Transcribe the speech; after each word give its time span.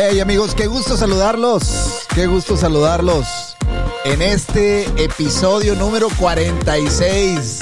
Hey 0.00 0.20
amigos, 0.20 0.54
qué 0.54 0.68
gusto 0.68 0.96
saludarlos, 0.96 2.06
qué 2.14 2.28
gusto 2.28 2.56
saludarlos 2.56 3.56
en 4.04 4.22
este 4.22 4.84
episodio 5.02 5.74
número 5.74 6.06
46 6.20 7.58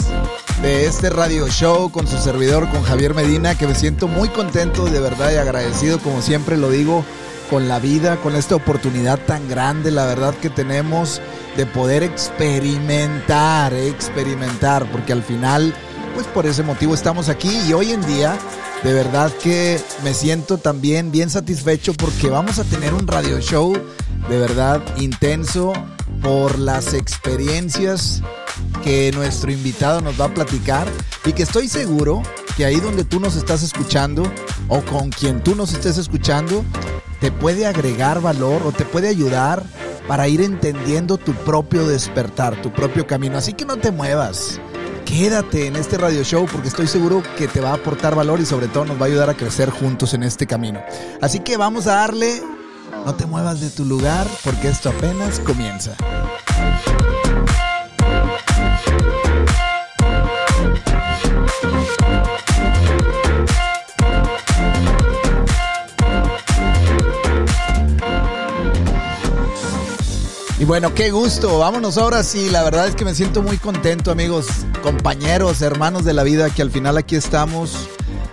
de 0.61 0.85
este 0.85 1.09
radio 1.09 1.49
show 1.49 1.91
con 1.91 2.07
su 2.07 2.19
servidor, 2.19 2.69
con 2.69 2.83
Javier 2.83 3.15
Medina, 3.15 3.57
que 3.57 3.67
me 3.67 3.75
siento 3.75 4.07
muy 4.07 4.29
contento, 4.29 4.85
de 4.85 5.01
verdad 5.01 5.33
y 5.33 5.37
agradecido, 5.37 5.99
como 5.99 6.21
siempre 6.21 6.59
lo 6.59 6.69
digo, 6.69 7.07
con 7.49 7.69
la 7.69 7.79
vida, 7.79 8.17
con 8.17 8.37
esta 8.37 8.55
oportunidad 8.55 9.19
tan 9.21 9.49
grande, 9.49 9.91
la 9.91 10.05
verdad 10.05 10.35
que 10.35 10.51
tenemos 10.51 11.23
de 11.57 11.65
poder 11.65 12.03
experimentar, 12.03 13.73
experimentar, 13.73 14.85
porque 14.93 15.15
al 15.15 15.23
final, 15.23 15.75
pues 16.15 16.27
por 16.27 16.45
ese 16.45 16.63
motivo 16.63 16.93
estamos 16.93 17.31
aquí 17.31 17.63
y 17.67 17.73
hoy 17.73 17.93
en 17.93 18.07
día 18.07 18.39
de 18.83 18.93
verdad 18.93 19.33
que 19.43 19.81
me 20.05 20.15
siento 20.15 20.59
también 20.59 21.11
bien 21.11 21.31
satisfecho 21.31 21.93
porque 21.95 22.29
vamos 22.29 22.59
a 22.59 22.65
tener 22.65 22.95
un 22.95 23.07
radio 23.07 23.41
show 23.41 23.73
de 24.29 24.39
verdad 24.39 24.83
intenso 24.99 25.73
por 26.23 26.59
las 26.59 26.95
experiencias 26.95 28.23
que 28.83 29.11
nuestro 29.13 29.51
invitado 29.51 30.01
nos 30.01 30.21
va 30.21 30.27
a 30.27 30.35
platicar 30.35 30.87
y 31.25 31.33
que 31.33 31.43
estoy 31.43 31.69
seguro 31.69 32.23
que 32.57 32.65
ahí 32.65 32.81
donde 32.81 33.05
tú 33.05 33.21
nos 33.21 33.37
estás 33.37 33.63
escuchando 33.63 34.23
o 34.69 34.81
con 34.83 35.11
quien 35.11 35.43
tú 35.43 35.55
nos 35.55 35.73
estés 35.73 35.99
escuchando 35.99 36.65
te 37.21 37.33
puede 37.33 37.67
agregar 37.67 38.21
valor 38.21 38.63
o 38.65 38.73
te 38.73 38.85
puede 38.85 39.09
ayudar 39.09 39.65
para 40.07 40.29
ir 40.29 40.41
entendiendo 40.41 41.19
tu 41.19 41.33
propio 41.33 41.87
despertar, 41.87 42.61
tu 42.63 42.73
propio 42.73 43.07
camino. 43.07 43.37
Así 43.37 43.53
que 43.53 43.65
no 43.65 43.77
te 43.77 43.91
muevas 43.91 44.61
quédate 45.07 45.69
en 45.69 45.77
este 45.77 45.97
radio 45.97 46.23
show 46.25 46.47
porque 46.51 46.69
estoy 46.69 46.87
seguro 46.87 47.23
que 47.39 47.49
te 47.49 47.61
va 47.61 47.71
a 47.71 47.75
aportar 47.75 48.15
valor 48.15 48.41
y 48.41 48.45
sobre 48.45 48.69
todo 48.69 48.85
nos 48.85 49.01
va 49.01 49.05
a 49.05 49.09
ayudar 49.09 49.31
a 49.31 49.35
crecer 49.35 49.71
juntos 49.71 50.13
en 50.13 50.23
este 50.23 50.47
camino. 50.47 50.83
Así 51.23 51.41
que 51.41 51.57
vamos 51.57 51.87
a 51.87 51.95
darle, 51.95 52.43
no 53.07 53.15
te 53.15 53.25
muevas 53.25 53.61
de 53.61 53.71
tu 53.71 53.85
lugar 53.85 54.27
porque 54.45 54.69
esto 54.69 54.91
apenas 54.91 55.41
comienza. 55.41 55.97
Y 70.59 70.65
bueno, 70.65 70.95
qué 70.95 71.11
gusto. 71.11 71.59
Vámonos 71.59 71.99
ahora 71.99 72.23
sí. 72.23 72.49
La 72.49 72.63
verdad 72.63 72.89
es 72.89 72.95
que 72.95 73.05
me 73.05 73.15
siento 73.15 73.43
muy 73.43 73.59
contento, 73.59 74.11
amigos, 74.11 74.47
compañeros, 74.83 75.61
hermanos 75.61 76.05
de 76.07 76.15
la 76.15 76.23
vida, 76.23 76.49
que 76.49 76.63
al 76.63 76.71
final 76.71 76.97
aquí 76.97 77.15
estamos 77.15 77.89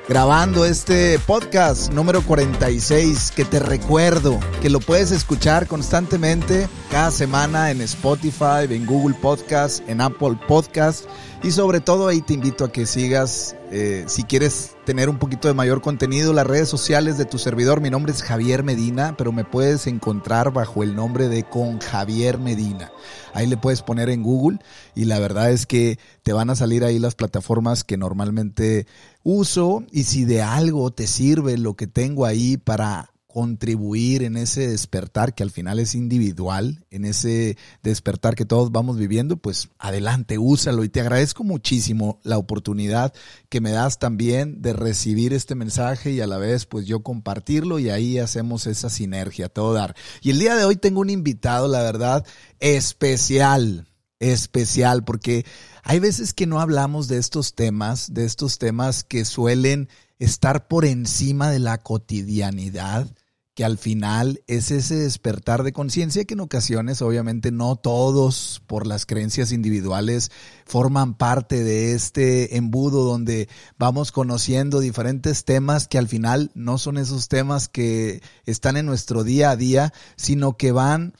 grabando 0.08 0.66
este 0.66 1.18
podcast 1.20 1.92
número 1.92 2.22
46 2.22 3.32
que 3.34 3.46
te 3.46 3.60
recuerdo 3.60 4.40
que 4.62 4.70
lo 4.70 4.80
puedes 4.80 5.12
escuchar 5.12 5.66
constantemente 5.66 6.68
cada 6.92 7.10
semana 7.10 7.72
en 7.72 7.82
Spotify, 7.82 8.68
en 8.70 8.86
Google 8.86 9.16
Podcast, 9.22 9.88
en 9.90 10.02
Apple 10.02 10.38
Podcast 10.48 11.06
y 11.44 11.52
sobre 11.52 11.82
todo 11.82 12.08
ahí 12.08 12.22
te 12.22 12.34
invito 12.34 12.64
a 12.64 12.72
que 12.72 12.86
sigas 12.86 13.58
eh, 13.70 14.06
si 14.08 14.24
quieres 14.24 14.78
tener 14.86 15.10
un 15.10 15.20
poquito 15.20 15.50
de 15.50 15.54
mayor 15.54 15.82
contenido 15.82 16.32
las 16.32 16.48
redes 16.48 16.70
sociales 16.70 17.18
de 17.18 17.26
tu 17.26 17.38
servidor. 17.38 17.82
Mi 17.82 17.90
nombre 17.90 18.14
es 18.14 18.24
Javier 18.24 18.64
Medina, 18.64 19.16
pero 19.18 19.34
me 19.34 19.44
puedes 19.44 19.86
encontrar 19.86 20.54
bajo 20.54 20.84
el 20.84 20.96
nombre 20.96 21.28
de 21.28 21.44
Con 21.44 21.80
Javier 21.80 22.38
Medina. 22.38 22.94
Ahí 23.34 23.46
le 23.46 23.58
puedes 23.58 23.82
poner 23.82 24.10
en 24.10 24.24
Google 24.24 24.60
y 24.96 25.04
la 25.04 25.20
verdad 25.20 25.52
es 25.52 25.66
que 25.66 26.00
te 26.24 26.32
van 26.32 26.50
a 26.50 26.56
salir 26.56 26.86
ahí 26.86 26.98
las 26.98 27.16
plataformas 27.16 27.84
que 27.84 27.98
normalmente 27.98 28.88
uso 29.24 29.84
y 29.92 30.04
si 30.04 30.24
de 30.24 30.42
algo 30.42 30.92
te 30.92 31.08
sirve 31.08 31.58
lo 31.58 31.74
que 31.74 31.88
tengo 31.88 32.26
ahí 32.26 32.56
para 32.56 33.13
contribuir 33.34 34.22
en 34.22 34.38
ese 34.38 34.68
despertar 34.68 35.34
que 35.34 35.42
al 35.42 35.50
final 35.50 35.80
es 35.80 35.96
individual, 35.96 36.86
en 36.92 37.04
ese 37.04 37.58
despertar 37.82 38.36
que 38.36 38.46
todos 38.46 38.72
vamos 38.72 38.96
viviendo, 38.96 39.38
pues 39.38 39.70
adelante, 39.80 40.38
úsalo 40.38 40.84
y 40.84 40.90
te 40.90 41.02
agradezco 41.02 41.44
muchísimo 41.44 42.20
la 42.22 42.38
oportunidad 42.38 43.12
que 43.50 43.60
me 43.60 43.72
das 43.72 43.98
también 43.98 44.62
de 44.62 44.74
recibir 44.74 45.34
este 45.34 45.56
mensaje 45.56 46.12
y 46.12 46.22
a 46.22 46.28
la 46.28 46.38
vez 46.38 46.68
pues 46.68 46.86
yo 46.86 47.02
compartirlo 47.02 47.80
y 47.80 47.90
ahí 47.90 48.20
hacemos 48.20 48.68
esa 48.68 48.92
sinergia, 48.92 49.50
todo 49.50 49.74
dar. 49.74 49.96
Y 50.22 50.30
el 50.30 50.38
día 50.38 50.56
de 50.56 50.66
hoy 50.66 50.76
tengo 50.76 51.02
un 51.02 51.10
invitado, 51.10 51.68
la 51.68 51.82
verdad, 51.82 52.24
especial, 52.60 53.88
especial, 54.20 55.04
porque 55.04 55.44
hay 55.82 55.98
veces 55.98 56.34
que 56.34 56.46
no 56.46 56.60
hablamos 56.60 57.08
de 57.08 57.18
estos 57.18 57.56
temas, 57.56 58.14
de 58.14 58.26
estos 58.26 58.60
temas 58.60 59.04
que 59.04 59.26
suelen 59.26 59.90
estar 60.20 60.68
por 60.68 60.86
encima 60.86 61.50
de 61.50 61.58
la 61.58 61.80
cotidianidad 61.80 63.08
que 63.56 63.64
al 63.64 63.78
final 63.78 64.42
es 64.48 64.72
ese 64.72 64.96
despertar 64.96 65.64
de 65.64 65.74
conciencia 65.74 66.26
que 66.26 66.34
en 66.34 66.40
ocasiones 66.40 67.02
obviamente 67.02 67.52
no 67.52 67.76
todos 67.76 68.64
por 68.66 68.88
las 68.88 69.06
creencias 69.06 69.52
individuales 69.52 70.32
forman 70.66 71.14
parte 71.16 71.64
de 71.64 71.94
este 71.94 72.58
embudo 72.58 73.04
donde 73.04 73.48
vamos 73.78 74.12
conociendo 74.12 74.80
diferentes 74.80 75.46
temas 75.46 75.88
que 75.88 76.00
al 76.00 76.08
final 76.08 76.52
no 76.56 76.78
son 76.78 76.98
esos 76.98 77.28
temas 77.28 77.70
que 77.70 78.22
están 78.46 78.76
en 78.76 78.88
nuestro 78.88 79.24
día 79.24 79.52
a 79.52 79.56
día, 79.56 79.94
sino 80.16 80.58
que 80.58 80.72
van 80.72 81.14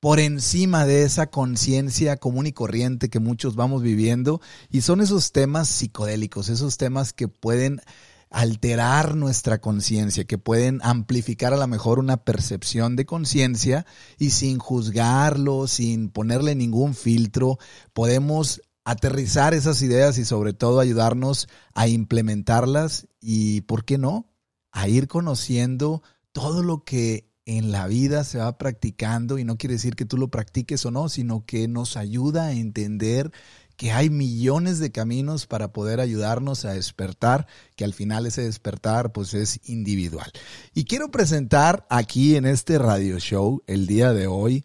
por 0.00 0.20
encima 0.20 0.84
de 0.84 1.02
esa 1.02 1.28
conciencia 1.28 2.16
común 2.18 2.46
y 2.46 2.52
corriente 2.52 3.08
que 3.08 3.18
muchos 3.18 3.56
vamos 3.56 3.82
viviendo. 3.82 4.40
Y 4.70 4.82
son 4.82 5.00
esos 5.00 5.32
temas 5.32 5.68
psicodélicos, 5.68 6.48
esos 6.48 6.76
temas 6.76 7.12
que 7.12 7.28
pueden 7.28 7.80
alterar 8.36 9.16
nuestra 9.16 9.62
conciencia, 9.62 10.24
que 10.24 10.36
pueden 10.36 10.80
amplificar 10.82 11.54
a 11.54 11.56
lo 11.56 11.66
mejor 11.66 11.98
una 11.98 12.18
percepción 12.18 12.94
de 12.94 13.06
conciencia 13.06 13.86
y 14.18 14.28
sin 14.28 14.58
juzgarlo, 14.58 15.66
sin 15.66 16.10
ponerle 16.10 16.54
ningún 16.54 16.94
filtro, 16.94 17.58
podemos 17.94 18.60
aterrizar 18.84 19.54
esas 19.54 19.80
ideas 19.80 20.18
y 20.18 20.26
sobre 20.26 20.52
todo 20.52 20.80
ayudarnos 20.80 21.48
a 21.72 21.88
implementarlas 21.88 23.08
y, 23.22 23.62
¿por 23.62 23.86
qué 23.86 23.96
no?, 23.96 24.28
a 24.70 24.86
ir 24.86 25.08
conociendo 25.08 26.02
todo 26.32 26.62
lo 26.62 26.84
que 26.84 27.32
en 27.46 27.72
la 27.72 27.86
vida 27.86 28.22
se 28.22 28.36
va 28.36 28.58
practicando 28.58 29.38
y 29.38 29.44
no 29.44 29.56
quiere 29.56 29.76
decir 29.76 29.96
que 29.96 30.04
tú 30.04 30.18
lo 30.18 30.28
practiques 30.28 30.84
o 30.84 30.90
no, 30.90 31.08
sino 31.08 31.46
que 31.46 31.68
nos 31.68 31.96
ayuda 31.96 32.48
a 32.48 32.52
entender 32.52 33.32
que 33.76 33.92
hay 33.92 34.10
millones 34.10 34.78
de 34.78 34.90
caminos 34.90 35.46
para 35.46 35.72
poder 35.72 36.00
ayudarnos 36.00 36.64
a 36.64 36.72
despertar, 36.72 37.46
que 37.76 37.84
al 37.84 37.92
final 37.92 38.26
ese 38.26 38.42
despertar 38.42 39.12
pues 39.12 39.34
es 39.34 39.60
individual. 39.68 40.30
Y 40.74 40.84
quiero 40.84 41.10
presentar 41.10 41.86
aquí 41.90 42.36
en 42.36 42.46
este 42.46 42.78
radio 42.78 43.18
show 43.18 43.62
el 43.66 43.86
día 43.86 44.12
de 44.12 44.26
hoy 44.26 44.64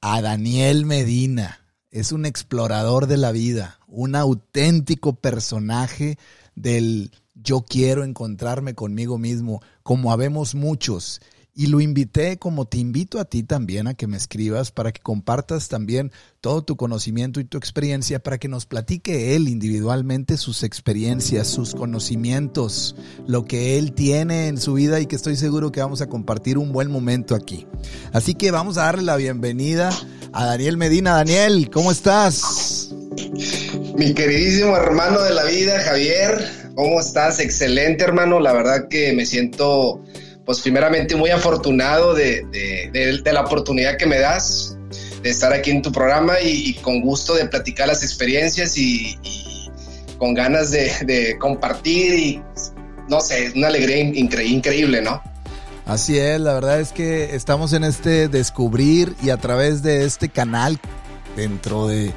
a 0.00 0.22
Daniel 0.22 0.86
Medina. 0.86 1.60
Es 1.90 2.12
un 2.12 2.24
explorador 2.24 3.06
de 3.06 3.18
la 3.18 3.32
vida, 3.32 3.78
un 3.86 4.16
auténtico 4.16 5.14
personaje 5.14 6.18
del 6.54 7.10
yo 7.34 7.62
quiero 7.62 8.04
encontrarme 8.04 8.74
conmigo 8.74 9.18
mismo, 9.18 9.62
como 9.82 10.12
habemos 10.12 10.54
muchos 10.54 11.20
y 11.54 11.66
lo 11.66 11.80
invité 11.80 12.38
como 12.38 12.66
te 12.66 12.78
invito 12.78 13.20
a 13.20 13.26
ti 13.26 13.42
también 13.42 13.86
a 13.86 13.94
que 13.94 14.06
me 14.06 14.16
escribas 14.16 14.70
para 14.70 14.90
que 14.90 15.02
compartas 15.02 15.68
también 15.68 16.10
todo 16.40 16.64
tu 16.64 16.76
conocimiento 16.76 17.40
y 17.40 17.44
tu 17.44 17.58
experiencia 17.58 18.22
para 18.22 18.38
que 18.38 18.48
nos 18.48 18.64
platique 18.64 19.36
él 19.36 19.48
individualmente 19.48 20.38
sus 20.38 20.62
experiencias, 20.62 21.48
sus 21.48 21.74
conocimientos, 21.74 22.96
lo 23.26 23.44
que 23.44 23.78
él 23.78 23.92
tiene 23.92 24.48
en 24.48 24.58
su 24.58 24.74
vida 24.74 25.00
y 25.00 25.06
que 25.06 25.16
estoy 25.16 25.36
seguro 25.36 25.72
que 25.72 25.80
vamos 25.80 26.00
a 26.00 26.08
compartir 26.08 26.56
un 26.56 26.72
buen 26.72 26.90
momento 26.90 27.34
aquí. 27.34 27.66
Así 28.12 28.34
que 28.34 28.50
vamos 28.50 28.78
a 28.78 28.84
darle 28.84 29.02
la 29.02 29.16
bienvenida 29.16 29.90
a 30.32 30.46
Daniel 30.46 30.78
Medina. 30.78 31.14
Daniel, 31.14 31.68
¿cómo 31.70 31.92
estás? 31.92 32.94
Mi 33.98 34.14
queridísimo 34.14 34.74
hermano 34.74 35.20
de 35.20 35.34
la 35.34 35.44
vida, 35.44 35.78
Javier, 35.80 36.72
¿cómo 36.74 36.98
estás? 36.98 37.40
Excelente 37.40 38.04
hermano, 38.04 38.40
la 38.40 38.54
verdad 38.54 38.88
que 38.88 39.12
me 39.12 39.26
siento 39.26 40.02
pues 40.44 40.60
primeramente 40.60 41.14
muy 41.16 41.30
afortunado 41.30 42.14
de, 42.14 42.44
de, 42.92 43.32
la 43.32 43.42
oportunidad 43.42 43.96
que 43.96 44.06
me 44.06 44.18
das 44.18 44.76
de 45.22 45.30
estar 45.30 45.52
aquí 45.52 45.70
en 45.70 45.82
tu 45.82 45.92
programa 45.92 46.40
y, 46.42 46.74
con 46.74 47.00
gusto 47.00 47.34
de 47.34 47.46
platicar 47.46 47.88
las 47.88 48.02
experiencias 48.02 48.76
y, 48.76 49.18
con 50.18 50.34
ganas 50.34 50.70
de, 50.70 51.36
compartir 51.38 52.14
y 52.14 52.42
no 53.08 53.20
sé, 53.20 53.52
una 53.54 53.68
alegría 53.68 53.98
increíble, 53.98 55.02
¿no? 55.02 55.22
Así 55.84 56.16
es, 56.18 56.40
la 56.40 56.54
verdad 56.54 56.80
es 56.80 56.92
que 56.92 57.34
estamos 57.34 57.72
en 57.72 57.82
este 57.82 58.28
descubrir 58.28 59.14
y 59.22 59.30
a 59.30 59.36
través 59.36 59.82
de 59.82 60.04
este 60.04 60.28
canal 60.28 60.78
dentro 61.36 61.88
de 61.88 62.12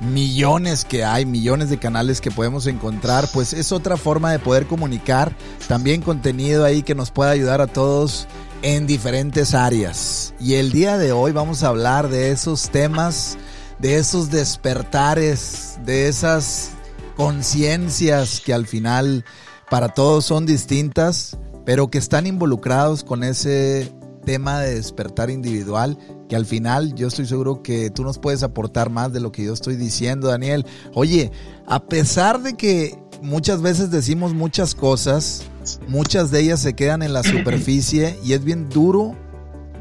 millones 0.00 0.84
que 0.84 1.04
hay, 1.04 1.26
millones 1.26 1.70
de 1.70 1.78
canales 1.78 2.20
que 2.20 2.30
podemos 2.30 2.66
encontrar, 2.66 3.28
pues 3.32 3.52
es 3.52 3.72
otra 3.72 3.96
forma 3.96 4.32
de 4.32 4.38
poder 4.38 4.66
comunicar, 4.66 5.34
también 5.68 6.02
contenido 6.02 6.64
ahí 6.64 6.82
que 6.82 6.94
nos 6.94 7.10
pueda 7.10 7.30
ayudar 7.30 7.60
a 7.60 7.66
todos 7.66 8.26
en 8.62 8.86
diferentes 8.86 9.54
áreas. 9.54 10.34
Y 10.40 10.54
el 10.54 10.72
día 10.72 10.98
de 10.98 11.12
hoy 11.12 11.32
vamos 11.32 11.62
a 11.62 11.68
hablar 11.68 12.08
de 12.08 12.30
esos 12.30 12.70
temas, 12.70 13.36
de 13.78 13.96
esos 13.96 14.30
despertares, 14.30 15.78
de 15.84 16.08
esas 16.08 16.70
conciencias 17.16 18.40
que 18.40 18.52
al 18.52 18.66
final 18.66 19.24
para 19.70 19.88
todos 19.88 20.24
son 20.24 20.46
distintas, 20.46 21.36
pero 21.64 21.88
que 21.88 21.98
están 21.98 22.26
involucrados 22.26 23.04
con 23.04 23.24
ese 23.24 23.92
tema 24.24 24.60
de 24.60 24.74
despertar 24.74 25.30
individual, 25.30 25.98
que 26.28 26.36
al 26.36 26.46
final 26.46 26.94
yo 26.94 27.08
estoy 27.08 27.26
seguro 27.26 27.62
que 27.62 27.90
tú 27.90 28.02
nos 28.02 28.18
puedes 28.18 28.42
aportar 28.42 28.90
más 28.90 29.12
de 29.12 29.20
lo 29.20 29.32
que 29.32 29.44
yo 29.44 29.52
estoy 29.52 29.76
diciendo, 29.76 30.28
Daniel. 30.28 30.66
Oye, 30.94 31.30
a 31.66 31.84
pesar 31.86 32.42
de 32.42 32.54
que 32.54 32.98
muchas 33.22 33.62
veces 33.62 33.90
decimos 33.90 34.34
muchas 34.34 34.74
cosas, 34.74 35.42
muchas 35.88 36.30
de 36.30 36.40
ellas 36.40 36.60
se 36.60 36.74
quedan 36.74 37.02
en 37.02 37.12
la 37.12 37.22
superficie 37.22 38.18
y 38.24 38.32
es 38.32 38.44
bien 38.44 38.68
duro 38.68 39.16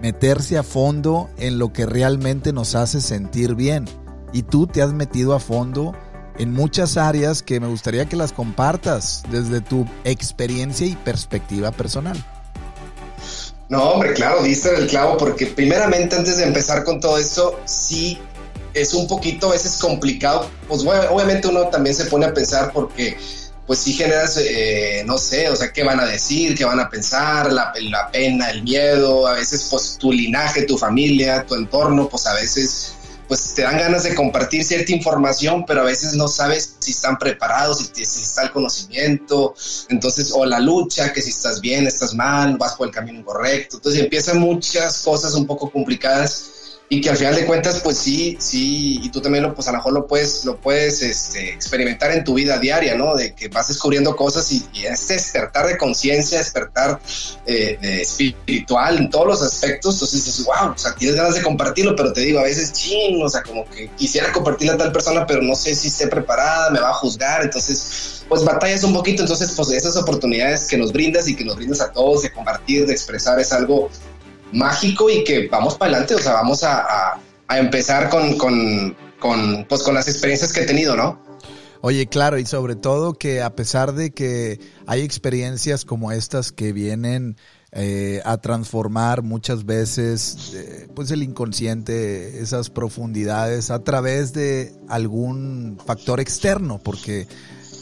meterse 0.01 0.57
a 0.57 0.63
fondo 0.63 1.29
en 1.37 1.59
lo 1.59 1.71
que 1.71 1.85
realmente 1.85 2.51
nos 2.53 2.75
hace 2.75 3.01
sentir 3.01 3.55
bien. 3.55 3.85
Y 4.33 4.43
tú 4.43 4.67
te 4.67 4.81
has 4.81 4.93
metido 4.93 5.33
a 5.33 5.39
fondo 5.39 5.93
en 6.37 6.51
muchas 6.51 6.97
áreas 6.97 7.43
que 7.43 7.59
me 7.59 7.67
gustaría 7.67 8.07
que 8.07 8.15
las 8.15 8.33
compartas 8.33 9.23
desde 9.31 9.61
tu 9.61 9.85
experiencia 10.03 10.87
y 10.87 10.95
perspectiva 10.95 11.71
personal. 11.71 12.17
No, 13.69 13.91
hombre, 13.91 14.13
claro, 14.13 14.43
diste 14.43 14.75
el 14.75 14.87
clavo 14.87 15.17
porque 15.17 15.47
primeramente 15.47 16.15
antes 16.15 16.37
de 16.37 16.43
empezar 16.43 16.83
con 16.83 16.99
todo 16.99 17.17
esto, 17.17 17.59
sí 17.65 18.19
es 18.73 18.93
un 18.93 19.07
poquito 19.07 19.49
a 19.49 19.51
veces 19.53 19.77
complicado. 19.77 20.49
Pues 20.67 20.81
obviamente 20.83 21.47
uno 21.47 21.67
también 21.69 21.95
se 21.95 22.05
pone 22.05 22.25
a 22.25 22.33
pensar 22.33 22.71
porque 22.73 23.17
pues 23.65 23.79
sí 23.79 23.93
generas, 23.93 24.37
eh, 24.37 25.03
no 25.05 25.17
sé, 25.17 25.49
o 25.49 25.55
sea, 25.55 25.71
qué 25.71 25.83
van 25.83 25.99
a 25.99 26.05
decir, 26.05 26.55
qué 26.55 26.65
van 26.65 26.81
a 26.81 26.89
pensar, 26.89 27.51
la, 27.51 27.71
la, 27.79 28.11
pena, 28.11 28.49
el 28.49 28.63
miedo, 28.63 29.25
a 29.25 29.33
veces 29.33 29.67
pues 29.71 29.97
tu 29.97 30.11
linaje, 30.11 30.63
tu 30.63 30.77
familia, 30.77 31.45
tu 31.45 31.55
entorno, 31.55 32.09
pues 32.09 32.27
a 32.27 32.33
veces 32.33 32.93
pues 33.27 33.53
te 33.53 33.63
dan 33.63 33.77
ganas 33.77 34.03
de 34.03 34.15
compartir 34.15 34.63
cierta 34.63 34.91
información, 34.91 35.65
pero 35.65 35.81
a 35.81 35.85
veces 35.85 36.13
no 36.13 36.27
sabes 36.27 36.75
si 36.79 36.91
están 36.91 37.17
preparados, 37.17 37.91
si, 37.93 38.05
si 38.05 38.21
está 38.21 38.43
el 38.43 38.51
conocimiento, 38.51 39.55
entonces, 39.89 40.31
o 40.33 40.45
la 40.45 40.59
lucha, 40.59 41.13
que 41.13 41.21
si 41.21 41.29
estás 41.29 41.61
bien, 41.61 41.87
estás 41.87 42.13
mal, 42.13 42.57
vas 42.57 42.75
por 42.75 42.87
el 42.87 42.93
camino 42.93 43.19
incorrecto, 43.19 43.77
entonces 43.77 44.01
empiezan 44.01 44.39
muchas 44.39 45.01
cosas 45.01 45.33
un 45.33 45.47
poco 45.47 45.71
complicadas 45.71 46.52
y 46.93 47.01
que 47.01 47.09
al 47.09 47.17
final 47.17 47.33
de 47.33 47.47
cuentas, 47.47 47.79
pues 47.83 47.97
sí, 47.97 48.37
sí, 48.39 48.99
y 49.01 49.09
tú 49.09 49.19
también 49.19 49.43
lo, 49.43 49.55
pues 49.55 49.67
a 49.67 49.71
lo 49.71 49.77
mejor 49.77 49.93
lo 49.93 50.05
puedes, 50.05 50.45
lo 50.45 50.57
puedes 50.57 51.01
este, 51.01 51.49
experimentar 51.49 52.11
en 52.11 52.23
tu 52.23 52.35
vida 52.35 52.59
diaria, 52.59 52.95
¿no? 52.95 53.15
De 53.15 53.33
que 53.33 53.47
vas 53.47 53.67
descubriendo 53.67 54.15
cosas 54.15 54.51
y, 54.51 54.63
este 54.83 55.15
despertar 55.15 55.65
de 55.65 55.75
conciencia, 55.75 56.37
despertar 56.37 56.99
eh, 57.47 57.79
espiritual 57.81 58.99
en 58.99 59.09
todos 59.09 59.25
los 59.25 59.41
aspectos, 59.41 59.95
entonces 59.95 60.23
dices, 60.23 60.45
wow, 60.45 60.73
o 60.75 60.77
sea, 60.77 60.93
tienes 60.93 61.15
ganas 61.15 61.33
de 61.33 61.41
compartirlo, 61.41 61.95
pero 61.95 62.13
te 62.13 62.21
digo, 62.21 62.39
a 62.39 62.43
veces, 62.43 62.73
ching, 62.73 63.23
o 63.23 63.29
sea, 63.29 63.41
como 63.41 63.67
que 63.67 63.89
quisiera 63.97 64.31
compartirlo 64.31 64.75
a 64.75 64.77
tal 64.77 64.91
persona, 64.91 65.25
pero 65.25 65.41
no 65.41 65.55
sé 65.55 65.73
si 65.73 65.87
esté 65.87 66.05
preparada, 66.05 66.69
me 66.69 66.79
va 66.79 66.89
a 66.91 66.93
juzgar, 66.93 67.41
entonces, 67.41 68.23
pues 68.29 68.43
batallas 68.43 68.83
un 68.83 68.93
poquito, 68.93 69.23
entonces, 69.23 69.51
pues 69.55 69.71
esas 69.71 69.97
oportunidades 69.97 70.67
que 70.67 70.77
nos 70.77 70.93
brindas 70.93 71.27
y 71.27 71.35
que 71.35 71.43
nos 71.43 71.55
brindas 71.55 71.81
a 71.81 71.91
todos 71.91 72.21
de 72.21 72.31
compartir, 72.31 72.85
de 72.85 72.93
expresar, 72.93 73.39
es 73.39 73.51
algo 73.51 73.89
mágico 74.53 75.09
y 75.09 75.23
que 75.23 75.47
vamos 75.47 75.75
para 75.75 75.91
adelante, 75.91 76.15
o 76.15 76.19
sea, 76.19 76.33
vamos 76.33 76.63
a, 76.63 77.19
empezar 77.49 78.09
con, 78.09 78.35
con, 78.37 78.95
pues, 79.69 79.83
con 79.83 79.93
las 79.93 80.07
experiencias 80.07 80.51
que 80.51 80.61
he 80.61 80.65
tenido, 80.65 80.95
¿no? 80.95 81.21
Oye, 81.81 82.07
claro, 82.07 82.39
y 82.39 82.45
sobre 82.45 82.75
todo 82.75 83.13
que 83.13 83.41
a 83.41 83.55
pesar 83.55 83.93
de 83.93 84.11
que 84.11 84.59
hay 84.87 85.01
experiencias 85.01 85.83
como 85.83 86.13
estas 86.13 86.53
que 86.53 86.71
vienen 86.71 87.35
eh, 87.73 88.21
a 88.23 88.37
transformar 88.37 89.21
muchas 89.21 89.65
veces 89.65 90.53
eh, 90.55 90.87
pues 90.95 91.11
el 91.11 91.23
inconsciente, 91.23 92.39
esas 92.39 92.69
profundidades 92.69 93.69
a 93.69 93.83
través 93.83 94.31
de 94.31 94.73
algún 94.87 95.77
factor 95.85 96.19
externo, 96.19 96.79
porque 96.81 97.27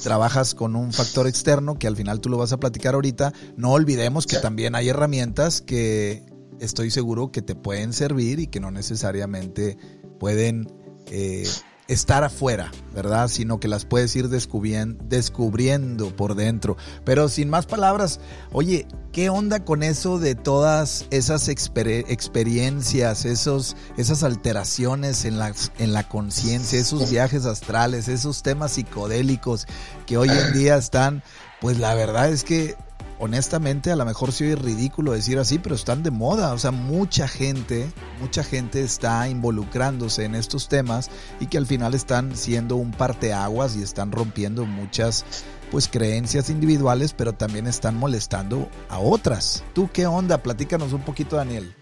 trabajas 0.02 0.56
con 0.56 0.76
un 0.76 0.94
factor 0.94 1.28
externo 1.28 1.78
que 1.78 1.88
al 1.88 1.96
final 1.96 2.22
tú 2.22 2.30
lo 2.30 2.38
vas 2.38 2.54
a 2.54 2.58
platicar 2.58 2.96
ahorita, 2.96 3.34
no 3.56 3.72
olvidemos 3.72 4.26
que 4.26 4.38
también 4.38 4.76
hay 4.76 4.90
herramientas 4.90 5.62
que 5.62 6.24
estoy 6.62 6.92
seguro 6.92 7.32
que 7.32 7.42
te 7.42 7.56
pueden 7.56 7.92
servir 7.92 8.40
y 8.40 8.48
que 8.48 8.60
no 8.60 8.72
necesariamente 8.72 9.78
pueden 10.20 10.72
eh, 11.08 11.48
estar 11.88 12.24
afuera, 12.24 12.72
¿verdad? 12.94 13.28
Sino 13.28 13.60
que 13.60 13.68
las 13.68 13.84
puedes 13.84 14.16
ir 14.16 14.30
descubriendo 14.30 16.16
por 16.16 16.36
dentro. 16.36 16.78
Pero 17.04 17.28
sin 17.28 17.50
más 17.50 17.66
palabras, 17.66 18.22
oye, 18.54 18.88
¿qué 19.12 19.30
onda 19.30 19.66
con 19.66 19.84
eso 19.84 20.20
de 20.20 20.36
todas 20.36 21.08
esas 21.10 21.50
experiencias, 21.50 23.26
esos, 23.26 23.76
esas 23.98 24.24
alteraciones 24.24 25.26
en 25.26 25.40
la, 25.40 25.54
en 25.80 25.94
la 25.94 26.08
conciencia, 26.08 26.80
esos 26.80 27.10
viajes 27.10 27.46
astrales, 27.46 28.08
esos 28.08 28.44
temas 28.44 28.74
psicodélicos 28.74 29.68
que 30.06 30.18
hoy 30.18 30.30
en 30.30 30.54
día 30.54 30.78
están, 30.78 31.24
pues 31.60 31.78
la 31.78 31.94
verdad 31.94 32.30
es 32.30 32.44
que 32.44 32.76
honestamente 33.22 33.92
a 33.92 33.96
lo 33.96 34.04
mejor 34.04 34.32
sí 34.32 34.46
es 34.46 34.60
ridículo 34.60 35.14
decir 35.14 35.38
así, 35.38 35.60
pero 35.60 35.76
están 35.76 36.04
de 36.04 36.12
moda. 36.12 36.54
O 36.54 36.58
sea, 36.58 36.72
mucha 36.72 37.28
gente, 37.28 37.90
mucha 38.20 38.44
gente 38.44 38.82
está 38.82 39.30
involucrándose 39.30 40.26
en 40.26 40.36
estos 40.36 40.68
temas 40.68 41.10
y 41.40 41.46
que 41.46 41.58
al 41.58 41.68
final 41.68 41.94
están 41.94 42.36
siendo 42.36 42.76
un 42.76 42.92
parteaguas 42.92 43.78
y 43.78 43.84
están 43.84 44.12
rompiendo 44.12 44.66
muchas 44.66 45.24
pues 45.70 45.88
creencias 45.88 46.50
individuales, 46.50 47.14
pero 47.14 47.34
también 47.34 47.68
están 47.68 47.96
molestando 47.96 48.68
a 48.90 49.00
otras. 49.00 49.64
¿Tú 49.74 49.90
qué 49.94 50.06
onda? 50.08 50.40
Platícanos 50.40 50.92
un 50.92 51.02
poquito, 51.02 51.38
Daniel. 51.38 51.74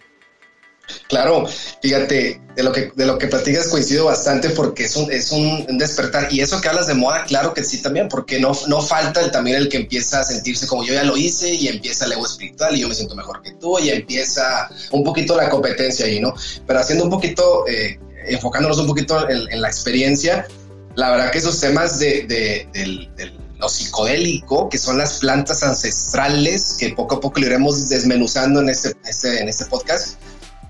Claro, 1.08 1.48
fíjate, 1.82 2.42
de 2.56 2.64
lo 2.64 2.72
que 2.72 2.92
de 2.96 3.06
lo 3.06 3.18
que 3.18 3.28
platicas 3.28 3.68
coincido 3.68 4.06
bastante 4.06 4.50
porque 4.50 4.84
es 4.84 4.96
un, 4.96 5.12
es 5.12 5.32
un 5.32 5.66
despertar. 5.78 6.28
Y 6.32 6.42
eso 6.42 6.60
que 6.62 6.68
hablas 6.68 6.88
de 6.88 6.94
moda, 6.94 7.24
claro 7.26 7.54
que 7.54 7.64
sí 7.64 7.82
también, 7.82 8.10
porque 8.10 8.40
no, 8.40 8.52
no 8.68 8.82
falta 8.82 9.22
el, 9.22 9.32
también 9.32 9.58
el 9.58 9.70
que 9.70 9.78
empieza 9.78 10.20
a 10.20 10.24
sentirse 10.24 10.68
como 10.68 10.84
yo 10.84 10.94
ya 10.94 11.04
lo 11.04 11.18
hice 11.18 11.54
y 11.54 11.68
empieza 11.68 12.06
el 12.06 12.14
ego 12.14 12.26
espiritual 12.26 12.76
y 12.76 12.82
yo 12.82 12.90
me 12.90 12.96
siento 12.96 13.16
mejor 13.16 13.42
que 13.42 13.54
tú 13.54 13.80
y 13.80 13.90
empieza 13.90 14.70
un 14.92 15.04
poquito 15.04 15.36
la 15.36 15.50
competencia 15.50 16.06
ahí, 16.06 16.20
¿no? 16.20 16.34
Pero 16.68 16.80
haciendo 16.80 17.06
un 17.06 17.10
poquito, 17.10 17.68
eh, 17.68 18.00
enfocándonos 18.28 18.78
un 18.80 18.88
poquito 18.88 19.30
en, 19.30 19.62
la 19.62 19.68
experiencia, 19.68 20.48
la 20.96 21.12
verdad 21.12 21.32
que 21.32 21.38
esos 21.38 21.60
temas 21.60 22.00
de, 22.00 22.26
de, 22.28 23.32
lo 23.58 23.68
psicodélico, 23.68 24.70
que 24.70 24.78
son 24.78 24.98
las 24.98 25.20
plantas 25.20 25.64
ancestrales, 25.64 26.78
que 26.80 26.90
poco 26.90 27.16
a 27.16 27.20
poco 27.20 27.40
lo 27.40 27.48
iremos 27.48 27.90
desmenuzando 27.90 28.62
en 28.62 28.70
este, 28.70 28.94
este, 29.06 29.42
en 29.42 29.50
este 29.50 29.66
podcast, 29.66 30.18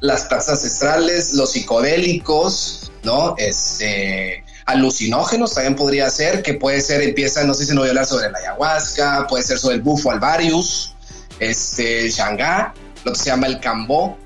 las 0.01 0.25
plantas 0.25 0.49
ancestrales, 0.49 1.33
los 1.33 1.51
psicodélicos, 1.51 2.91
¿no? 3.03 3.35
Este, 3.37 4.43
alucinógenos 4.65 5.53
también 5.53 5.75
podría 5.75 6.09
ser, 6.09 6.41
que 6.41 6.53
puede 6.53 6.81
ser, 6.81 7.01
empieza, 7.01 7.43
no 7.43 7.53
sé 7.53 7.65
si 7.65 7.73
no 7.73 7.81
voy 7.81 7.89
a 7.89 7.91
hablar 7.91 8.05
sobre 8.05 8.31
la 8.31 8.39
ayahuasca, 8.39 9.27
puede 9.27 9.43
ser 9.43 9.57
sobre 9.57 9.75
el 9.75 9.81
bufo 9.81 10.11
alvarius, 10.11 10.95
este, 11.39 12.09
shangá, 12.09 12.73
lo 13.03 13.13
que 13.13 13.19
se 13.19 13.25
llama 13.25 13.47
el 13.47 13.59
cambó, 13.59 14.17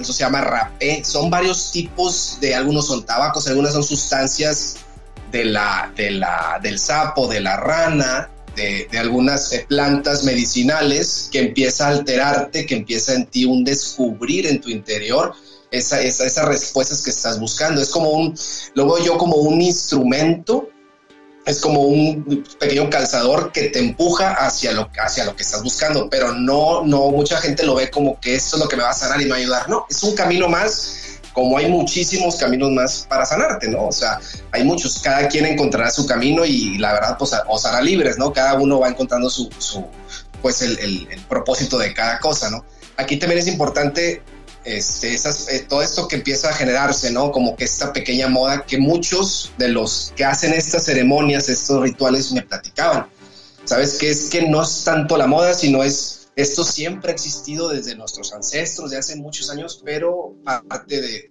eso 0.00 0.12
se 0.12 0.20
llama 0.20 0.40
rapé, 0.40 1.04
son 1.04 1.30
varios 1.30 1.70
tipos 1.70 2.38
de, 2.40 2.54
algunos 2.54 2.86
son 2.86 3.04
tabacos, 3.04 3.46
algunas 3.46 3.74
son 3.74 3.84
sustancias 3.84 4.76
de 5.30 5.44
la, 5.44 5.92
de 5.94 6.12
la, 6.12 6.58
del 6.62 6.78
sapo, 6.78 7.28
de 7.28 7.40
la 7.40 7.56
rana, 7.56 8.30
de, 8.56 8.98
algunas 8.98 9.52
eh, 9.52 9.64
plantas 9.68 10.24
medicinales 10.24 11.28
que 11.30 11.40
empieza 11.40 11.86
a 11.86 11.90
alterarte, 11.90 12.66
que 12.66 12.74
empieza 12.74 13.14
en 13.14 13.26
ti 13.26 13.44
un 13.44 13.64
descubrir 13.64 14.46
en 14.46 14.60
tu 14.60 14.70
interior 14.70 15.34
esa, 15.70 16.00
esas 16.00 16.44
respuestas 16.44 17.02
que 17.02 17.10
estás 17.10 17.38
buscando. 17.38 17.80
Es 17.80 17.90
como 17.90 18.10
un, 18.10 18.36
lo 18.74 18.86
veo 18.86 19.04
yo 19.04 19.18
como 19.18 19.36
un 19.36 19.60
instrumento, 19.60 20.68
es 21.44 21.60
como 21.60 21.82
un 21.82 22.44
pequeño 22.58 22.90
calzador 22.90 23.52
que 23.52 23.68
te 23.68 23.78
empuja 23.78 24.32
hacia 24.32 24.72
lo, 24.72 24.90
hacia 24.98 25.24
lo 25.24 25.36
que 25.36 25.44
estás 25.44 25.62
buscando, 25.62 26.08
pero 26.10 26.32
no, 26.32 26.84
no, 26.84 27.10
mucha 27.10 27.36
gente 27.36 27.64
lo 27.64 27.76
ve 27.76 27.88
como 27.88 28.18
que 28.20 28.34
esto 28.34 28.56
es 28.56 28.62
lo 28.62 28.68
que 28.68 28.76
me 28.76 28.82
va 28.82 28.90
a 28.90 28.94
sanar 28.94 29.20
y 29.20 29.24
me 29.24 29.30
va 29.30 29.36
a 29.36 29.40
ayudar. 29.40 29.68
No, 29.68 29.86
es 29.88 30.02
un 30.02 30.14
camino 30.14 30.48
más 30.48 31.15
como 31.36 31.58
hay 31.58 31.68
muchísimos 31.68 32.36
caminos 32.36 32.70
más 32.70 33.06
para 33.06 33.26
sanarte, 33.26 33.68
¿no? 33.68 33.88
O 33.88 33.92
sea, 33.92 34.18
hay 34.52 34.64
muchos, 34.64 34.98
cada 35.00 35.28
quien 35.28 35.44
encontrará 35.44 35.90
su 35.90 36.06
camino 36.06 36.46
y 36.46 36.78
la 36.78 36.94
verdad, 36.94 37.18
pues 37.18 37.32
os 37.46 37.66
hará 37.66 37.82
libres, 37.82 38.16
¿no? 38.16 38.32
Cada 38.32 38.54
uno 38.54 38.80
va 38.80 38.88
encontrando 38.88 39.28
su, 39.28 39.50
pues 40.40 40.62
el, 40.62 40.78
el, 40.78 41.06
propósito 41.28 41.76
de 41.76 41.92
cada 41.92 42.20
cosa, 42.20 42.48
¿no? 42.48 42.64
Aquí 42.96 43.18
también 43.18 43.38
es 43.38 43.48
importante 43.48 44.22
este, 44.64 45.12
esas, 45.12 45.50
eh, 45.50 45.66
todo 45.68 45.82
esto 45.82 46.08
que 46.08 46.16
empieza 46.16 46.48
a 46.48 46.52
generarse, 46.54 47.10
¿no? 47.10 47.30
Como 47.30 47.54
que 47.54 47.64
esta 47.64 47.92
pequeña 47.92 48.28
moda 48.28 48.64
que 48.64 48.78
muchos 48.78 49.52
de 49.58 49.68
los 49.68 50.14
que 50.16 50.24
hacen 50.24 50.54
estas 50.54 50.86
ceremonias, 50.86 51.50
estos 51.50 51.82
rituales, 51.82 52.32
me 52.32 52.40
platicaban. 52.40 53.08
¿Sabes? 53.66 53.98
Que 53.98 54.08
es 54.08 54.30
que 54.30 54.48
no 54.48 54.62
es 54.62 54.84
tanto 54.84 55.18
la 55.18 55.26
moda, 55.26 55.52
sino 55.52 55.82
es 55.84 56.15
esto 56.36 56.64
siempre 56.64 57.10
ha 57.10 57.14
existido 57.14 57.70
desde 57.70 57.96
nuestros 57.96 58.32
ancestros 58.34 58.90
de 58.90 58.98
hace 58.98 59.16
muchos 59.16 59.50
años, 59.50 59.80
pero 59.82 60.34
parte 60.68 61.00
de, 61.00 61.30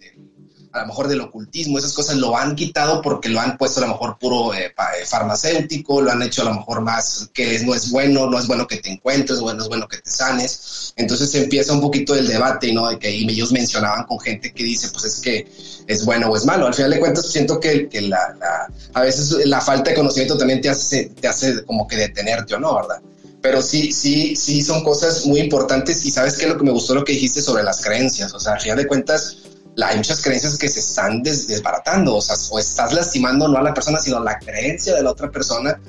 a 0.75 0.81
lo 0.81 0.87
mejor 0.87 1.07
del 1.07 1.21
ocultismo, 1.21 1.77
esas 1.77 1.93
cosas 1.93 2.17
lo 2.17 2.35
han 2.35 2.55
quitado 2.55 3.01
porque 3.01 3.29
lo 3.29 3.39
han 3.39 3.57
puesto 3.57 3.79
a 3.79 3.87
lo 3.87 3.93
mejor 3.93 4.17
puro 4.17 4.53
eh, 4.53 4.65
eh, 4.65 5.05
farmacéutico, 5.05 6.01
lo 6.01 6.11
han 6.11 6.21
hecho 6.21 6.41
a 6.41 6.45
lo 6.45 6.55
mejor 6.55 6.81
más 6.81 7.29
que 7.33 7.59
no 7.59 7.73
es 7.73 7.91
bueno, 7.91 8.27
no 8.29 8.37
es 8.37 8.47
bueno 8.47 8.67
que 8.67 8.77
te 8.77 8.89
encuentres, 8.89 9.39
no 9.39 9.51
es 9.51 9.67
bueno 9.69 9.87
que 9.87 9.99
te 9.99 10.09
sanes. 10.09 10.93
Entonces 10.97 11.33
empieza 11.35 11.71
un 11.71 11.81
poquito 11.81 12.13
el 12.15 12.27
debate, 12.27 12.73
¿no? 12.73 12.89
De 12.89 12.99
que 12.99 13.09
ellos 13.09 13.51
mencionaban 13.51 14.05
con 14.05 14.19
gente 14.19 14.53
que 14.53 14.63
dice, 14.63 14.89
pues 14.89 15.05
es 15.05 15.19
que 15.21 15.47
es 15.87 16.03
bueno 16.03 16.29
o 16.29 16.35
es 16.35 16.45
malo. 16.45 16.67
Al 16.67 16.73
final 16.73 16.91
de 16.91 16.99
cuentas, 16.99 17.31
siento 17.31 17.59
que, 17.59 17.87
la, 18.01 18.67
a 18.93 19.01
veces 19.01 19.45
la 19.45 19.61
falta 19.61 19.91
de 19.91 19.95
conocimiento 19.95 20.37
también 20.37 20.61
te 20.61 20.69
hace, 20.69 21.05
te 21.05 21.27
hace 21.27 21.63
como 21.63 21.87
que 21.87 21.95
detenerte 21.95 22.55
o 22.55 22.59
no, 22.59 22.75
¿verdad? 22.75 23.01
Pero 23.45 23.61
sí, 23.61 23.91
sí, 23.91 24.35
sí 24.35 24.63
son 24.63 24.83
cosas 24.83 25.23
muy 25.27 25.39
importantes 25.39 26.03
y 26.03 26.09
sabes 26.09 26.35
qué 26.35 26.45
es 26.45 26.49
lo 26.49 26.57
que 26.57 26.63
me 26.63 26.71
gustó 26.71 26.95
lo 26.95 27.03
que 27.03 27.11
dijiste 27.11 27.43
sobre 27.43 27.61
las 27.61 27.79
creencias, 27.79 28.33
o 28.33 28.39
sea, 28.39 28.53
al 28.53 28.59
final 28.59 28.75
de 28.75 28.87
cuentas, 28.87 29.37
hay 29.83 29.97
muchas 29.97 30.19
creencias 30.23 30.57
que 30.57 30.67
se 30.67 30.79
están 30.79 31.21
desbaratando, 31.21 32.15
o 32.15 32.21
sea, 32.21 32.35
o 32.49 32.57
estás 32.57 32.91
lastimando 32.93 33.47
no 33.47 33.59
a 33.59 33.61
la 33.61 33.71
persona, 33.71 33.99
sino 33.99 34.19
la 34.19 34.39
creencia 34.39 34.95
de 34.95 35.03
la 35.03 35.11
otra 35.11 35.29
persona 35.29 35.79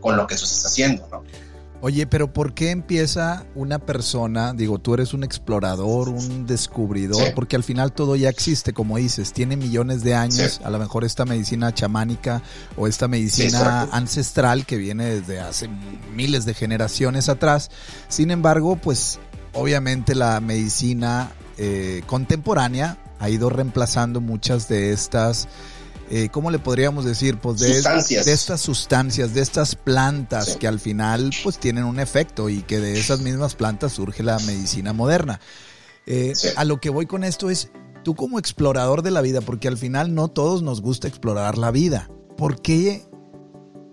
con 0.00 0.16
lo 0.16 0.26
que 0.26 0.34
tú 0.34 0.42
estás 0.42 0.66
haciendo, 0.66 1.06
¿no? 1.12 1.22
Oye, 1.82 2.06
pero 2.06 2.32
¿por 2.32 2.54
qué 2.54 2.70
empieza 2.70 3.44
una 3.54 3.78
persona, 3.78 4.54
digo, 4.54 4.78
tú 4.78 4.94
eres 4.94 5.12
un 5.12 5.24
explorador, 5.24 6.08
un 6.08 6.46
descubridor, 6.46 7.34
porque 7.34 7.54
al 7.54 7.62
final 7.62 7.92
todo 7.92 8.16
ya 8.16 8.30
existe, 8.30 8.72
como 8.72 8.96
dices, 8.96 9.32
tiene 9.32 9.56
millones 9.56 10.02
de 10.02 10.14
años, 10.14 10.60
a 10.64 10.70
lo 10.70 10.78
mejor 10.78 11.04
esta 11.04 11.26
medicina 11.26 11.74
chamánica 11.74 12.42
o 12.76 12.86
esta 12.86 13.08
medicina 13.08 13.88
ancestral 13.92 14.64
que 14.64 14.78
viene 14.78 15.04
desde 15.04 15.38
hace 15.38 15.68
miles 16.14 16.46
de 16.46 16.54
generaciones 16.54 17.28
atrás. 17.28 17.70
Sin 18.08 18.30
embargo, 18.30 18.76
pues 18.76 19.18
obviamente 19.52 20.14
la 20.14 20.40
medicina 20.40 21.30
eh, 21.58 22.02
contemporánea 22.06 22.98
ha 23.18 23.28
ido 23.28 23.50
reemplazando 23.50 24.20
muchas 24.20 24.68
de 24.68 24.92
estas 24.92 25.48
eh, 26.10 26.28
¿cómo 26.30 26.50
le 26.50 26.58
podríamos 26.58 27.04
decir? 27.04 27.38
Pues 27.38 27.58
de, 27.58 27.68
de 27.68 28.32
estas 28.32 28.60
sustancias, 28.60 29.34
de 29.34 29.40
estas 29.40 29.74
plantas 29.74 30.56
que 30.56 30.68
al 30.68 30.78
final 30.78 31.30
pues 31.42 31.58
tienen 31.58 31.84
un 31.84 31.98
efecto 31.98 32.48
y 32.48 32.62
que 32.62 32.80
de 32.80 32.98
esas 32.98 33.20
mismas 33.20 33.54
plantas 33.54 33.92
surge 33.92 34.22
la 34.22 34.38
medicina 34.40 34.92
moderna. 34.92 35.40
Eh, 36.06 36.32
a 36.56 36.64
lo 36.64 36.80
que 36.80 36.90
voy 36.90 37.06
con 37.06 37.24
esto 37.24 37.50
es, 37.50 37.70
tú 38.04 38.14
como 38.14 38.38
explorador 38.38 39.02
de 39.02 39.10
la 39.10 39.20
vida, 39.20 39.40
porque 39.40 39.66
al 39.66 39.76
final 39.76 40.14
no 40.14 40.28
todos 40.28 40.62
nos 40.62 40.80
gusta 40.80 41.08
explorar 41.08 41.58
la 41.58 41.72
vida, 41.72 42.08
¿por 42.36 42.62
qué 42.62 43.08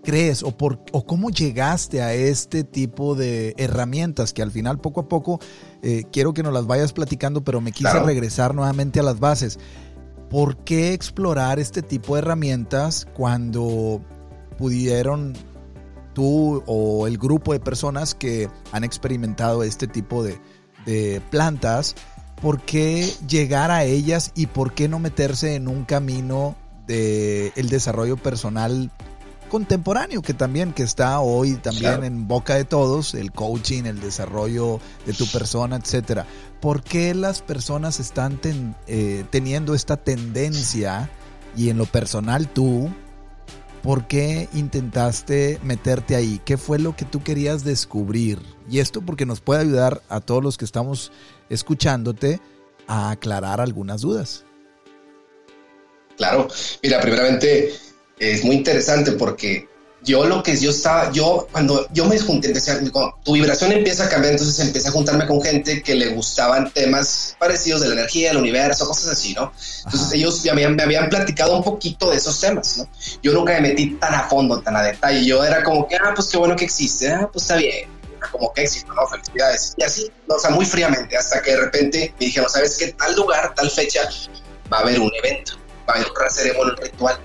crees 0.04 0.44
o, 0.44 0.56
por, 0.56 0.84
o 0.92 1.04
cómo 1.04 1.30
llegaste 1.30 2.02
a 2.02 2.14
este 2.14 2.62
tipo 2.62 3.16
de 3.16 3.54
herramientas 3.56 4.32
que 4.32 4.42
al 4.42 4.52
final 4.52 4.78
poco 4.78 5.00
a 5.00 5.08
poco 5.08 5.40
eh, 5.82 6.04
quiero 6.12 6.32
que 6.32 6.44
nos 6.44 6.52
las 6.52 6.66
vayas 6.66 6.92
platicando, 6.92 7.42
pero 7.42 7.60
me 7.60 7.72
quise 7.72 7.98
regresar 8.00 8.54
nuevamente 8.54 9.00
a 9.00 9.02
las 9.02 9.18
bases. 9.18 9.58
¿Por 10.34 10.56
qué 10.56 10.94
explorar 10.94 11.60
este 11.60 11.80
tipo 11.80 12.16
de 12.16 12.22
herramientas 12.22 13.06
cuando 13.14 14.02
pudieron 14.58 15.32
tú 16.12 16.60
o 16.66 17.06
el 17.06 17.18
grupo 17.18 17.52
de 17.52 17.60
personas 17.60 18.16
que 18.16 18.50
han 18.72 18.82
experimentado 18.82 19.62
este 19.62 19.86
tipo 19.86 20.24
de, 20.24 20.40
plantas, 21.30 21.94
¿por 22.42 22.60
qué 22.62 23.08
llegar 23.28 23.70
a 23.70 23.84
ellas 23.84 24.32
y 24.34 24.46
por 24.46 24.74
qué 24.74 24.88
no 24.88 24.98
meterse 24.98 25.54
en 25.54 25.68
un 25.68 25.84
camino 25.84 26.56
de 26.88 27.52
el 27.54 27.68
desarrollo 27.68 28.16
personal 28.16 28.90
contemporáneo 29.48 30.20
que 30.20 30.34
también 30.34 30.72
que 30.72 30.82
está 30.82 31.20
hoy 31.20 31.54
también 31.54 32.02
en 32.02 32.26
boca 32.26 32.56
de 32.56 32.64
todos, 32.64 33.14
el 33.14 33.30
coaching, 33.30 33.84
el 33.84 34.00
desarrollo 34.00 34.80
de 35.06 35.12
tu 35.12 35.28
persona, 35.28 35.76
etcétera. 35.76 36.26
¿Por 36.64 36.82
qué 36.82 37.12
las 37.12 37.42
personas 37.42 38.00
están 38.00 38.40
eh, 38.86 39.26
teniendo 39.28 39.74
esta 39.74 39.98
tendencia 39.98 41.10
y 41.54 41.68
en 41.68 41.76
lo 41.76 41.84
personal 41.84 42.48
tú, 42.48 42.90
por 43.82 44.06
qué 44.06 44.48
intentaste 44.54 45.60
meterte 45.62 46.16
ahí? 46.16 46.40
¿Qué 46.42 46.56
fue 46.56 46.78
lo 46.78 46.96
que 46.96 47.04
tú 47.04 47.22
querías 47.22 47.64
descubrir? 47.64 48.38
Y 48.66 48.78
esto 48.78 49.02
porque 49.02 49.26
nos 49.26 49.42
puede 49.42 49.60
ayudar 49.60 50.00
a 50.08 50.22
todos 50.22 50.42
los 50.42 50.56
que 50.56 50.64
estamos 50.64 51.12
escuchándote 51.50 52.40
a 52.86 53.10
aclarar 53.10 53.60
algunas 53.60 54.00
dudas. 54.00 54.46
Claro, 56.16 56.48
mira, 56.82 56.98
primeramente 57.02 57.74
es 58.18 58.42
muy 58.42 58.56
interesante 58.56 59.12
porque 59.12 59.68
yo 60.04 60.24
lo 60.24 60.42
que 60.42 60.56
yo 60.56 60.70
estaba, 60.70 61.10
yo 61.12 61.48
cuando 61.50 61.88
yo 61.92 62.04
me 62.04 62.18
junté, 62.18 62.48
empecé, 62.48 62.78
tu 63.24 63.32
vibración 63.32 63.72
empieza 63.72 64.04
a 64.04 64.08
cambiar, 64.08 64.32
entonces 64.34 64.58
empecé 64.64 64.88
a 64.88 64.92
juntarme 64.92 65.26
con 65.26 65.40
gente 65.42 65.82
que 65.82 65.94
le 65.94 66.08
gustaban 66.08 66.70
temas 66.70 67.34
parecidos 67.38 67.80
de 67.80 67.88
la 67.88 67.94
energía, 67.94 68.28
del 68.28 68.36
universo, 68.36 68.86
cosas 68.86 69.12
así, 69.12 69.34
¿no? 69.34 69.52
Entonces 69.84 70.12
ellos 70.12 70.44
me 70.44 70.50
habían, 70.50 70.76
me 70.76 70.82
habían 70.82 71.08
platicado 71.08 71.56
un 71.56 71.64
poquito 71.64 72.10
de 72.10 72.18
esos 72.18 72.38
temas, 72.38 72.76
¿no? 72.76 72.88
Yo 73.22 73.32
nunca 73.32 73.54
me 73.54 73.62
metí 73.62 73.94
tan 73.94 74.14
a 74.14 74.28
fondo, 74.28 74.60
tan 74.60 74.76
a 74.76 74.82
detalle, 74.82 75.24
yo 75.24 75.42
era 75.42 75.62
como 75.62 75.88
que, 75.88 75.96
ah, 75.96 76.12
pues 76.14 76.28
qué 76.28 76.36
bueno 76.36 76.54
que 76.54 76.64
existe, 76.64 77.10
ah, 77.10 77.28
pues 77.32 77.44
está 77.44 77.56
bien, 77.56 77.88
como 78.30 78.52
que 78.52 78.62
existe, 78.62 78.88
¿no? 78.88 79.06
Felicidades. 79.06 79.74
Y 79.78 79.84
así, 79.84 80.12
o 80.28 80.38
sea, 80.38 80.50
muy 80.50 80.66
fríamente, 80.66 81.16
hasta 81.16 81.40
que 81.40 81.52
de 81.52 81.60
repente 81.62 82.14
me 82.20 82.26
dijeron, 82.26 82.50
¿sabes 82.50 82.76
qué? 82.76 82.88
Tal 82.92 83.16
lugar, 83.16 83.54
tal 83.54 83.70
fecha, 83.70 84.02
va 84.70 84.78
a 84.78 84.80
haber 84.80 85.00
un 85.00 85.10
evento, 85.22 85.54
va 85.88 85.94
a 85.94 85.96
haber 85.96 86.08
una 86.10 86.28
ceremonia, 86.28 86.74
un 86.74 86.82
ritual 86.82 87.18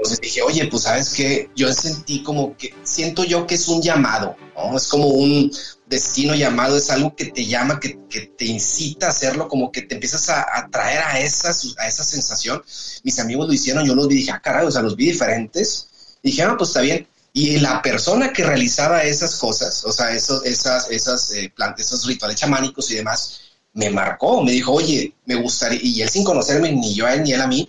entonces 0.00 0.20
dije, 0.22 0.40
oye, 0.40 0.66
pues 0.68 0.84
sabes 0.84 1.10
que 1.10 1.50
yo 1.54 1.70
sentí 1.74 2.22
como 2.22 2.56
que, 2.56 2.74
siento 2.84 3.22
yo 3.22 3.46
que 3.46 3.56
es 3.56 3.68
un 3.68 3.82
llamado, 3.82 4.34
¿no? 4.56 4.74
Es 4.74 4.88
como 4.88 5.08
un 5.08 5.52
destino 5.86 6.34
llamado, 6.34 6.78
es 6.78 6.88
algo 6.88 7.14
que 7.14 7.26
te 7.26 7.44
llama, 7.44 7.78
que, 7.78 7.98
que 8.08 8.22
te 8.22 8.46
incita 8.46 9.08
a 9.08 9.10
hacerlo, 9.10 9.46
como 9.46 9.70
que 9.70 9.82
te 9.82 9.96
empiezas 9.96 10.30
a 10.30 10.46
atraer 10.54 11.00
a, 11.00 11.20
esa, 11.20 11.50
a 11.76 11.86
esa 11.86 12.02
sensación. 12.02 12.62
Mis 13.02 13.18
amigos 13.18 13.46
lo 13.46 13.52
hicieron, 13.52 13.84
yo 13.84 13.94
los 13.94 14.08
vi, 14.08 14.16
dije, 14.16 14.30
ah, 14.30 14.40
caray, 14.42 14.66
o 14.66 14.70
sea, 14.70 14.80
los 14.80 14.96
vi 14.96 15.10
diferentes. 15.10 15.88
dije, 16.22 16.44
ah, 16.44 16.54
pues 16.56 16.70
está 16.70 16.80
bien. 16.80 17.06
Y 17.34 17.58
la 17.58 17.82
persona 17.82 18.32
que 18.32 18.42
realizaba 18.42 19.02
esas 19.02 19.36
cosas, 19.36 19.84
o 19.84 19.92
sea, 19.92 20.12
esos, 20.14 20.46
esas, 20.46 20.90
esas 20.90 21.30
eh, 21.32 21.52
plantas, 21.54 21.84
esos 21.84 22.06
rituales 22.06 22.40
chamánicos 22.40 22.90
y 22.90 22.94
demás, 22.94 23.40
me 23.74 23.90
marcó, 23.90 24.42
me 24.42 24.52
dijo, 24.52 24.72
oye, 24.72 25.12
me 25.26 25.34
gustaría, 25.34 25.78
y 25.82 26.00
él 26.00 26.08
sin 26.08 26.24
conocerme, 26.24 26.72
ni 26.72 26.94
yo 26.94 27.04
a 27.04 27.12
él 27.12 27.22
ni 27.22 27.34
él 27.34 27.42
a 27.42 27.46
mí, 27.46 27.68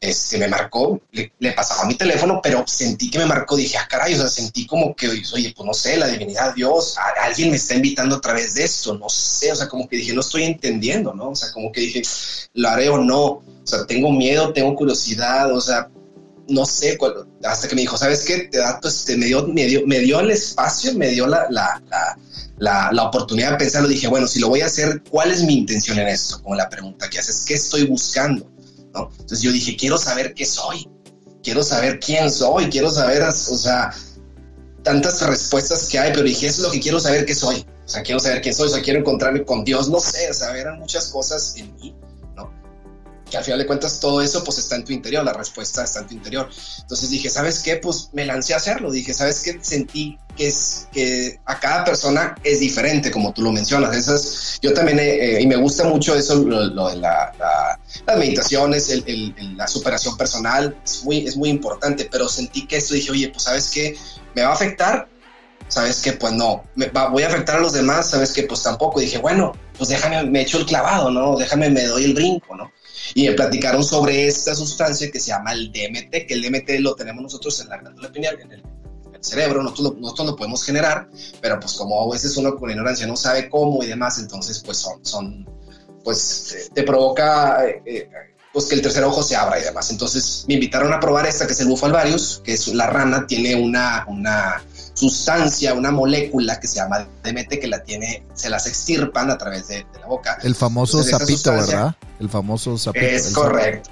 este, 0.00 0.38
me 0.38 0.48
marcó, 0.48 0.98
le, 1.12 1.52
pasaba 1.52 1.84
mi 1.84 1.94
teléfono, 1.94 2.40
pero 2.42 2.64
sentí 2.66 3.10
que 3.10 3.18
me 3.18 3.26
marcó, 3.26 3.54
dije, 3.54 3.76
ah, 3.76 3.86
caray, 3.86 4.14
o 4.14 4.16
sea, 4.16 4.28
sentí 4.28 4.66
como 4.66 4.96
que, 4.96 5.08
oye, 5.08 5.52
pues 5.54 5.66
no 5.66 5.74
sé, 5.74 5.98
la 5.98 6.08
divinidad, 6.08 6.54
Dios, 6.54 6.96
alguien 7.22 7.50
me 7.50 7.56
está 7.56 7.74
invitando 7.74 8.16
a 8.16 8.20
través 8.20 8.54
de 8.54 8.64
esto, 8.64 8.96
no 8.96 9.10
sé, 9.10 9.52
o 9.52 9.56
sea, 9.56 9.68
como 9.68 9.86
que 9.86 9.96
dije, 9.96 10.14
no 10.14 10.22
estoy 10.22 10.44
entendiendo, 10.44 11.12
¿no? 11.12 11.30
O 11.30 11.36
sea, 11.36 11.52
como 11.52 11.70
que 11.70 11.82
dije, 11.82 12.02
lo 12.54 12.68
haré 12.70 12.88
o 12.88 12.96
no, 12.96 13.22
o 13.24 13.44
sea, 13.62 13.86
tengo 13.86 14.10
miedo, 14.10 14.54
tengo 14.54 14.74
curiosidad, 14.74 15.54
o 15.54 15.60
sea, 15.60 15.90
no 16.48 16.64
sé, 16.64 16.98
hasta 17.44 17.68
que 17.68 17.74
me 17.74 17.82
dijo, 17.82 17.98
¿sabes 17.98 18.24
qué? 18.24 18.48
Te 18.50 18.58
da, 18.58 18.80
pues, 18.80 19.04
me, 19.18 19.26
dio, 19.26 19.46
me, 19.48 19.66
dio, 19.66 19.86
me 19.86 19.98
dio 19.98 20.20
el 20.20 20.30
espacio, 20.30 20.94
me 20.94 21.08
dio 21.08 21.26
la, 21.26 21.46
la, 21.50 21.82
la, 22.56 22.90
la, 22.90 23.02
oportunidad 23.04 23.52
de 23.52 23.58
pensarlo, 23.58 23.86
dije, 23.86 24.08
bueno, 24.08 24.26
si 24.26 24.40
lo 24.40 24.48
voy 24.48 24.62
a 24.62 24.66
hacer, 24.66 25.02
¿cuál 25.10 25.30
es 25.30 25.42
mi 25.42 25.58
intención 25.58 25.98
en 25.98 26.08
esto? 26.08 26.42
Como 26.42 26.54
la 26.54 26.70
pregunta 26.70 27.10
que 27.10 27.18
haces, 27.18 27.44
¿qué 27.46 27.54
estoy 27.54 27.84
buscando? 27.84 28.46
Entonces 28.94 29.42
yo 29.42 29.52
dije, 29.52 29.76
quiero 29.76 29.98
saber 29.98 30.34
qué 30.34 30.44
soy, 30.44 30.88
quiero 31.42 31.62
saber 31.62 32.00
quién 32.00 32.30
soy, 32.30 32.68
quiero 32.68 32.90
saber, 32.90 33.22
o 33.22 33.32
sea, 33.32 33.94
tantas 34.82 35.20
respuestas 35.22 35.88
que 35.88 35.98
hay, 35.98 36.12
pero 36.12 36.24
dije, 36.24 36.46
es 36.46 36.58
lo 36.58 36.70
que 36.70 36.80
quiero 36.80 37.00
saber 37.00 37.24
qué 37.24 37.34
soy, 37.34 37.64
o 37.84 37.88
sea, 37.88 38.02
quiero 38.02 38.20
saber 38.20 38.40
quién 38.40 38.54
soy, 38.54 38.68
o 38.68 38.70
sea, 38.70 38.82
quiero 38.82 39.00
encontrarme 39.00 39.44
con 39.44 39.64
Dios, 39.64 39.88
no 39.88 40.00
sé, 40.00 40.30
o 40.30 40.76
muchas 40.76 41.08
cosas 41.08 41.54
en 41.56 41.74
mí 41.76 41.94
que 43.30 43.36
al 43.36 43.44
final 43.44 43.58
de 43.60 43.66
cuentas 43.66 44.00
todo 44.00 44.20
eso 44.20 44.44
pues 44.44 44.58
está 44.58 44.76
en 44.76 44.84
tu 44.84 44.92
interior, 44.92 45.24
la 45.24 45.32
respuesta 45.32 45.84
está 45.84 46.00
en 46.00 46.08
tu 46.08 46.14
interior. 46.14 46.50
Entonces 46.80 47.10
dije, 47.10 47.30
¿sabes 47.30 47.60
qué? 47.60 47.76
Pues 47.76 48.10
me 48.12 48.26
lancé 48.26 48.54
a 48.54 48.58
hacerlo, 48.58 48.90
dije, 48.90 49.14
¿sabes 49.14 49.40
qué? 49.40 49.58
Sentí 49.62 50.18
que 50.36 50.48
es 50.48 50.88
que 50.92 51.40
a 51.44 51.58
cada 51.58 51.84
persona 51.84 52.34
es 52.42 52.60
diferente, 52.60 53.10
como 53.10 53.32
tú 53.32 53.42
lo 53.42 53.52
mencionas. 53.52 53.96
Esas, 53.96 54.58
yo 54.60 54.72
también, 54.74 54.98
eh, 54.98 55.36
eh, 55.36 55.40
y 55.40 55.46
me 55.46 55.56
gusta 55.56 55.84
mucho 55.84 56.14
eso, 56.14 56.36
lo, 56.36 56.88
de 56.88 56.96
la, 56.96 57.32
las 58.06 58.18
meditaciones, 58.18 58.90
el, 58.90 59.34
la 59.56 59.66
superación 59.66 60.16
personal, 60.16 60.76
es 60.84 61.04
muy, 61.04 61.26
es 61.26 61.36
muy 61.36 61.48
importante, 61.48 62.08
pero 62.10 62.28
sentí 62.28 62.66
que 62.66 62.76
esto 62.76 62.94
dije, 62.94 63.12
oye, 63.12 63.28
pues 63.28 63.44
¿sabes 63.44 63.70
qué? 63.70 63.96
¿Me 64.34 64.42
va 64.42 64.50
a 64.50 64.54
afectar? 64.54 65.08
¿Sabes 65.68 66.00
qué? 66.00 66.14
Pues 66.14 66.32
no, 66.32 66.64
me 66.74 66.88
voy 66.88 67.22
a 67.22 67.28
afectar 67.28 67.56
a 67.56 67.60
los 67.60 67.72
demás, 67.72 68.10
¿sabes 68.10 68.32
qué? 68.32 68.42
Pues 68.42 68.62
tampoco. 68.62 68.98
dije, 68.98 69.18
bueno, 69.18 69.52
pues 69.78 69.88
déjame, 69.88 70.24
me 70.24 70.40
echo 70.40 70.58
el 70.58 70.66
clavado, 70.66 71.10
¿no? 71.10 71.36
Déjame, 71.36 71.70
me 71.70 71.84
doy 71.84 72.04
el 72.04 72.14
brinco, 72.14 72.56
¿no? 72.56 72.72
Y 73.14 73.28
me 73.28 73.34
platicaron 73.34 73.84
sobre 73.84 74.26
esta 74.26 74.54
sustancia 74.54 75.10
que 75.10 75.20
se 75.20 75.28
llama 75.28 75.52
el 75.52 75.72
DMT, 75.72 76.26
que 76.26 76.34
el 76.34 76.42
DMT 76.42 76.80
lo 76.80 76.94
tenemos 76.94 77.22
nosotros 77.22 77.60
en 77.60 77.68
la 77.68 77.78
glándula 77.78 78.10
pineal, 78.10 78.38
en 78.40 78.52
el, 78.52 78.62
cerebro, 79.22 79.62
nosotros 79.62 79.92
lo, 79.92 80.00
nosotros 80.00 80.28
lo 80.28 80.36
podemos 80.36 80.64
generar, 80.64 81.10
pero 81.42 81.60
pues 81.60 81.74
como 81.74 82.02
a 82.02 82.10
veces 82.10 82.34
uno 82.38 82.56
con 82.56 82.70
ignorancia 82.70 83.06
no 83.06 83.16
sabe 83.16 83.50
cómo 83.50 83.82
y 83.82 83.86
demás, 83.86 84.18
entonces 84.18 84.62
pues 84.64 84.78
son, 84.78 85.04
son 85.04 85.46
pues 86.02 86.70
te 86.72 86.82
provoca 86.84 87.66
eh, 87.66 87.82
eh, 87.84 88.08
pues 88.52 88.66
que 88.66 88.74
el 88.74 88.82
tercer 88.82 89.04
ojo 89.04 89.22
se 89.22 89.36
abra 89.36 89.60
y 89.60 89.62
demás. 89.62 89.90
Entonces 89.90 90.44
me 90.48 90.54
invitaron 90.54 90.92
a 90.92 91.00
probar 91.00 91.26
esta 91.26 91.46
que 91.46 91.52
es 91.52 91.60
el 91.60 91.68
bufalvarius, 91.68 92.42
que 92.44 92.54
es 92.54 92.68
la 92.68 92.86
rana, 92.86 93.26
tiene 93.26 93.54
una, 93.54 94.04
una 94.08 94.62
sustancia, 94.94 95.74
una 95.74 95.90
molécula 95.90 96.58
que 96.60 96.66
se 96.66 96.76
llama 96.76 97.06
DMT 97.22 97.60
que 97.60 97.66
la 97.66 97.82
tiene, 97.82 98.24
se 98.34 98.50
las 98.50 98.66
extirpan 98.66 99.30
a 99.30 99.38
través 99.38 99.68
de, 99.68 99.86
la 100.00 100.06
boca. 100.06 100.38
El 100.42 100.54
famoso 100.54 101.02
sapito, 101.02 101.52
¿verdad? 101.52 101.94
El 102.18 102.28
famoso 102.28 102.76
sapito. 102.76 103.06
Es 103.06 103.30
correcto. 103.32 103.90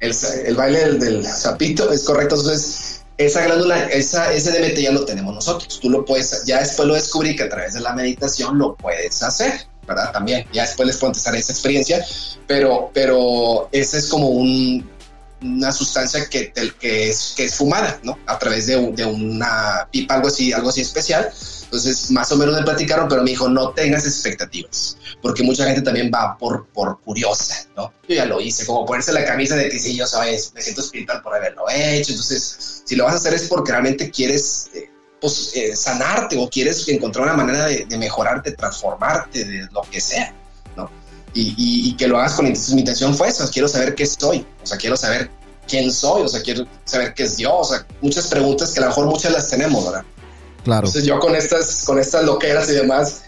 El, 0.00 0.14
el, 0.46 0.56
baile 0.56 0.92
del, 0.94 1.26
sapito 1.26 1.92
es 1.92 2.04
correcto. 2.04 2.36
Entonces, 2.36 3.02
esa 3.18 3.44
glándula, 3.44 3.84
esa, 3.86 4.32
ese 4.32 4.50
DMT 4.50 4.78
ya 4.78 4.92
lo 4.92 5.04
tenemos 5.04 5.34
nosotros. 5.34 5.78
Tú 5.78 5.90
lo 5.90 6.04
puedes, 6.04 6.44
ya 6.46 6.60
después 6.60 6.88
lo 6.88 6.94
descubrí 6.94 7.36
que 7.36 7.42
a 7.44 7.48
través 7.48 7.74
de 7.74 7.80
la 7.80 7.92
meditación 7.92 8.58
lo 8.58 8.76
puedes 8.76 9.22
hacer, 9.22 9.66
¿verdad? 9.86 10.10
También, 10.12 10.46
ya 10.52 10.62
después 10.62 10.86
les 10.86 10.96
puedo 10.96 11.12
esa 11.12 11.36
experiencia, 11.36 12.04
pero, 12.46 12.90
pero 12.94 13.68
ese 13.72 13.98
es 13.98 14.08
como 14.08 14.28
un 14.28 14.88
una 15.42 15.72
sustancia 15.72 16.28
que, 16.28 16.52
que, 16.52 17.08
es, 17.08 17.34
que 17.36 17.44
es 17.44 17.54
fumada, 17.54 17.98
¿no? 18.02 18.18
A 18.26 18.38
través 18.38 18.66
de, 18.66 18.92
de 18.92 19.04
una 19.04 19.88
pipa, 19.90 20.14
algo 20.14 20.28
así, 20.28 20.52
algo 20.52 20.68
así 20.68 20.80
especial. 20.80 21.30
Entonces, 21.64 22.10
más 22.10 22.30
o 22.32 22.36
menos 22.36 22.56
me 22.56 22.64
platicaron, 22.64 23.08
pero 23.08 23.22
me 23.22 23.30
dijo, 23.30 23.48
no 23.48 23.70
tengas 23.70 24.04
expectativas, 24.04 24.96
porque 25.22 25.44
mucha 25.44 25.64
gente 25.66 25.82
también 25.82 26.10
va 26.12 26.36
por, 26.36 26.66
por 26.68 27.00
curiosa, 27.00 27.68
¿no? 27.76 27.92
Yo 28.08 28.16
ya 28.16 28.24
lo 28.24 28.40
hice, 28.40 28.66
como 28.66 28.84
ponerse 28.84 29.12
la 29.12 29.24
camisa 29.24 29.54
de 29.54 29.68
que 29.68 29.78
sí, 29.78 29.96
yo 29.96 30.06
sabes, 30.06 30.52
me 30.52 30.62
siento 30.62 30.80
espiritual 30.80 31.22
por 31.22 31.34
haberlo 31.34 31.64
hecho. 31.70 32.10
Entonces, 32.10 32.82
si 32.84 32.96
lo 32.96 33.04
vas 33.04 33.14
a 33.14 33.16
hacer 33.18 33.34
es 33.34 33.44
porque 33.44 33.70
realmente 33.70 34.10
quieres 34.10 34.68
eh, 34.74 34.90
pues, 35.20 35.52
eh, 35.54 35.76
sanarte 35.76 36.36
o 36.38 36.50
quieres 36.50 36.88
encontrar 36.88 37.26
una 37.26 37.36
manera 37.36 37.66
de, 37.66 37.86
de, 37.86 37.98
mejorarte, 37.98 38.52
transformarte, 38.52 39.44
de 39.44 39.68
lo 39.70 39.82
que 39.82 40.00
sea. 40.00 40.34
Y, 41.32 41.54
y, 41.56 41.90
y 41.90 41.96
que 41.96 42.08
lo 42.08 42.18
hagas 42.18 42.34
con 42.34 42.46
intención. 42.46 42.74
Mi 42.76 42.80
intención 42.80 43.14
fue 43.14 43.28
eso, 43.28 43.48
quiero 43.52 43.68
saber 43.68 43.94
qué 43.94 44.06
soy, 44.06 44.44
o 44.62 44.66
sea, 44.66 44.76
quiero 44.78 44.96
saber 44.96 45.30
quién 45.68 45.92
soy, 45.92 46.22
o 46.22 46.28
sea, 46.28 46.42
quiero 46.42 46.66
saber 46.84 47.14
qué 47.14 47.22
es 47.22 47.36
Dios, 47.36 47.54
o 47.54 47.64
sea, 47.64 47.86
muchas 48.00 48.26
preguntas 48.26 48.72
que 48.72 48.80
a 48.80 48.82
lo 48.82 48.88
mejor 48.88 49.06
muchas 49.06 49.32
las 49.32 49.48
tenemos, 49.48 49.84
¿verdad? 49.84 50.04
Claro. 50.64 50.86
Entonces 50.86 51.04
yo 51.04 51.18
con 51.20 51.36
estas, 51.36 51.84
con 51.84 51.98
estas 51.98 52.24
loqueras 52.24 52.68
y 52.70 52.74
demás, 52.74 53.22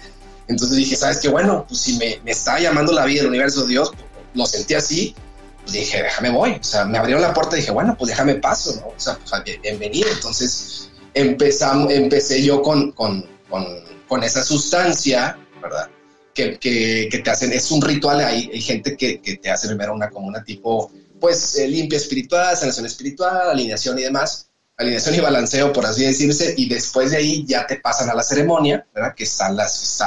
entonces 0.49 0.77
dije, 0.77 0.97
¿sabes 0.97 1.19
qué? 1.19 1.29
Bueno, 1.29 1.65
pues 1.69 1.81
si 1.81 1.97
me, 1.97 2.21
me 2.25 2.33
está 2.33 2.59
llamando 2.59 2.93
la 2.93 3.05
vida, 3.05 3.23
el 3.23 3.29
universo, 3.29 3.65
Dios, 3.65 3.93
lo 4.35 4.45
sentí 4.47 4.75
así, 4.75 5.15
pues 5.63 5.73
dije, 5.73 6.03
déjame 6.03 6.31
voy. 6.31 6.53
O 6.61 6.65
sea, 6.65 6.85
me 6.85 6.99
abrieron 6.99 7.23
la 7.23 7.33
puerta 7.33 7.57
y 7.57 7.61
dije, 7.61 7.73
bueno, 7.73 7.97
pues 7.97 8.11
déjame 8.11 8.35
paso, 8.37 8.75
¿no? 8.81 8.89
O 8.89 8.95
sea, 8.97 9.17
pues 9.19 9.61
bienvenido. 9.63 10.09
Entonces 10.11 10.91
empezamos, 11.15 11.93
empecé 11.93 12.43
yo 12.43 12.63
con, 12.63 12.93
con, 12.93 13.25
con, 13.49 13.65
con 14.09 14.23
esa 14.25 14.43
sustancia, 14.43 15.39
¿verdad? 15.61 15.89
Que, 16.35 16.59
te 17.23 17.31
hacen, 17.31 17.53
es 17.53 17.71
un 17.71 17.83
ritual, 17.83 18.21
hay, 18.21 18.61
gente 18.61 18.97
que, 18.97 19.19
te 19.43 19.51
hace 19.51 19.69
primero 19.69 19.95
una 19.95 20.11
como 20.11 20.27
una 20.27 20.43
tipo, 20.43 20.91
pues 21.21 21.57
eh, 21.57 21.69
limpia 21.69 21.99
espiritual, 21.99 22.57
sanación 22.57 22.87
espiritual, 22.87 23.51
alineación 23.51 23.99
y 23.99 24.03
demás 24.03 24.49
alineación 24.77 25.15
y 25.15 25.21
balanceo, 25.21 25.73
por 25.73 25.87
así 25.87 26.05
decirse, 26.05 26.55
y 26.57 26.69
después 26.69 27.11
de 27.11 27.19
ahí 27.19 27.45
ya 27.47 27.67
te 27.67 27.77
pasan 27.77 28.11
a 28.11 28.15
la 28.15 28.23
ceremonia, 28.23 28.87
¿verdad? 28.95 29.15
Que 29.15 29.25
está, 29.25 29.51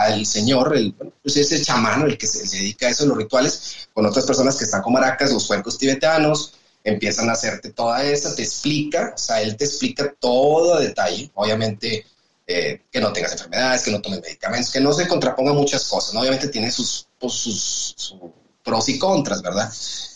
el 0.08 0.26
señor, 0.26 0.76
el, 0.76 0.94
pues 0.94 1.38
ese 1.38 1.62
chamán, 1.62 2.04
el 2.04 2.18
que 2.18 2.28
se, 2.28 2.46
se, 2.46 2.58
dedica 2.58 2.88
a 2.88 2.90
eso, 2.90 3.06
los 3.06 3.18
rituales, 3.18 3.88
con 3.94 4.06
otras 4.06 4.26
personas 4.26 4.56
que 4.56 4.66
están 4.66 4.82
con 4.82 4.94
maracas, 4.94 5.32
los 5.32 5.48
cuencos 5.48 5.78
tibetanos, 5.78 6.54
empiezan 6.84 7.30
a 7.30 7.34
hacerte 7.34 7.72
toda 7.72 8.04
esa, 8.04 8.36
te 8.36 8.44
explica, 8.44 9.14
o 9.16 9.18
sea, 9.18 9.42
él 9.42 9.56
te 9.56 9.66
explica 9.66 10.14
todo 10.20 10.76
a 10.76 10.80
detalle, 10.80 11.32
obviamente 11.34 12.06
eh, 12.48 12.84
que 12.92 13.02
no 13.02 13.12
tengas 13.12 13.32
enfermedades, 13.34 13.84
que 13.84 13.92
no 13.92 14.02
tomes 14.02 14.22
medicamentos, 14.22 14.72
que 14.72 14.80
no 14.80 14.94
se 14.94 15.08
contrapongan 15.08 15.56
muchas 15.56 15.86
cosas, 15.86 16.14
¿no? 16.14 16.22
Obviamente 16.22 16.48
tiene 16.50 16.72
sus, 16.72 17.08
pues, 17.20 17.34
sus, 17.34 17.94
sus 17.98 18.20
pros 18.64 18.90
y 18.90 19.00
contras, 19.00 19.42
¿verdad? 19.42 19.72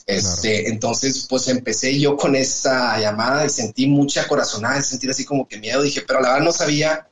Este, 0.05 0.59
claro. 0.61 0.73
Entonces, 0.73 1.25
pues 1.29 1.47
empecé 1.47 1.99
yo 1.99 2.17
con 2.17 2.35
esa 2.35 2.99
llamada 2.99 3.45
y 3.45 3.49
sentí 3.49 3.87
mucha 3.87 4.27
corazonada, 4.27 4.81
sentir 4.81 5.09
así 5.09 5.23
como 5.23 5.47
que 5.47 5.59
miedo. 5.59 5.81
Dije, 5.81 6.01
pero 6.01 6.19
la 6.19 6.29
verdad 6.29 6.45
no 6.45 6.51
sabía, 6.51 7.07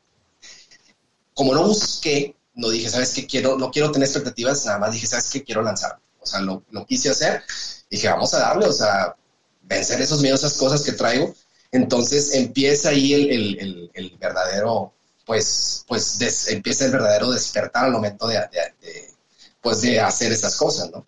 como 1.33 1.53
no 1.53 1.67
busqué, 1.67 2.35
no 2.55 2.69
dije, 2.69 2.89
¿sabes 2.89 3.11
qué? 3.13 3.27
Quiero, 3.27 3.57
no 3.57 3.69
quiero 3.69 3.91
tener 3.91 4.07
expectativas, 4.07 4.65
nada 4.65 4.79
más 4.79 4.91
dije, 4.91 5.05
¿sabes 5.05 5.29
qué? 5.31 5.43
Quiero 5.43 5.61
lanzar. 5.61 5.99
O 6.19 6.25
sea, 6.25 6.41
lo, 6.41 6.63
lo 6.71 6.85
quise 6.85 7.09
hacer. 7.09 7.43
Dije, 7.89 8.07
vamos 8.09 8.33
a 8.33 8.39
darle, 8.39 8.65
o 8.65 8.73
sea, 8.73 9.15
vencer 9.61 10.01
esos 10.01 10.21
miedos, 10.21 10.43
esas 10.43 10.57
cosas 10.57 10.81
que 10.81 10.93
traigo. 10.93 11.33
Entonces 11.71 12.33
empieza 12.33 12.89
ahí 12.89 13.13
el, 13.13 13.29
el, 13.29 13.59
el, 13.59 13.91
el 13.93 14.17
verdadero, 14.17 14.93
pues, 15.27 15.85
pues 15.87 16.17
des, 16.17 16.47
empieza 16.47 16.85
el 16.85 16.91
verdadero 16.93 17.31
despertar 17.31 17.85
al 17.85 17.91
momento 17.91 18.27
de, 18.27 18.35
de, 18.35 18.73
de, 18.81 19.13
pues, 19.61 19.81
de 19.81 19.99
hacer 19.99 20.31
esas 20.31 20.55
cosas, 20.55 20.89
¿no? 20.89 21.05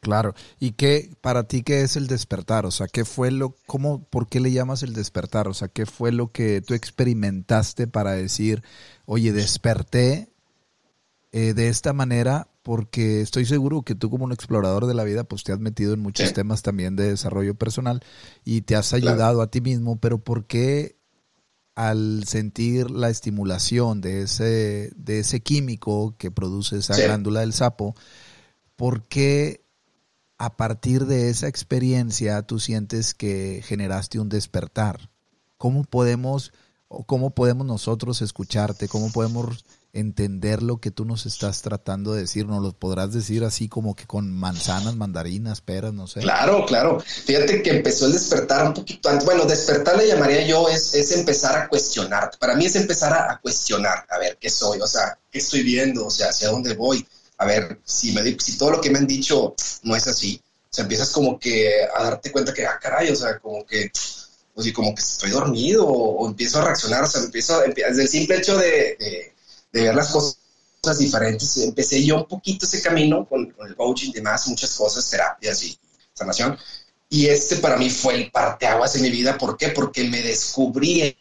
Claro. 0.00 0.36
¿Y 0.60 0.72
qué 0.72 1.10
para 1.20 1.48
ti 1.48 1.64
qué 1.64 1.82
es 1.82 1.96
el 1.96 2.06
despertar? 2.06 2.64
O 2.64 2.70
sea, 2.70 2.86
¿qué 2.86 3.04
fue 3.04 3.32
lo 3.32 3.56
cómo 3.66 4.04
por 4.04 4.28
qué 4.28 4.38
le 4.38 4.52
llamas 4.52 4.84
el 4.84 4.94
despertar? 4.94 5.48
O 5.48 5.54
sea, 5.54 5.66
¿qué 5.66 5.84
fue 5.84 6.12
lo 6.12 6.30
que 6.30 6.60
tú 6.60 6.74
experimentaste 6.74 7.88
para 7.88 8.12
decir, 8.12 8.62
"Oye, 9.04 9.32
desperté 9.32 10.30
eh, 11.32 11.54
de 11.54 11.68
esta 11.68 11.92
manera"? 11.92 12.48
Porque 12.62 13.20
estoy 13.20 13.46
seguro 13.46 13.82
que 13.82 13.96
tú 13.96 14.08
como 14.10 14.24
un 14.24 14.32
explorador 14.32 14.86
de 14.86 14.94
la 14.94 15.04
vida, 15.04 15.24
pues 15.24 15.42
te 15.42 15.52
has 15.52 15.58
metido 15.60 15.92
en 15.94 16.00
muchos 16.00 16.28
sí. 16.28 16.34
temas 16.34 16.62
también 16.62 16.94
de 16.96 17.08
desarrollo 17.10 17.54
personal 17.56 18.00
y 18.44 18.62
te 18.62 18.76
has 18.76 18.92
ayudado 18.92 19.34
claro. 19.34 19.42
a 19.42 19.50
ti 19.50 19.60
mismo, 19.60 19.98
pero 19.98 20.18
¿por 20.18 20.46
qué 20.46 20.96
al 21.76 22.24
sentir 22.26 22.90
la 22.90 23.10
estimulación 23.10 24.00
de 24.00 24.22
ese, 24.22 24.92
de 24.96 25.20
ese 25.20 25.40
químico 25.40 26.16
que 26.18 26.30
produce 26.30 26.78
esa 26.78 26.94
sí. 26.94 27.02
glándula 27.02 27.40
del 27.40 27.52
sapo, 27.52 27.94
¿por 28.76 29.04
qué 29.04 29.62
a 30.38 30.56
partir 30.56 31.04
de 31.04 31.28
esa 31.28 31.48
experiencia 31.48 32.42
tú 32.42 32.58
sientes 32.58 33.14
que 33.14 33.62
generaste 33.64 34.18
un 34.18 34.30
despertar? 34.30 35.10
¿Cómo 35.58 35.84
podemos 35.84 36.52
o 36.88 37.04
cómo 37.04 37.30
podemos 37.30 37.66
nosotros 37.66 38.22
escucharte? 38.22 38.88
¿Cómo 38.88 39.12
podemos 39.12 39.66
entender 39.98 40.62
lo 40.62 40.78
que 40.78 40.90
tú 40.90 41.04
nos 41.04 41.26
estás 41.26 41.62
tratando 41.62 42.12
de 42.12 42.22
decir? 42.22 42.46
¿Nos 42.46 42.62
lo 42.62 42.72
podrás 42.72 43.12
decir 43.12 43.44
así 43.44 43.68
como 43.68 43.94
que 43.94 44.06
con 44.06 44.32
manzanas, 44.32 44.96
mandarinas, 44.96 45.60
peras, 45.60 45.92
no 45.92 46.06
sé? 46.06 46.20
Claro, 46.20 46.64
claro. 46.66 47.00
Fíjate 47.00 47.62
que 47.62 47.70
empezó 47.70 48.06
el 48.06 48.12
despertar 48.12 48.66
un 48.66 48.74
poquito 48.74 49.08
antes. 49.08 49.24
Bueno, 49.24 49.44
despertar 49.44 49.96
le 49.96 50.08
llamaría 50.08 50.46
yo 50.46 50.68
es, 50.68 50.94
es 50.94 51.12
empezar 51.12 51.56
a 51.56 51.68
cuestionar. 51.68 52.30
Para 52.38 52.54
mí 52.54 52.66
es 52.66 52.76
empezar 52.76 53.12
a, 53.12 53.38
cuestionar, 53.40 54.06
a 54.08 54.18
ver 54.18 54.38
qué 54.40 54.50
soy, 54.50 54.80
o 54.80 54.86
sea, 54.86 55.18
qué 55.30 55.38
estoy 55.38 55.62
viendo, 55.62 56.06
o 56.06 56.10
sea, 56.10 56.28
hacia 56.30 56.48
dónde 56.48 56.74
voy 56.74 57.06
a 57.38 57.44
ver, 57.44 57.80
si, 57.84 58.12
me, 58.12 58.22
si 58.38 58.56
todo 58.56 58.72
lo 58.72 58.80
que 58.80 58.90
me 58.90 58.98
han 58.98 59.06
dicho 59.06 59.54
no 59.82 59.94
es 59.94 60.06
así, 60.06 60.40
o 60.70 60.74
sea, 60.74 60.82
empiezas 60.82 61.10
como 61.10 61.38
que 61.38 61.84
a 61.94 62.02
darte 62.02 62.32
cuenta 62.32 62.54
que, 62.54 62.66
ah, 62.66 62.78
caray, 62.80 63.10
o 63.10 63.16
sea, 63.16 63.38
como 63.38 63.64
que, 63.66 63.90
o 64.54 64.62
sea, 64.62 64.72
como 64.72 64.94
que 64.94 65.02
estoy 65.02 65.30
dormido 65.30 65.86
o, 65.86 66.26
empiezo 66.26 66.60
a 66.60 66.64
reaccionar, 66.64 67.04
o 67.04 67.06
sea, 67.06 67.22
empiezo, 67.22 67.60
desde 67.60 68.02
el 68.02 68.08
simple 68.08 68.38
hecho 68.38 68.56
de, 68.56 69.34
de, 69.76 69.82
ver 69.82 69.94
las 69.94 70.10
cosas 70.10 70.38
diferentes, 70.98 71.56
empecé 71.58 72.04
yo 72.04 72.16
un 72.16 72.26
poquito 72.26 72.66
ese 72.66 72.82
camino 72.82 73.26
con, 73.26 73.50
con 73.50 73.66
el 73.66 73.76
coaching 73.76 74.10
y 74.10 74.14
demás, 74.14 74.46
muchas 74.48 74.74
cosas, 74.74 75.08
terapias 75.10 75.62
y 75.62 75.78
sanación, 76.14 76.56
y 77.08 77.26
este 77.26 77.56
para 77.56 77.76
mí 77.76 77.90
fue 77.90 78.14
el 78.14 78.30
parteaguas 78.30 78.96
en 78.96 79.02
mi 79.02 79.10
vida, 79.10 79.38
¿por 79.38 79.56
qué? 79.56 79.68
Porque 79.68 80.04
me 80.04 80.22
descubrí 80.22 81.16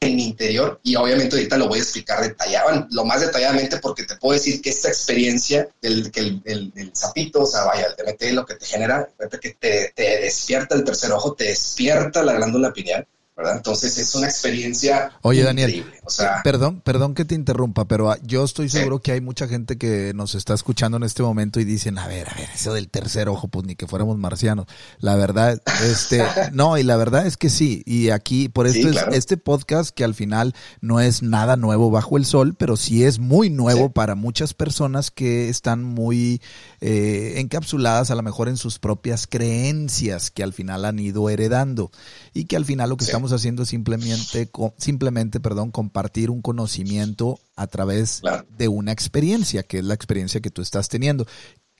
en 0.00 0.16
mi 0.16 0.24
interior 0.24 0.80
y 0.82 0.94
obviamente 0.96 1.36
ahorita 1.36 1.56
lo 1.56 1.68
voy 1.68 1.80
a 1.80 1.82
explicar 1.82 2.22
detallado, 2.22 2.86
lo 2.90 3.04
más 3.04 3.20
detalladamente 3.20 3.78
porque 3.78 4.04
te 4.04 4.16
puedo 4.16 4.34
decir 4.34 4.60
que 4.62 4.70
esta 4.70 4.88
experiencia 4.88 5.68
del, 5.82 6.10
que 6.10 6.20
el, 6.20 6.42
el, 6.44 6.72
el 6.76 6.90
sapito, 6.94 7.42
o 7.42 7.46
sea, 7.46 7.64
vaya, 7.64 7.86
el 7.86 7.96
DMT 7.96 8.32
lo 8.32 8.46
que 8.46 8.54
te 8.54 8.66
genera, 8.66 9.08
que 9.40 9.50
te, 9.54 9.92
te, 9.94 10.02
despierta 10.20 10.74
el 10.74 10.84
tercer 10.84 11.10
ojo, 11.12 11.34
te 11.34 11.44
despierta 11.44 12.22
la 12.22 12.34
glándula 12.34 12.72
pineal, 12.72 13.06
¿verdad? 13.38 13.56
Entonces 13.56 13.96
es 13.98 14.16
una 14.16 14.26
experiencia 14.26 15.12
Oye. 15.22 15.44
Daniel, 15.44 15.86
o 16.04 16.10
sea, 16.10 16.42
perdón, 16.42 16.80
perdón 16.80 17.14
que 17.14 17.24
te 17.24 17.36
interrumpa, 17.36 17.86
pero 17.86 18.10
ah, 18.10 18.18
yo 18.24 18.42
estoy 18.42 18.68
seguro 18.68 18.96
sí. 18.96 19.02
que 19.04 19.12
hay 19.12 19.20
mucha 19.20 19.46
gente 19.46 19.78
que 19.78 20.12
nos 20.12 20.34
está 20.34 20.54
escuchando 20.54 20.96
en 20.96 21.04
este 21.04 21.22
momento 21.22 21.60
y 21.60 21.64
dicen, 21.64 21.98
a 21.98 22.08
ver, 22.08 22.28
a 22.28 22.34
ver, 22.34 22.48
eso 22.52 22.74
del 22.74 22.88
tercer 22.88 23.28
ojo, 23.28 23.46
pues 23.46 23.64
ni 23.64 23.76
que 23.76 23.86
fuéramos 23.86 24.18
marcianos. 24.18 24.66
La 24.98 25.14
verdad, 25.14 25.62
este, 25.84 26.24
no, 26.52 26.78
y 26.78 26.82
la 26.82 26.96
verdad 26.96 27.28
es 27.28 27.36
que 27.36 27.48
sí, 27.48 27.84
y 27.86 28.10
aquí, 28.10 28.48
por 28.48 28.66
esto 28.66 28.88
sí, 28.88 28.92
claro. 28.92 29.12
es 29.12 29.18
este 29.18 29.36
podcast 29.36 29.94
que 29.94 30.02
al 30.02 30.16
final 30.16 30.52
no 30.80 30.98
es 30.98 31.22
nada 31.22 31.56
nuevo 31.56 31.92
bajo 31.92 32.16
el 32.16 32.26
sol, 32.26 32.56
pero 32.58 32.76
sí 32.76 33.04
es 33.04 33.20
muy 33.20 33.50
nuevo 33.50 33.86
sí. 33.86 33.92
para 33.94 34.16
muchas 34.16 34.52
personas 34.52 35.12
que 35.12 35.48
están 35.48 35.84
muy 35.84 36.42
eh, 36.80 37.34
encapsuladas 37.36 38.10
a 38.10 38.16
lo 38.16 38.22
mejor 38.24 38.48
en 38.48 38.56
sus 38.56 38.80
propias 38.80 39.28
creencias 39.28 40.32
que 40.32 40.42
al 40.42 40.52
final 40.52 40.84
han 40.84 40.98
ido 40.98 41.30
heredando 41.30 41.92
y 42.34 42.46
que 42.46 42.56
al 42.56 42.64
final 42.64 42.90
lo 42.90 42.96
que 42.96 43.04
sí. 43.04 43.12
Estamos 43.28 43.40
haciendo 43.40 43.64
simplemente, 43.64 44.48
simplemente 44.78 45.40
perdón, 45.40 45.70
compartir 45.70 46.30
un 46.30 46.40
conocimiento 46.40 47.38
a 47.56 47.66
través 47.66 48.20
claro. 48.20 48.46
de 48.56 48.68
una 48.68 48.92
experiencia, 48.92 49.62
que 49.62 49.78
es 49.78 49.84
la 49.84 49.94
experiencia 49.94 50.40
que 50.40 50.50
tú 50.50 50.62
estás 50.62 50.88
teniendo. 50.88 51.26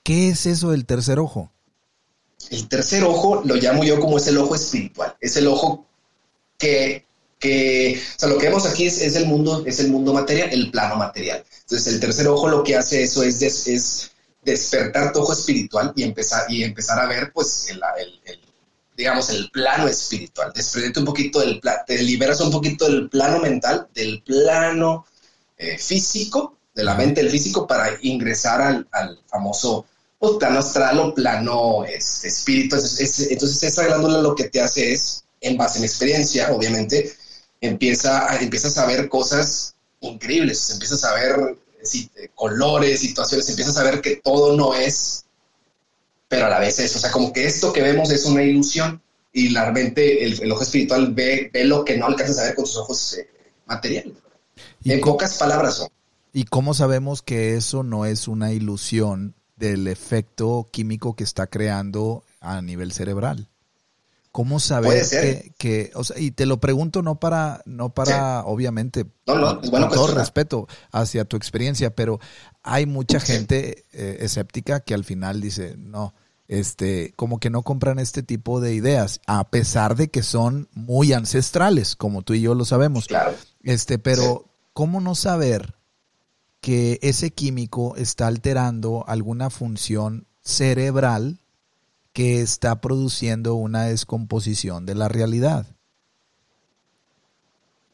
¿Qué 0.03 0.29
es 0.29 0.45
eso 0.45 0.71
del 0.71 0.85
tercer 0.85 1.19
ojo? 1.19 1.51
El 2.51 2.67
tercer 2.67 3.03
ojo 3.03 3.41
lo 3.43 3.55
llamo 3.55 3.83
yo 3.83 3.99
como 3.99 4.17
es 4.17 4.27
el 4.27 4.37
ojo 4.37 4.55
espiritual, 4.55 5.15
es 5.19 5.35
el 5.37 5.47
ojo 5.47 5.85
que, 6.57 7.05
que 7.39 7.99
o 8.15 8.19
sea, 8.19 8.29
lo 8.29 8.37
que 8.37 8.47
vemos 8.47 8.65
aquí 8.65 8.85
es, 8.85 9.01
es, 9.01 9.15
el 9.15 9.25
mundo, 9.25 9.63
es 9.65 9.79
el 9.79 9.89
mundo 9.89 10.13
material, 10.13 10.49
el 10.51 10.71
plano 10.71 10.95
material. 10.95 11.43
Entonces 11.61 11.93
el 11.93 11.99
tercer 11.99 12.27
ojo 12.27 12.47
lo 12.47 12.63
que 12.63 12.75
hace 12.75 13.03
eso 13.03 13.23
es, 13.23 13.39
des, 13.39 13.67
es 13.67 14.11
despertar 14.43 15.11
tu 15.11 15.19
ojo 15.19 15.33
espiritual 15.33 15.93
y 15.95 16.03
empezar, 16.03 16.45
y 16.49 16.63
empezar 16.63 16.99
a 16.99 17.07
ver 17.07 17.31
pues 17.33 17.67
el, 17.69 17.81
el, 17.99 18.19
el 18.25 18.48
digamos, 18.99 19.29
el 19.29 19.49
plano 19.49 19.87
espiritual. 19.87 20.51
Desprendete 20.53 20.99
un 20.99 21.05
poquito 21.05 21.39
del 21.39 21.61
plano, 21.61 21.79
te 21.87 22.03
liberas 22.03 22.41
un 22.41 22.51
poquito 22.51 22.83
del 22.83 23.09
plano 23.09 23.39
mental, 23.39 23.87
del 23.93 24.21
plano 24.23 25.05
eh, 25.57 25.77
físico, 25.77 26.57
de 26.75 26.83
la 26.83 26.95
mente 26.95 27.21
del 27.21 27.31
físico, 27.31 27.65
para 27.65 27.97
ingresar 28.01 28.61
al, 28.61 28.87
al 28.91 29.17
famoso 29.25 29.85
pues, 30.19 30.33
plano 30.33 30.59
astral 30.59 30.99
o 30.99 31.13
plano 31.13 31.85
este, 31.85 32.27
espíritu. 32.27 32.75
Es, 32.75 32.99
es, 32.99 33.31
entonces, 33.31 33.63
esa 33.63 33.85
glándula 33.85 34.21
lo 34.21 34.35
que 34.35 34.49
te 34.49 34.59
hace 34.59 34.91
es, 34.91 35.23
en 35.39 35.55
base 35.55 35.79
en 35.79 35.85
experiencia, 35.85 36.51
obviamente, 36.51 37.13
empieza, 37.61 38.37
empiezas 38.41 38.77
a 38.77 38.85
ver 38.85 39.07
cosas 39.07 39.75
increíbles, 40.01 40.71
empiezas 40.71 41.05
a 41.05 41.13
ver 41.13 41.57
sí, 41.83 42.11
colores, 42.35 42.99
situaciones, 42.99 43.47
empiezas 43.47 43.77
a 43.77 43.83
ver 43.83 44.01
que 44.01 44.17
todo 44.17 44.57
no 44.57 44.73
es 44.73 45.23
pero 46.29 46.45
a 46.45 46.49
la 46.49 46.59
vez 46.59 46.79
es, 46.79 46.95
o 46.95 46.99
sea, 46.99 47.11
como 47.11 47.33
que 47.33 47.45
esto 47.45 47.73
que 47.73 47.81
vemos 47.81 48.09
es 48.11 48.23
una 48.25 48.43
ilusión, 48.43 49.01
y 49.33 49.49
la 49.49 49.71
mente, 49.71 50.23
el, 50.23 50.51
ojo 50.51 50.63
espiritual 50.63 51.13
ve, 51.13 51.49
ve, 51.53 51.65
lo 51.65 51.83
que 51.83 51.97
no 51.97 52.07
alcanzas 52.07 52.39
a 52.39 52.43
ver 52.43 52.55
con 52.55 52.65
tus 52.65 52.77
ojos 52.77 53.15
eh, 53.15 53.29
materiales. 53.65 54.13
En 54.85 55.01
pocas 55.01 55.37
palabras 55.37 55.75
son. 55.75 55.89
¿Y 56.31 56.45
cómo 56.45 56.73
sabemos 56.73 57.21
que 57.21 57.55
eso 57.55 57.83
no 57.83 58.05
es 58.05 58.27
una 58.27 58.51
ilusión 58.53 59.35
del 59.55 59.87
efecto 59.87 60.69
químico 60.71 61.15
que 61.15 61.23
está 61.23 61.47
creando 61.47 62.23
a 62.39 62.61
nivel 62.61 62.91
cerebral? 62.91 63.49
¿Cómo 64.31 64.59
saber 64.59 65.03
que, 65.57 65.91
o 65.95 66.03
sea, 66.03 66.19
y 66.19 66.29
te 66.31 66.45
lo 66.45 66.59
pregunto 66.59 67.01
no 67.01 67.19
para, 67.19 67.63
no 67.65 67.89
para, 67.89 68.45
obviamente, 68.45 69.05
con, 69.25 69.61
todo 69.89 70.13
respeto 70.13 70.67
hacia 70.91 71.25
tu 71.25 71.35
experiencia, 71.35 71.95
pero 71.95 72.19
hay 72.69 72.85
mucha 72.85 73.19
gente 73.19 73.85
eh, 73.91 74.17
escéptica 74.21 74.79
que 74.79 74.93
al 74.93 75.03
final 75.03 75.41
dice, 75.41 75.75
no, 75.77 76.13
este, 76.47 77.13
como 77.15 77.39
que 77.39 77.49
no 77.49 77.63
compran 77.63 77.99
este 77.99 78.23
tipo 78.23 78.61
de 78.61 78.73
ideas, 78.73 79.21
a 79.27 79.49
pesar 79.49 79.95
de 79.95 80.09
que 80.09 80.23
son 80.23 80.69
muy 80.73 81.13
ancestrales, 81.13 81.95
como 81.95 82.21
tú 82.21 82.33
y 82.33 82.41
yo 82.41 82.55
lo 82.55 82.65
sabemos. 82.65 83.07
Claro. 83.07 83.33
Este, 83.63 83.99
pero, 83.99 84.45
¿cómo 84.73 85.01
no 85.01 85.15
saber 85.15 85.75
que 86.61 86.99
ese 87.01 87.31
químico 87.31 87.95
está 87.95 88.27
alterando 88.27 89.05
alguna 89.07 89.49
función 89.49 90.27
cerebral 90.41 91.39
que 92.13 92.41
está 92.41 92.81
produciendo 92.81 93.55
una 93.55 93.83
descomposición 93.83 94.85
de 94.85 94.95
la 94.95 95.07
realidad. 95.07 95.67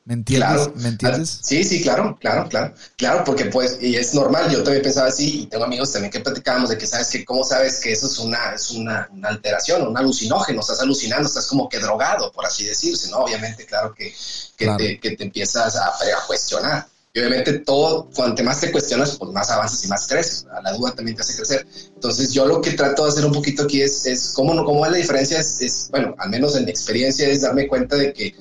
¿Me 0.05 0.13
entiendes? 0.13 0.69
¿Me 0.75 0.89
entiendes? 0.89 1.39
Sí, 1.41 1.63
sí, 1.63 1.81
claro, 1.81 2.15
claro, 2.21 2.47
claro. 2.47 2.73
Claro, 2.95 3.23
porque 3.23 3.45
pues, 3.45 3.79
y 3.81 3.95
es 3.95 4.13
normal, 4.13 4.51
yo 4.51 4.61
también 4.61 4.83
pensaba 4.83 5.07
así, 5.07 5.41
y 5.41 5.45
tengo 5.47 5.63
amigos 5.63 5.91
también 5.91 6.11
que 6.11 6.19
platicábamos 6.19 6.69
de 6.69 6.77
que 6.77 6.85
sabes 6.85 7.09
que, 7.09 7.25
¿cómo 7.25 7.43
sabes 7.43 7.79
que 7.79 7.91
eso 7.91 8.05
es 8.05 8.19
una, 8.19 8.53
es 8.53 8.69
una, 8.69 9.09
alteración, 9.23 9.87
un 9.87 9.97
alucinógeno? 9.97 10.61
Estás 10.61 10.79
alucinando, 10.81 11.27
estás 11.27 11.47
como 11.47 11.67
que 11.67 11.79
drogado, 11.79 12.31
por 12.31 12.45
así 12.45 12.65
decirse, 12.65 13.09
¿no? 13.09 13.17
Obviamente, 13.17 13.65
claro 13.65 13.95
que, 13.95 14.13
que, 14.55 14.67
Te, 14.77 14.99
que 14.99 15.17
te 15.17 15.23
empiezas 15.23 15.75
a, 15.75 15.87
a 15.87 16.27
cuestionar. 16.27 16.85
Y 17.15 17.19
obviamente 17.19 17.59
todo, 17.59 18.09
cuanto 18.13 18.43
más 18.43 18.59
te 18.59 18.73
cuestionas, 18.73 19.17
pues 19.17 19.31
más 19.31 19.49
avanzas 19.49 19.85
y 19.85 19.87
más 19.87 20.05
creces. 20.05 20.45
La 20.61 20.73
duda 20.73 20.93
también 20.93 21.15
te 21.15 21.23
hace 21.23 21.33
crecer. 21.33 21.65
Entonces 21.95 22.33
yo 22.33 22.45
lo 22.45 22.59
que 22.59 22.71
trato 22.71 23.05
de 23.05 23.09
hacer 23.09 23.25
un 23.25 23.31
poquito 23.31 23.63
aquí 23.63 23.81
es, 23.81 24.05
es 24.05 24.33
cómo, 24.35 24.53
cómo 24.65 24.85
es 24.85 24.91
la 24.91 24.97
diferencia, 24.97 25.39
es, 25.39 25.87
bueno, 25.91 26.13
al 26.19 26.29
menos 26.29 26.57
en 26.57 26.65
mi 26.65 26.71
experiencia, 26.71 27.29
es 27.29 27.41
darme 27.41 27.69
cuenta 27.69 27.95
de 27.95 28.11
que 28.11 28.35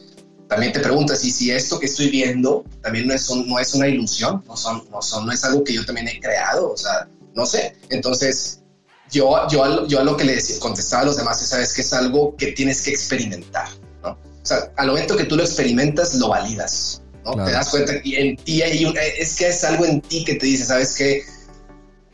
también 0.49 0.73
te 0.73 0.81
preguntas, 0.81 1.25
y 1.25 1.31
si 1.31 1.51
esto 1.51 1.79
que 1.79 1.87
estoy 1.87 2.11
viendo 2.11 2.65
también 2.83 3.07
no 3.07 3.15
es, 3.15 3.29
no 3.31 3.59
es 3.59 3.75
una 3.75 3.89
ilusión, 3.89 4.43
no, 4.47 4.57
son, 4.57 4.85
no, 4.91 5.01
son, 5.01 5.27
no 5.27 5.33
es 5.33 5.43
algo 5.45 5.65
que 5.65 5.73
yo 5.73 5.85
también 5.85 6.09
he 6.09 6.21
creado, 6.21 6.73
o 6.73 6.77
sea, 6.77 7.09
no 7.35 7.47
sé. 7.47 7.77
Entonces 7.91 8.61
yo, 9.11 9.37
yo, 9.49 9.87
yo 9.87 10.01
a 10.01 10.05
lo 10.05 10.17
que 10.17 10.25
le 10.25 10.35
decía, 10.35 10.57
contestaba 10.61 11.03
a 11.03 11.07
los 11.07 11.17
demás 11.17 11.41
es, 11.43 11.49
sabes 11.49 11.73
que 11.73 11.81
es 11.81 11.93
algo 11.93 12.37
que 12.37 12.53
tienes 12.53 12.83
que 12.83 12.91
experimentar, 12.91 13.69
¿no? 14.03 14.11
O 14.11 14.47
sea, 14.47 14.71
al 14.77 14.89
momento 14.89 15.17
que 15.17 15.25
tú 15.25 15.37
lo 15.37 15.43
experimentas, 15.43 16.15
lo 16.15 16.29
validas. 16.29 17.01
Te 17.25 17.53
das 17.53 17.71
cuenta 17.71 18.03
que 18.03 18.21
en 18.21 18.37
ti 18.37 18.61
hay 18.61 18.85
un, 18.85 18.95
es 18.99 19.37
que 19.37 19.49
es 19.49 19.65
algo 19.65 19.87
en 19.87 20.03
ti 20.03 20.25
que 20.25 20.35
te 20.35 20.45
dice, 20.45 20.67
¿sabes 20.67 20.95
qué? 20.95 21.23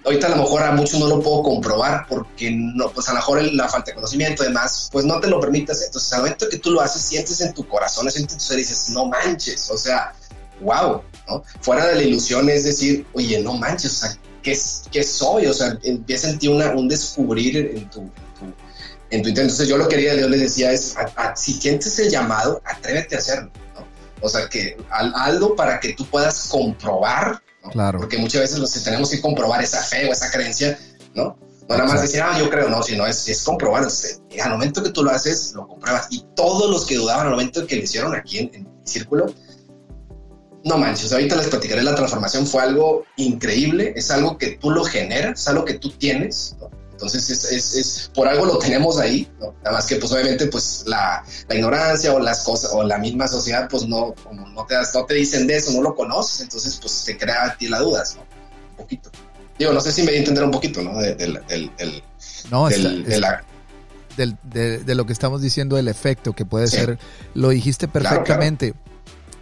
Ahorita 0.04 0.28
a 0.28 0.30
lo 0.30 0.36
mejor 0.36 0.62
a 0.62 0.72
muchos 0.72 0.98
no 0.98 1.08
lo 1.08 1.20
puedo 1.20 1.42
comprobar 1.42 2.06
porque 2.08 2.50
no, 2.50 2.90
pues 2.90 3.08
a 3.08 3.12
lo 3.12 3.18
mejor 3.18 3.42
la 3.52 3.68
falta 3.68 3.90
de 3.90 3.96
conocimiento, 3.96 4.42
además, 4.42 4.88
pues 4.90 5.04
no 5.04 5.20
te 5.20 5.28
lo 5.28 5.40
permitas. 5.40 5.82
Entonces, 5.82 6.12
al 6.12 6.20
momento 6.20 6.48
que 6.48 6.58
tú 6.58 6.70
lo 6.70 6.80
haces, 6.80 7.02
sientes 7.02 7.40
en 7.42 7.52
tu 7.52 7.66
corazón, 7.68 8.10
sientes 8.10 8.32
en 8.32 8.38
tu 8.38 8.44
ser 8.44 8.58
y 8.58 8.62
dices, 8.62 8.90
no 8.90 9.06
manches, 9.06 9.70
o 9.70 9.76
sea, 9.76 10.14
wow, 10.60 11.02
¿no? 11.28 11.42
Fuera 11.60 11.86
de 11.86 11.96
la 11.96 12.02
ilusión 12.02 12.48
es 12.48 12.64
decir, 12.64 13.06
oye, 13.12 13.42
no 13.42 13.54
manches, 13.54 13.92
o 13.92 14.06
sea, 14.06 14.18
¿qué, 14.42 14.58
qué 14.90 15.02
soy? 15.02 15.46
O 15.46 15.52
sea, 15.52 15.78
empieza 15.82 16.30
en 16.30 16.38
ti 16.38 16.48
una, 16.48 16.70
un 16.70 16.88
descubrir 16.88 17.56
en 17.58 17.90
tu, 17.90 18.10
en 19.10 19.22
tu, 19.22 19.28
Entonces, 19.28 19.68
yo 19.68 19.76
lo 19.76 19.86
que 19.86 19.96
quería, 19.96 20.14
Dios 20.14 20.30
les 20.30 20.40
decía 20.40 20.72
es, 20.72 20.94
si 21.36 21.54
sientes 21.54 21.98
el 21.98 22.10
llamado, 22.10 22.62
atrévete 22.64 23.16
a 23.16 23.18
hacerlo. 23.18 23.50
O 24.22 24.28
sea, 24.28 24.48
que 24.48 24.76
algo 24.90 25.56
para 25.56 25.80
que 25.80 25.94
tú 25.94 26.04
puedas 26.06 26.48
comprobar, 26.48 27.42
Claro. 27.72 27.98
Porque 27.98 28.18
muchas 28.18 28.40
veces 28.42 28.58
los 28.58 28.72
tenemos 28.82 29.10
que 29.10 29.20
comprobar 29.20 29.62
esa 29.62 29.82
fe 29.82 30.08
o 30.08 30.12
esa 30.12 30.30
creencia, 30.30 30.78
¿no? 31.14 31.36
No 31.68 31.76
nada 31.76 31.84
más 31.86 32.02
decir, 32.02 32.20
ah, 32.20 32.36
yo 32.38 32.50
creo, 32.50 32.68
no, 32.68 32.82
sino 32.82 33.06
es, 33.06 33.28
es 33.28 33.44
comprobar. 33.44 33.84
al 33.84 34.50
momento 34.50 34.82
que 34.82 34.90
tú 34.90 35.04
lo 35.04 35.10
haces, 35.10 35.52
lo 35.54 35.68
compruebas. 35.68 36.08
Y 36.10 36.24
todos 36.34 36.68
los 36.68 36.84
que 36.84 36.96
dudaban 36.96 37.26
al 37.26 37.32
momento 37.32 37.64
que 37.66 37.76
lo 37.76 37.82
hicieron 37.82 38.14
aquí 38.14 38.38
en, 38.38 38.50
en 38.54 38.62
mi 38.64 38.70
círculo, 38.84 39.32
no 40.64 40.78
manches, 40.78 41.12
ahorita 41.12 41.36
les 41.36 41.48
platicaré 41.48 41.82
la 41.82 41.94
transformación, 41.94 42.46
fue 42.46 42.62
algo 42.62 43.04
increíble, 43.16 43.92
es 43.96 44.10
algo 44.10 44.36
que 44.36 44.58
tú 44.58 44.70
lo 44.70 44.84
generas, 44.84 45.40
es 45.40 45.48
algo 45.48 45.64
que 45.64 45.74
tú 45.74 45.90
tienes, 45.90 46.56
¿no? 46.60 46.70
Entonces, 47.00 47.30
es, 47.30 47.44
es, 47.50 47.74
es, 47.76 48.10
por 48.14 48.28
algo 48.28 48.44
lo 48.44 48.58
tenemos 48.58 48.98
ahí, 48.98 49.26
¿no? 49.40 49.54
Nada 49.64 49.76
más 49.76 49.86
que, 49.86 49.96
pues, 49.96 50.12
obviamente, 50.12 50.48
pues, 50.48 50.84
la, 50.86 51.24
la, 51.48 51.54
ignorancia 51.54 52.12
o 52.12 52.20
las 52.20 52.44
cosas, 52.44 52.72
o 52.74 52.82
la 52.82 52.98
misma 52.98 53.26
sociedad, 53.26 53.68
pues, 53.70 53.86
no, 53.86 54.14
como 54.22 54.46
no 54.48 54.66
te, 54.66 54.74
no 54.92 55.06
te 55.06 55.14
dicen 55.14 55.46
de 55.46 55.56
eso, 55.56 55.72
no 55.72 55.80
lo 55.80 55.94
conoces, 55.94 56.42
entonces, 56.42 56.78
pues, 56.78 57.02
te 57.06 57.16
crea 57.16 57.46
a 57.46 57.56
ti 57.56 57.68
la 57.68 57.78
dudas, 57.78 58.16
¿no? 58.16 58.22
Un 58.72 58.76
poquito. 58.76 59.10
Digo, 59.58 59.72
no 59.72 59.80
sé 59.80 59.92
si 59.92 60.02
me 60.02 60.10
di 60.10 60.18
a 60.18 60.20
entender 60.20 60.44
un 60.44 60.50
poquito, 60.50 60.82
¿no? 60.82 60.98
De, 60.98 61.14
del, 61.14 61.40
del, 61.48 62.02
no, 62.50 62.68
de, 62.68 63.18
la, 63.18 63.44
de, 64.42 64.94
lo 64.94 65.06
que 65.06 65.14
estamos 65.14 65.40
diciendo, 65.40 65.78
el 65.78 65.88
efecto 65.88 66.34
que 66.34 66.44
puede 66.44 66.66
ser, 66.66 66.98
lo 67.32 67.48
dijiste 67.48 67.88
perfectamente. 67.88 68.74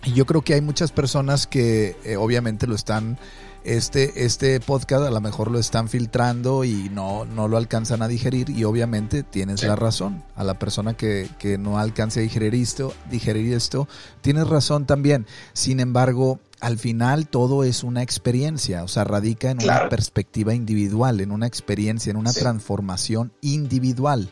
Y 0.05 0.12
yo 0.12 0.27
creo 0.27 0.42
que 0.42 0.55
hay 0.55 0.61
muchas 0.61 0.92
personas 0.92 1.49
que 1.49 1.97
eh, 2.05 2.16
obviamente 2.16 2.68
lo 2.68 2.77
están 2.77 3.18
este, 3.64 4.25
este 4.25 4.61
podcast 4.61 5.05
a 5.05 5.11
lo 5.11 5.21
mejor 5.21 5.51
lo 5.51 5.59
están 5.59 5.88
filtrando 5.88 6.64
y 6.64 6.88
no, 6.90 7.25
no 7.25 7.49
lo 7.49 7.57
alcanzan 7.57 8.03
a 8.03 8.09
digerir 8.09 8.51
y 8.51 8.64
obviamente 8.64 9.23
tienes 9.23 9.62
la 9.62 9.77
razón. 9.77 10.23
A 10.37 10.44
la 10.44 10.59
persona 10.59 10.94
que, 10.94 11.29
que, 11.38 11.59
no 11.59 11.79
alcance 11.79 12.21
a 12.21 12.23
digerir 12.23 12.55
esto, 12.55 12.94
digerir 13.11 13.53
esto, 13.53 13.88
tienes 14.21 14.49
razón 14.49 14.87
también. 14.87 15.27
Sin 15.53 15.81
embargo, 15.81 16.40
al 16.61 16.79
final 16.79 17.29
todo 17.29 17.62
es 17.64 17.85
una 17.85 18.03
experiencia, 18.03 18.83
o 18.83 18.88
sea, 18.88 19.05
radica 19.05 19.51
en 19.51 19.62
una 19.62 19.88
perspectiva 19.88 20.55
individual, 20.55 21.21
en 21.21 21.31
una 21.31 21.47
experiencia, 21.47 22.11
en 22.11 22.16
una 22.16 22.33
transformación 22.33 23.33
individual 23.42 24.31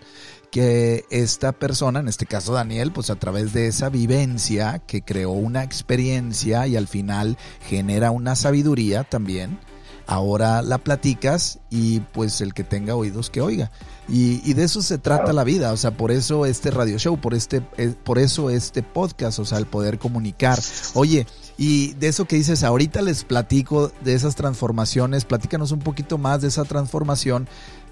que 0.57 1.05
esta 1.11 1.53
persona, 1.53 2.01
en 2.01 2.09
este 2.09 2.25
caso 2.25 2.55
Daniel, 2.55 2.91
pues 2.91 3.11
a 3.11 3.17
través 3.17 3.53
de 3.53 3.67
esa 3.67 3.91
vivencia 3.91 4.79
que 4.87 5.03
creó 5.03 5.33
una 5.33 5.63
experiencia 5.63 6.67
y 6.67 6.77
al 6.77 6.89
final 6.89 7.37
genera 7.69 8.11
una 8.11 8.35
sabiduría 8.37 9.05
también, 9.05 9.59
ahora 10.07 10.63
la 10.63 10.79
platicas 10.79 11.59
y 11.69 12.01
pues 12.01 12.41
el 12.41 12.55
que 12.55 12.65
tenga 12.65 12.95
oídos 12.95 13.29
que 13.29 13.43
oiga. 13.43 13.71
Y, 14.09 14.55
de 14.55 14.65
eso 14.65 14.81
se 14.81 14.97
trata 14.97 15.35
la 15.35 15.45
vida, 15.45 15.73
o 15.73 15.77
sea, 15.77 15.91
por 15.91 16.11
eso 16.11 16.47
este 16.47 16.71
radio 16.71 16.97
show, 16.97 17.21
por, 17.21 17.35
este, 17.35 17.61
eh, 17.77 17.93
por 18.03 18.19
eso 18.19 18.49
este 18.49 18.83
podcast, 18.83 19.39
o 19.41 19.45
sea, 19.45 19.59
el 19.59 19.67
poder 19.67 19.99
comunicar. 19.99 20.59
Oye, 20.95 21.27
y 21.59 21.93
de 21.95 22.09
eso 22.09 22.25
que 22.25 22.37
dices, 22.37 22.63
ahorita 22.63 23.03
les 23.03 23.25
platico 23.25 23.93
de 24.05 24.15
esas 24.15 24.37
transformaciones, 24.37 25.27
platícanos 25.27 25.71
un 25.71 25.81
poquito 25.81 26.17
más 26.17 26.41
de 26.41 26.49
esa 26.49 26.65
transformación 26.65 27.47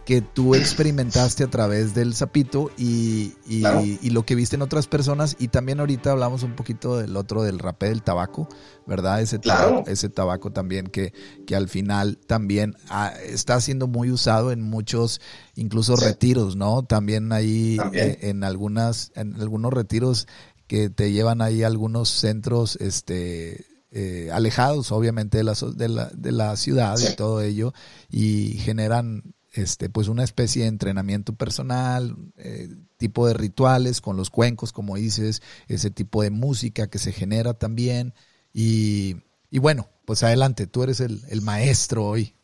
que 0.04 0.20
tú 0.20 0.54
experimentaste 0.54 1.44
a 1.44 1.50
través 1.50 1.94
del 1.94 2.14
sapito 2.14 2.70
y, 2.76 3.32
y, 3.46 4.10
lo 4.10 4.26
que 4.26 4.34
viste 4.34 4.56
en 4.56 4.62
otras 4.62 4.86
personas. 4.86 5.34
Y 5.38 5.48
también 5.48 5.80
ahorita 5.80 6.12
hablamos 6.12 6.42
un 6.42 6.54
poquito 6.54 6.98
del 6.98 7.16
otro, 7.16 7.42
del 7.42 7.58
rapé 7.58 7.88
del 7.88 8.02
tabaco, 8.02 8.48
¿verdad? 8.86 9.22
Ese, 9.22 9.38
tabaco, 9.38 9.88
ese 9.88 10.10
tabaco 10.10 10.52
también 10.52 10.88
que, 10.88 11.14
que 11.46 11.56
al 11.56 11.68
final 11.68 12.18
también 12.26 12.76
ah, 12.90 13.14
está 13.26 13.60
siendo 13.62 13.86
muy 13.86 14.10
usado 14.10 14.52
en 14.52 14.60
muchos, 14.60 15.22
incluso 15.54 15.96
retiros, 15.96 16.54
¿no? 16.54 16.82
También 16.82 17.32
ahí 17.32 17.78
eh, 17.94 18.18
en, 18.22 18.44
algunas, 18.44 19.10
en 19.14 19.34
algunos 19.40 19.72
retiros 19.72 20.28
que 20.66 20.90
te 20.90 21.12
llevan 21.12 21.40
ahí 21.40 21.62
a 21.62 21.66
algunos 21.66 22.10
centros, 22.10 22.76
este... 22.76 23.66
Eh, 23.96 24.28
alejados 24.32 24.90
obviamente 24.90 25.38
de 25.38 25.44
la, 25.44 25.54
de 25.76 25.88
la, 25.88 26.10
de 26.12 26.32
la 26.32 26.56
ciudad 26.56 26.98
y 26.98 27.14
todo 27.14 27.40
ello 27.42 27.72
y 28.10 28.58
generan 28.58 29.22
este, 29.54 29.88
pues 29.88 30.08
una 30.08 30.24
especie 30.24 30.62
de 30.62 30.68
entrenamiento 30.68 31.34
personal, 31.34 32.16
eh, 32.36 32.68
tipo 32.96 33.26
de 33.26 33.34
rituales 33.34 34.00
con 34.00 34.16
los 34.16 34.28
cuencos, 34.28 34.72
como 34.72 34.96
dices, 34.96 35.42
ese 35.68 35.90
tipo 35.90 36.22
de 36.22 36.30
música 36.30 36.88
que 36.88 36.98
se 36.98 37.12
genera 37.12 37.54
también. 37.54 38.14
Y, 38.52 39.16
bueno, 39.52 39.88
pues 40.04 40.22
adelante, 40.24 40.66
tú 40.66 40.82
eres 40.82 41.00
el, 41.00 41.40
maestro 41.42 42.04
hoy. 42.04 42.34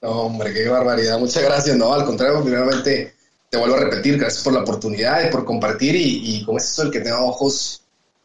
Hombre, 0.00 0.52
qué 0.52 0.68
barbaridad. 0.68 1.18
Muchas 1.18 1.44
gracias. 1.44 1.76
No, 1.76 1.92
al 1.94 2.04
contrario, 2.04 2.42
primeramente 2.42 3.14
te 3.48 3.56
vuelvo 3.56 3.76
a 3.76 3.80
repetir, 3.80 4.18
gracias 4.18 4.42
por 4.42 4.52
la 4.52 4.62
oportunidad 4.62 5.26
y 5.26 5.30
por 5.30 5.44
compartir. 5.44 5.94
Y, 5.94 6.36
y 6.36 6.44
como 6.44 6.58
es 6.58 6.64
esto, 6.64 6.82
el 6.82 6.90
que 6.90 7.00
tenga 7.00 7.22
ojos 7.22 7.82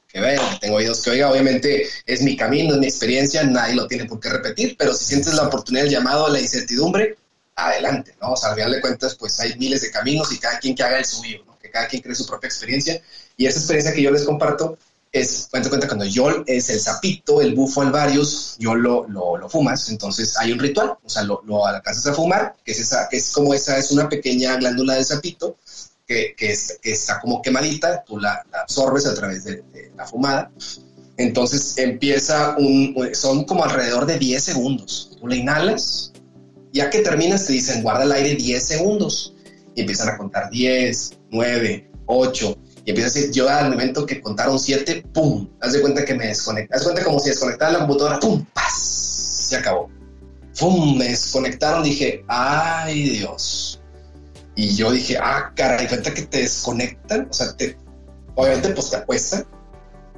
que 0.07 0.19
vean, 0.19 0.59
tengo 0.59 0.77
oídos 0.77 1.01
que 1.01 1.11
oiga, 1.11 1.29
obviamente 1.29 1.89
es 2.05 2.21
mi 2.21 2.37
camino, 2.37 2.73
es 2.73 2.79
mi 2.79 2.87
experiencia, 2.87 3.43
nadie 3.43 3.75
lo 3.75 3.85
tiene 3.85 4.05
por 4.05 4.19
qué 4.19 4.29
repetir, 4.29 4.77
pero 4.79 4.93
si 4.93 5.03
sientes 5.03 5.33
la 5.33 5.47
oportunidad, 5.47 5.85
el 5.85 5.91
llamado 5.91 6.27
a 6.27 6.29
la 6.29 6.39
incertidumbre, 6.39 7.17
adelante, 7.55 8.15
¿no? 8.21 8.33
O 8.33 8.37
sea, 8.37 8.49
al 8.49 8.55
final 8.55 8.71
de 8.71 8.81
cuentas, 8.81 9.15
pues 9.15 9.39
hay 9.39 9.55
miles 9.57 9.81
de 9.81 9.91
caminos 9.91 10.31
y 10.31 10.39
cada 10.39 10.59
quien 10.59 10.75
que 10.75 10.83
haga 10.83 10.99
el 10.99 11.05
suyo, 11.05 11.43
¿no? 11.45 11.57
Que 11.59 11.69
cada 11.69 11.87
quien 11.87 12.01
cree 12.01 12.15
su 12.15 12.25
propia 12.25 12.47
experiencia. 12.47 13.01
Y 13.37 13.45
esa 13.45 13.59
experiencia 13.59 13.93
que 13.93 14.01
yo 14.01 14.11
les 14.11 14.23
comparto 14.23 14.77
es, 15.11 15.47
cuenta 15.49 15.69
cuenta, 15.69 15.87
cuando 15.87 16.05
yo 16.05 16.43
es 16.45 16.69
el 16.69 16.79
sapito, 16.79 17.41
el 17.41 17.55
bufo 17.55 17.81
alvarius, 17.81 18.57
yo 18.59 18.75
lo, 18.75 19.07
lo, 19.07 19.37
lo, 19.37 19.49
fumas, 19.49 19.87
entonces 19.89 20.37
hay 20.37 20.51
un 20.51 20.59
ritual, 20.59 20.97
o 21.01 21.09
sea, 21.09 21.23
lo, 21.23 21.41
lo 21.45 21.65
alcanzas 21.65 22.05
a 22.07 22.13
fumar, 22.13 22.55
que 22.65 22.73
es 22.73 22.81
esa, 22.81 23.07
que 23.09 23.15
es 23.17 23.31
como 23.31 23.53
esa, 23.53 23.77
es 23.77 23.91
una 23.91 24.09
pequeña 24.09 24.57
glándula 24.57 24.95
del 24.95 25.05
sapito, 25.05 25.55
que, 26.05 26.35
que, 26.37 26.51
está 26.83 27.19
como 27.19 27.41
quemadita, 27.41 28.03
tú 28.03 28.19
la, 28.19 28.45
absorbes 28.61 29.05
a 29.05 29.13
través 29.13 29.43
de, 29.45 29.63
la 29.95 30.05
fumada. 30.05 30.51
Entonces 31.17 31.77
empieza 31.77 32.55
un, 32.57 33.09
son 33.13 33.45
como 33.45 33.63
alrededor 33.63 34.05
de 34.05 34.19
10 34.19 34.43
segundos. 34.43 35.11
Tú 35.19 35.27
la 35.27 35.35
inhalas, 35.35 36.11
ya 36.75 36.89
que 36.89 36.99
terminas 36.99 37.45
te 37.45 37.53
dicen 37.53 37.81
guarda 37.81 38.03
el 38.03 38.11
aire 38.11 38.35
10 38.35 38.63
segundos 38.63 39.33
y 39.75 39.81
empiezan 39.81 40.09
a 40.09 40.17
contar 40.17 40.49
10, 40.49 41.17
9, 41.31 41.89
8 42.05 42.57
y 42.85 42.91
empieza 42.91 43.09
a 43.09 43.13
decir, 43.13 43.31
yo 43.33 43.49
al 43.49 43.71
momento 43.71 44.05
que 44.05 44.21
contaron 44.21 44.59
7, 44.59 45.05
¡pum! 45.11 45.49
Haz 45.59 45.73
de 45.73 45.81
cuenta 45.81 46.05
que 46.05 46.13
me 46.13 46.27
desconecta. 46.27 46.75
Haz 46.75 46.83
cuenta 46.83 47.03
como 47.03 47.17
si 47.17 47.29
desconectara 47.29 47.71
la 47.71 47.79
computadora, 47.79 48.19
¡pum! 48.19 48.45
¡Paz! 48.53 49.47
Se 49.49 49.55
acabó. 49.55 49.89
¡Pum! 50.59 50.95
Me 50.95 51.05
desconectaron, 51.05 51.83
dije, 51.83 52.23
¡ay 52.27 53.09
Dios! 53.09 53.81
Y 54.55 54.75
yo 54.75 54.91
dije, 54.91 55.17
ah, 55.17 55.51
caray, 55.55 55.87
cuenta 55.87 56.13
que 56.13 56.21
te 56.23 56.41
desconectan, 56.41 57.27
o 57.29 57.33
sea, 57.33 57.57
te, 57.57 57.75
obviamente 58.35 58.69
pues 58.69 58.91
te 58.91 58.97
acuestan, 58.97 59.45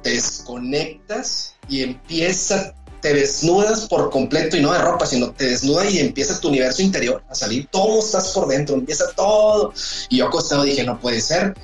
te 0.02 0.10
desconectas 0.10 1.56
y 1.68 1.82
empieza, 1.82 2.74
te 3.00 3.14
desnudas 3.14 3.86
por 3.86 4.10
completo 4.10 4.56
y 4.56 4.60
no 4.60 4.72
de 4.72 4.78
ropa, 4.78 5.06
sino 5.06 5.30
te 5.30 5.46
desnuda 5.46 5.88
y 5.88 5.98
empieza 5.98 6.40
tu 6.40 6.48
universo 6.48 6.82
interior 6.82 7.22
a 7.28 7.34
salir, 7.34 7.68
todo 7.70 8.00
estás 8.00 8.28
por 8.28 8.48
dentro, 8.48 8.74
empieza 8.74 9.04
todo. 9.14 9.72
Y 10.08 10.18
yo 10.18 10.26
acostado 10.26 10.64
dije, 10.64 10.84
no 10.84 10.98
puede 10.98 11.20
ser. 11.20 11.54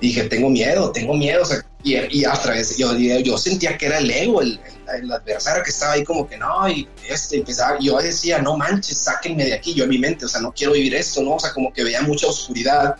Dije, 0.00 0.24
tengo 0.24 0.50
miedo, 0.50 0.92
tengo 0.92 1.14
miedo, 1.14 1.42
y, 1.82 1.96
y 2.18 2.24
a 2.24 2.32
través, 2.32 2.76
yo, 2.76 2.94
yo 2.96 3.38
sentía 3.38 3.78
que 3.78 3.86
era 3.86 3.98
el 3.98 4.10
ego, 4.10 4.42
el, 4.42 4.60
el 4.98 5.10
adversario 5.10 5.62
que 5.62 5.70
estaba 5.70 5.92
ahí 5.92 6.04
como 6.04 6.26
que 6.28 6.36
no, 6.36 6.68
y 6.68 6.88
este 7.08 7.38
empezaba, 7.38 7.78
yo 7.80 7.98
decía, 7.98 8.38
no 8.38 8.56
manches, 8.56 8.98
sáquenme 8.98 9.44
de 9.44 9.54
aquí, 9.54 9.74
yo 9.74 9.84
en 9.84 9.90
mi 9.90 9.98
mente, 9.98 10.24
o 10.24 10.28
sea, 10.28 10.40
no 10.40 10.52
quiero 10.52 10.72
vivir 10.72 10.94
esto, 10.94 11.22
¿no? 11.22 11.34
O 11.34 11.40
sea, 11.40 11.52
como 11.52 11.72
que 11.72 11.84
veía 11.84 12.02
mucha 12.02 12.26
oscuridad, 12.26 12.96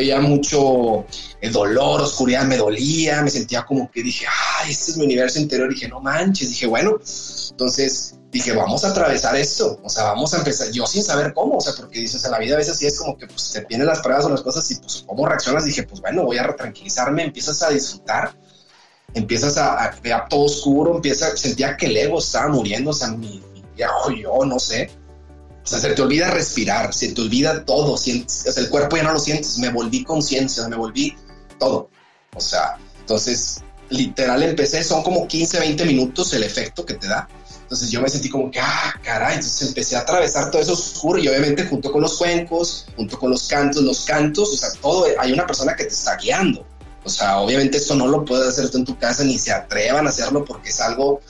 veía 0.00 0.20
mucho 0.20 1.04
dolor, 1.52 2.00
oscuridad, 2.00 2.44
me 2.44 2.56
dolía, 2.56 3.22
me 3.22 3.30
sentía 3.30 3.64
como 3.64 3.90
que 3.90 4.02
dije, 4.02 4.26
ay, 4.58 4.70
este 4.70 4.92
es 4.92 4.96
mi 4.96 5.04
universo 5.04 5.38
interior, 5.38 5.68
dije, 5.68 5.88
no 5.88 6.00
manches, 6.00 6.48
dije, 6.50 6.66
bueno, 6.66 6.98
entonces 7.50 8.16
dije, 8.30 8.52
vamos 8.52 8.84
a 8.84 8.88
atravesar 8.88 9.36
esto, 9.36 9.78
o 9.82 9.88
sea, 9.88 10.04
vamos 10.04 10.32
a 10.34 10.38
empezar, 10.38 10.70
yo 10.70 10.86
sin 10.86 11.02
saber 11.02 11.32
cómo, 11.34 11.58
o 11.58 11.60
sea, 11.60 11.74
porque 11.76 12.00
dices, 12.00 12.24
en 12.24 12.30
la 12.30 12.38
vida 12.38 12.54
a 12.54 12.58
veces 12.58 12.78
sí 12.78 12.86
es 12.86 12.98
como 12.98 13.16
que 13.16 13.26
pues 13.26 13.50
te 13.52 13.64
vienen 13.66 13.86
las 13.86 14.00
pruebas 14.00 14.24
o 14.24 14.30
las 14.30 14.42
cosas 14.42 14.70
y 14.70 14.76
pues 14.76 15.04
cómo 15.06 15.26
reaccionas, 15.26 15.64
dije, 15.64 15.82
pues 15.82 16.00
bueno, 16.00 16.24
voy 16.24 16.38
a 16.38 16.54
tranquilizarme, 16.56 17.24
empiezas 17.24 17.62
a 17.62 17.70
disfrutar 17.70 18.34
empiezas 19.14 19.56
a, 19.56 19.86
a 19.86 20.28
todo 20.28 20.44
oscuro, 20.44 20.94
empieza, 20.94 21.36
sentía 21.36 21.76
que 21.76 21.86
el 21.86 21.96
ego 21.96 22.20
estaba 22.20 22.48
muriendo, 22.48 22.90
o 22.90 22.92
sea, 22.92 23.08
mi, 23.08 23.42
viejo 23.74 24.10
yo, 24.10 24.44
no 24.44 24.58
sé. 24.58 24.90
O 25.62 25.66
sea, 25.66 25.78
se 25.78 25.90
te 25.90 26.02
olvida 26.02 26.30
respirar, 26.30 26.92
se 26.94 27.12
te 27.12 27.20
olvida 27.20 27.64
todo, 27.64 27.96
sientes, 27.96 28.44
o 28.48 28.52
sea, 28.52 28.62
el 28.62 28.70
cuerpo 28.70 28.96
ya 28.96 29.02
no 29.02 29.12
lo 29.12 29.20
sientes, 29.20 29.58
me 29.58 29.70
volví 29.70 30.04
conciencia, 30.04 30.66
me 30.68 30.76
volví 30.76 31.16
todo. 31.58 31.90
O 32.34 32.40
sea, 32.40 32.78
entonces, 33.00 33.62
literal 33.90 34.42
empecé, 34.42 34.82
son 34.82 35.02
como 35.02 35.28
15, 35.28 35.60
20 35.60 35.84
minutos 35.84 36.32
el 36.32 36.44
efecto 36.44 36.84
que 36.86 36.94
te 36.94 37.08
da. 37.08 37.28
Entonces 37.62 37.90
yo 37.90 38.00
me 38.00 38.08
sentí 38.08 38.28
como 38.28 38.50
que, 38.50 38.58
ah, 38.58 38.94
caray, 39.02 39.36
entonces 39.36 39.68
empecé 39.68 39.96
a 39.96 40.00
atravesar 40.00 40.50
todo 40.50 40.60
eso 40.60 40.72
oscuro 40.72 41.20
y 41.20 41.28
obviamente 41.28 41.64
junto 41.66 41.92
con 41.92 42.00
los 42.00 42.16
cuencos, 42.18 42.86
junto 42.96 43.16
con 43.16 43.30
los 43.30 43.46
cantos, 43.46 43.82
los 43.82 44.04
cantos, 44.04 44.52
o 44.52 44.56
sea, 44.56 44.70
todo, 44.80 45.06
hay 45.18 45.32
una 45.32 45.46
persona 45.46 45.76
que 45.76 45.84
te 45.84 45.94
está 45.94 46.16
guiando. 46.16 46.66
O 47.04 47.08
sea, 47.08 47.38
obviamente 47.38 47.78
esto 47.78 47.94
no 47.94 48.08
lo 48.08 48.24
puedes 48.24 48.48
hacer 48.48 48.70
tú 48.70 48.78
en 48.78 48.84
tu 48.84 48.98
casa 48.98 49.24
ni 49.24 49.38
se 49.38 49.52
atrevan 49.52 50.06
a 50.06 50.10
hacerlo 50.10 50.44
porque 50.44 50.70
es 50.70 50.80
algo 50.80 51.20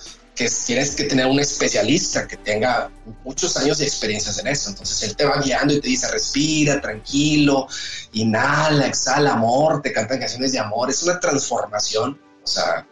que 0.41 0.49
tienes 0.65 0.93
que 0.93 1.05
tener 1.05 1.27
un 1.27 1.39
especialista 1.39 2.27
que 2.27 2.39
tenga 2.39 2.91
muchos 3.25 3.59
años 3.59 3.77
de 3.77 3.85
experiencias 3.85 4.39
en 4.39 4.47
eso. 4.47 4.71
Entonces 4.71 5.03
él 5.03 5.15
te 5.15 5.27
va 5.27 5.39
guiando 5.39 5.75
y 5.75 5.81
te 5.83 5.89
dice, 5.89 6.11
respira, 6.11 6.81
tranquilo, 6.81 7.69
inhala, 8.13 8.87
exhala, 8.87 9.33
amor, 9.33 9.83
te 9.83 9.93
cantan 9.93 10.19
canciones 10.19 10.53
de 10.53 10.59
amor. 10.59 10.89
Es 10.89 11.03
una 11.03 11.21
transformación. 11.21 12.19
O 12.43 12.47
sea, 12.47 12.87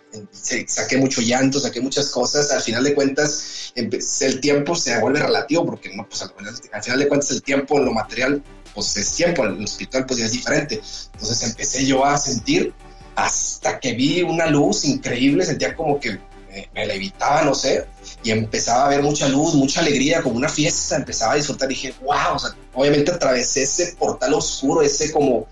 saqué 0.66 0.98
mucho 0.98 1.22
llanto, 1.22 1.58
saqué 1.58 1.80
muchas 1.80 2.10
cosas. 2.10 2.50
Al 2.50 2.60
final 2.60 2.84
de 2.84 2.94
cuentas, 2.94 3.72
el 3.74 4.40
tiempo 4.42 4.76
se 4.76 5.00
vuelve 5.00 5.20
relativo 5.20 5.64
porque 5.64 5.96
no, 5.96 6.06
pues, 6.06 6.20
al 6.20 6.82
final 6.82 6.98
de 6.98 7.08
cuentas 7.08 7.30
el 7.30 7.42
tiempo 7.42 7.78
en 7.78 7.86
lo 7.86 7.92
material 7.92 8.42
pues 8.74 8.94
es 8.98 9.14
tiempo, 9.14 9.42
el 9.42 9.64
hospital 9.64 10.04
pues 10.04 10.20
ya 10.20 10.26
es 10.26 10.32
diferente. 10.32 10.82
Entonces 11.14 11.42
empecé 11.48 11.86
yo 11.86 12.04
a 12.04 12.18
sentir 12.18 12.74
hasta 13.16 13.80
que 13.80 13.94
vi 13.94 14.20
una 14.20 14.48
luz 14.48 14.84
increíble, 14.84 15.46
sentía 15.46 15.74
como 15.74 15.98
que 15.98 16.20
me, 16.74 16.86
levitaba, 16.86 17.42
no 17.42 17.54
sé, 17.54 17.86
y 18.22 18.30
empezaba 18.30 18.86
a 18.86 18.88
ver 18.88 19.02
mucha 19.02 19.28
luz, 19.28 19.54
mucha 19.54 19.80
alegría, 19.80 20.22
como 20.22 20.36
una 20.36 20.48
fiesta, 20.48 20.96
empezaba 20.96 21.32
a 21.32 21.36
disfrutar, 21.36 21.68
dije, 21.68 21.94
wow, 22.02 22.38
obviamente 22.74 23.12
atravesé 23.12 23.62
ese 23.62 23.94
portal 23.98 24.34
oscuro, 24.34 24.82
ese 24.82 25.12
como, 25.12 25.46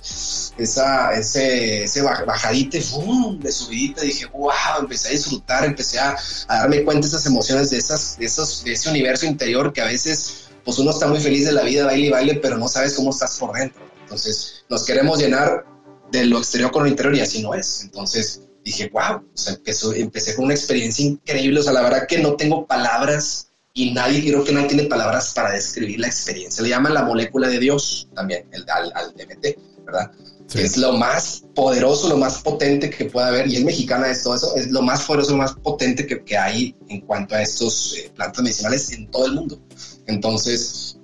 esa, 0.59 1.13
ese, 1.13 1.85
ese 1.85 2.03
bajadita, 2.03 2.81
¡fum! 2.81 3.39
de 3.39 3.53
subidita, 3.53 4.03
dije, 4.03 4.27
wow, 4.27 4.51
empecé 4.81 5.09
a 5.09 5.13
disfrutar, 5.13 5.65
empecé 5.65 5.99
a, 5.99 6.17
darme 6.49 6.85
cuenta 6.85 7.03
de 7.03 7.09
esas 7.09 7.27
emociones, 7.27 7.71
de, 7.71 7.79
esas, 7.79 8.19
de, 8.19 8.27
esos, 8.27 8.65
de 8.65 8.73
ese 8.73 8.91
universo 8.91 9.27
interior 9.27 9.73
que 9.73 9.81
a 9.81 9.87
veces 9.87 10.47
pues 10.65 10.79
uno 10.81 10.91
está 10.91 11.07
muy 11.07 11.21
feliz 11.21 11.47
de 11.47 11.53
la 11.53 11.63
vida, 11.63 11.87
baile 11.87 12.07
y 12.09 12.11
baile, 12.11 12.35
pero 12.43 12.59
no 12.59 12.67
sabes 12.67 12.95
cómo 12.95 13.11
estás 13.11 13.39
por 13.39 13.57
dentro. 13.57 13.81
Entonces, 14.03 14.65
nos 14.69 14.85
queremos 14.85 15.21
llenar 15.21 15.65
de 16.11 16.27
lo 16.27 16.39
exterior 16.39 16.73
con 16.73 16.83
lo 16.83 16.89
interior 16.89 17.15
y 17.15 17.21
así 17.21 17.41
no 17.41 17.55
es. 17.55 17.83
Entonces, 17.83 18.43
dije, 18.67 18.91
wow, 18.93 19.19
o 19.19 19.37
sea, 19.37 19.57
empecé 19.95 20.35
con 20.35 20.47
una 20.47 20.55
experiencia 20.55 21.07
increíble. 21.07 21.61
O 21.61 21.63
sea, 21.63 21.73
la 21.73 21.83
verdad 21.83 22.07
que 22.09 22.19
no 22.19 22.35
tengo 22.35 22.67
palabras 22.67 23.49
y 23.73 23.93
nadie, 23.93 24.21
creo 24.23 24.43
que 24.43 24.53
nadie 24.53 24.69
tiene 24.69 24.85
palabras 24.85 25.33
para 25.35 25.53
describir 25.53 26.01
la 26.01 26.09
experiencia. 26.09 26.63
Le 26.63 26.71
llaman 26.71 26.95
la 26.95 27.05
molécula 27.05 27.49
de 27.49 27.61
Dios 27.61 28.09
también, 28.15 28.49
el, 28.51 28.69
al, 28.69 28.93
al 28.95 29.13
DMT, 29.13 29.85
¿verdad? 29.85 30.11
Es 30.55 30.77
lo 30.77 30.95
más 30.95 31.45
poderoso, 31.55 32.09
lo 32.09 32.17
más 32.17 32.39
potente 32.43 32.91
que 32.91 33.05
pueda 33.05 33.29
haber, 33.29 33.47
y 33.47 33.57
es 33.57 33.65
mexicana 33.65 34.09
es 34.09 34.23
todo 34.23 34.35
eso, 34.35 34.57
es 34.57 34.69
lo 34.71 34.83
más 34.83 35.03
poderoso, 35.05 35.33
lo 35.33 35.39
más 35.39 35.55
potente 35.55 36.07
que, 36.07 36.23
que 36.25 36.37
hay 36.37 36.75
en 36.89 37.03
cuanto 37.03 37.35
a 37.35 37.43
estos 37.43 37.97
eh, 37.97 38.11
plantas 38.15 38.43
medicinales 38.43 38.91
en 38.93 39.11
todo 39.11 39.27
el 39.27 39.33
mundo. 39.35 39.61
Entonces, 40.07 40.99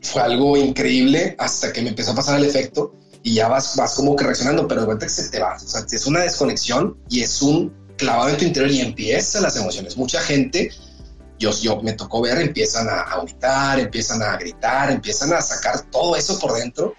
fue 0.00 0.22
algo 0.22 0.56
increíble 0.56 1.34
hasta 1.38 1.72
que 1.72 1.82
me 1.82 1.90
empezó 1.90 2.12
a 2.12 2.16
pasar 2.16 2.38
el 2.38 2.46
efecto 2.46 2.94
y 3.22 3.34
ya 3.34 3.48
vas, 3.48 3.76
vas 3.76 3.94
como 3.94 4.16
que 4.16 4.24
reaccionando, 4.24 4.66
pero 4.66 4.80
de 4.80 4.86
vuelta 4.86 5.06
que 5.06 5.12
se 5.12 5.28
te 5.30 5.40
va. 5.40 5.54
O 5.54 5.58
sea, 5.58 5.84
es 5.90 6.06
una 6.06 6.20
desconexión 6.20 6.96
y 7.08 7.22
es 7.22 7.40
un 7.42 7.72
clavado 7.96 8.30
en 8.30 8.36
tu 8.36 8.44
interior 8.44 8.70
y 8.70 8.80
empiezan 8.80 9.42
las 9.42 9.56
emociones. 9.56 9.96
Mucha 9.96 10.20
gente, 10.20 10.70
yo, 11.38 11.50
yo 11.60 11.80
me 11.82 11.92
tocó 11.92 12.20
ver, 12.20 12.38
empiezan 12.40 12.88
a, 12.88 13.02
a 13.02 13.78
empiezan 13.78 14.22
a 14.22 14.36
gritar, 14.36 14.90
empiezan 14.90 15.32
a 15.32 15.40
sacar 15.40 15.82
todo 15.90 16.16
eso 16.16 16.38
por 16.38 16.54
dentro. 16.54 16.94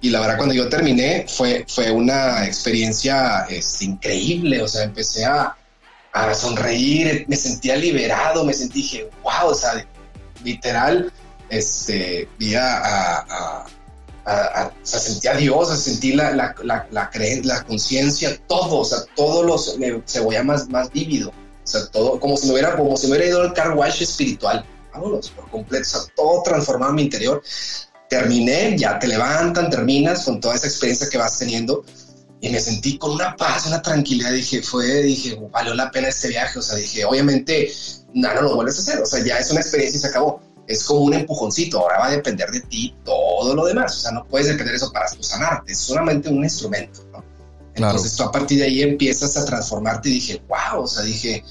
Y 0.00 0.10
la 0.10 0.20
verdad, 0.20 0.36
cuando 0.36 0.54
yo 0.54 0.68
terminé, 0.68 1.26
fue, 1.28 1.64
fue 1.68 1.92
una 1.92 2.44
experiencia 2.44 3.46
este, 3.48 3.84
increíble. 3.84 4.60
O 4.62 4.66
sea, 4.66 4.82
empecé 4.82 5.24
a, 5.24 5.56
a 6.12 6.34
sonreír, 6.34 7.24
me 7.28 7.36
sentía 7.36 7.76
liberado, 7.76 8.44
me 8.44 8.52
sentí, 8.52 8.82
dije, 8.82 9.08
wow, 9.22 9.50
o 9.50 9.54
sea, 9.54 9.86
literal, 10.42 11.12
este, 11.48 12.28
vi 12.36 12.56
a, 12.56 12.78
a, 12.78 13.18
a, 13.30 13.66
a 14.24 14.72
sentí 14.82 15.28
a 15.28 15.34
Dios, 15.34 15.70
a 15.70 15.76
sentir 15.76 16.16
la, 16.16 16.30
la, 16.32 16.54
la, 16.62 16.86
la, 16.90 17.10
la 17.42 17.64
conciencia, 17.64 18.38
todo, 18.46 18.78
o 18.78 18.84
sea, 18.84 18.98
todos 19.16 19.44
los, 19.44 19.78
veía 19.78 20.42
más, 20.42 20.68
más 20.68 20.90
vívido, 20.92 21.30
o 21.30 21.66
sea, 21.66 21.86
todo, 21.86 22.20
como 22.20 22.36
si 22.36 22.46
me 22.46 22.52
hubiera, 22.52 22.76
como 22.76 22.96
si 22.96 23.06
me 23.06 23.16
hubiera 23.16 23.28
ido 23.28 23.40
al 23.40 23.52
car 23.52 23.76
wash 23.76 24.02
espiritual, 24.02 24.64
vámonos, 24.92 25.30
por 25.30 25.48
completo, 25.50 25.82
o 25.82 25.90
sea, 25.90 26.00
todo 26.14 26.42
transformado 26.42 26.90
en 26.90 26.96
mi 26.96 27.02
interior. 27.02 27.42
Terminé, 28.08 28.76
ya 28.76 28.98
te 28.98 29.06
levantan, 29.06 29.70
terminas 29.70 30.24
con 30.24 30.38
toda 30.38 30.54
esa 30.54 30.66
experiencia 30.66 31.08
que 31.08 31.16
vas 31.16 31.38
teniendo 31.38 31.82
y 32.42 32.50
me 32.50 32.60
sentí 32.60 32.98
con 32.98 33.12
una 33.12 33.36
paz, 33.36 33.66
una 33.66 33.80
tranquilidad. 33.80 34.32
Dije, 34.32 34.62
fue, 34.62 34.84
dije, 35.02 35.38
valió 35.50 35.74
la 35.74 35.90
pena 35.92 36.08
este 36.08 36.28
viaje. 36.28 36.58
O 36.58 36.62
sea, 36.62 36.76
dije, 36.76 37.04
obviamente 37.04 37.72
no, 38.14 38.34
no 38.34 38.42
lo 38.42 38.56
vuelves 38.56 38.78
a 38.78 38.82
hacer. 38.82 39.00
O 39.00 39.06
sea, 39.06 39.24
ya 39.24 39.38
es 39.38 39.50
una 39.52 39.60
experiencia 39.60 39.96
y 39.96 40.00
se 40.00 40.08
acabó. 40.08 40.42
Es 40.66 40.84
como 40.84 41.00
un 41.00 41.14
empujoncito. 41.14 41.78
Ahora 41.78 41.98
va 41.98 42.06
a 42.06 42.10
depender 42.10 42.50
de 42.50 42.60
ti 42.60 42.94
todo 43.04 43.54
lo 43.54 43.66
demás. 43.66 43.96
O 43.96 44.00
sea, 44.00 44.12
no 44.12 44.24
puedes 44.26 44.46
depender 44.46 44.72
de 44.72 44.76
eso 44.76 44.92
para 44.92 45.06
sanarte. 45.08 45.72
Es 45.72 45.78
solamente 45.78 46.28
un 46.28 46.42
instrumento. 46.44 47.00
¿no? 47.12 47.22
Entonces 47.74 48.14
tú 48.16 48.22
a 48.22 48.32
partir 48.32 48.58
de 48.58 48.64
ahí 48.66 48.82
empiezas 48.82 49.36
a 49.36 49.44
transformarte 49.44 50.08
y 50.08 50.12
dije, 50.14 50.42
wow, 50.48 50.82
o 50.82 50.86
sea, 50.86 51.02
dije, 51.02 51.42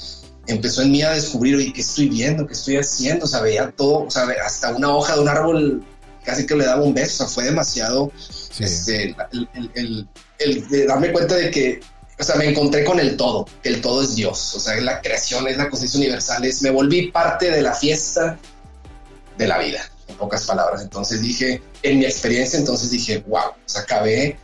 empezó 0.47 0.83
en 0.83 0.91
mí 0.91 1.01
a 1.01 1.11
descubrir, 1.11 1.55
oye, 1.55 1.73
¿qué 1.73 1.81
estoy 1.81 2.09
viendo? 2.09 2.45
¿Qué 2.45 2.53
estoy 2.53 2.77
haciendo? 2.77 3.25
O 3.25 3.27
sea, 3.27 3.41
veía 3.41 3.71
todo, 3.71 4.05
o 4.05 4.11
sea, 4.11 4.27
hasta 4.45 4.75
una 4.75 4.95
hoja 4.95 5.15
de 5.15 5.21
un 5.21 5.29
árbol 5.29 5.83
casi 6.23 6.45
que 6.45 6.55
le 6.55 6.65
daba 6.65 6.83
un 6.83 6.93
beso. 6.93 7.23
O 7.23 7.27
sea, 7.27 7.33
fue 7.33 7.45
demasiado 7.45 8.11
este, 8.59 9.15
el, 9.55 10.07
el, 10.37 10.69
de 10.69 10.85
darme 10.85 11.11
cuenta 11.11 11.35
de 11.35 11.49
que 11.49 11.81
o 12.19 12.23
sea, 12.23 12.35
me 12.35 12.47
encontré 12.47 12.83
con 12.83 12.99
el 12.99 13.17
todo, 13.17 13.47
que 13.63 13.69
el 13.69 13.81
todo 13.81 14.03
es 14.03 14.15
Dios, 14.15 14.53
o 14.53 14.59
sea, 14.59 14.75
es 14.75 14.83
la 14.83 15.01
creación, 15.01 15.47
es 15.47 15.57
la 15.57 15.69
conciencia 15.69 15.99
universal, 15.99 16.45
es, 16.45 16.61
me 16.61 16.69
volví 16.69 17.07
parte 17.07 17.49
de 17.49 17.63
la 17.63 17.73
fiesta 17.73 18.37
de 19.41 19.47
la 19.47 19.57
vida, 19.57 19.81
en 20.07 20.15
pocas 20.17 20.45
palabras. 20.45 20.81
Entonces 20.81 21.21
dije, 21.21 21.61
en 21.83 21.99
mi 21.99 22.05
experiencia, 22.05 22.59
entonces 22.59 22.91
dije, 22.91 23.23
wow, 23.27 23.49
o 23.49 23.55
sea, 23.65 23.81
acabé 23.81 24.37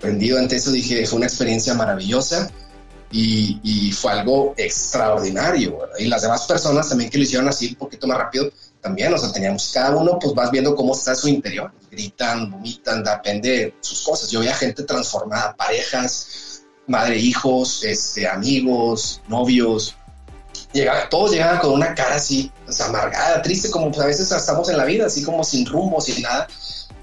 prendido 0.00 0.38
ante 0.38 0.56
eso, 0.56 0.70
dije, 0.70 1.06
fue 1.06 1.16
una 1.16 1.26
experiencia 1.26 1.72
maravillosa 1.74 2.50
y, 3.10 3.58
y 3.62 3.92
fue 3.92 4.12
algo 4.12 4.54
extraordinario. 4.58 5.78
Y 5.98 6.04
las 6.04 6.22
demás 6.22 6.46
personas 6.46 6.88
también 6.88 7.08
que 7.10 7.16
lo 7.16 7.24
hicieron 7.24 7.48
así 7.48 7.68
un 7.68 7.76
poquito 7.76 8.06
más 8.06 8.18
rápido, 8.18 8.50
también, 8.82 9.12
o 9.12 9.18
sea, 9.18 9.32
teníamos 9.32 9.70
cada 9.72 9.96
uno, 9.96 10.18
pues 10.18 10.34
vas 10.34 10.50
viendo 10.50 10.76
cómo 10.76 10.94
está 10.94 11.14
su 11.14 11.28
interior, 11.28 11.72
gritan, 11.90 12.50
vomitan, 12.50 13.02
depende 13.02 13.50
de 13.50 13.74
sus 13.80 14.02
cosas. 14.02 14.30
Yo 14.30 14.40
veía 14.40 14.54
gente 14.54 14.84
transformada, 14.84 15.56
parejas, 15.56 16.62
madre, 16.86 17.16
hijos, 17.16 17.82
este, 17.82 18.28
amigos, 18.28 19.22
novios, 19.28 19.96
llegaba, 20.72 21.08
todos 21.08 21.32
llegaban 21.32 21.58
con 21.58 21.72
una 21.72 21.94
cara 21.94 22.16
así, 22.16 22.50
pues, 22.64 22.80
amargada, 22.80 23.42
triste, 23.42 23.70
como 23.70 23.90
pues, 23.90 24.00
a 24.00 24.06
veces 24.06 24.30
estamos 24.30 24.68
en 24.68 24.76
la 24.76 24.84
vida, 24.84 25.06
así 25.06 25.22
como 25.22 25.44
sin 25.44 25.66
rumbo, 25.66 26.00
sin 26.00 26.22
nada. 26.22 26.46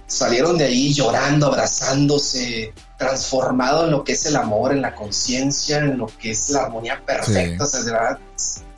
Salieron 0.08 0.58
de 0.58 0.66
ahí 0.66 0.94
llorando, 0.94 1.48
abrazándose, 1.48 2.74
transformado 2.98 3.86
en 3.86 3.92
lo 3.92 4.04
que 4.04 4.13
es 4.13 4.26
el 4.26 4.36
amor, 4.36 4.72
en 4.72 4.82
la 4.82 4.94
conciencia, 4.94 5.80
en 5.80 5.98
lo 5.98 6.08
que 6.08 6.32
es 6.32 6.50
la 6.50 6.63
armonía 6.63 7.02
perfecta. 7.04 7.63
O 7.63 7.68
sea, 7.68 7.82
de 7.82 7.92
verdad, 7.92 8.20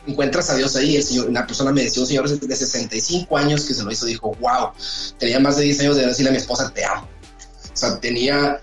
encuentras 0.07 0.49
a 0.49 0.55
Dios 0.55 0.75
ahí. 0.75 0.95
El 0.95 1.03
señor, 1.03 1.27
una 1.29 1.45
persona 1.45 1.71
me 1.71 1.83
decía, 1.83 2.01
un 2.01 2.07
señor 2.07 2.29
de 2.29 2.55
65 2.55 3.37
años 3.37 3.65
que 3.65 3.73
se 3.73 3.83
lo 3.83 3.91
hizo, 3.91 4.05
dijo, 4.05 4.35
wow, 4.39 4.69
tenía 5.17 5.39
más 5.39 5.57
de 5.57 5.63
10 5.63 5.79
años 5.81 5.95
de 5.97 6.07
decirle 6.07 6.29
a 6.29 6.31
mi 6.31 6.37
esposa, 6.37 6.71
te 6.73 6.85
amo. 6.85 7.07
O 7.73 7.77
sea, 7.77 7.99
tenía 7.99 8.61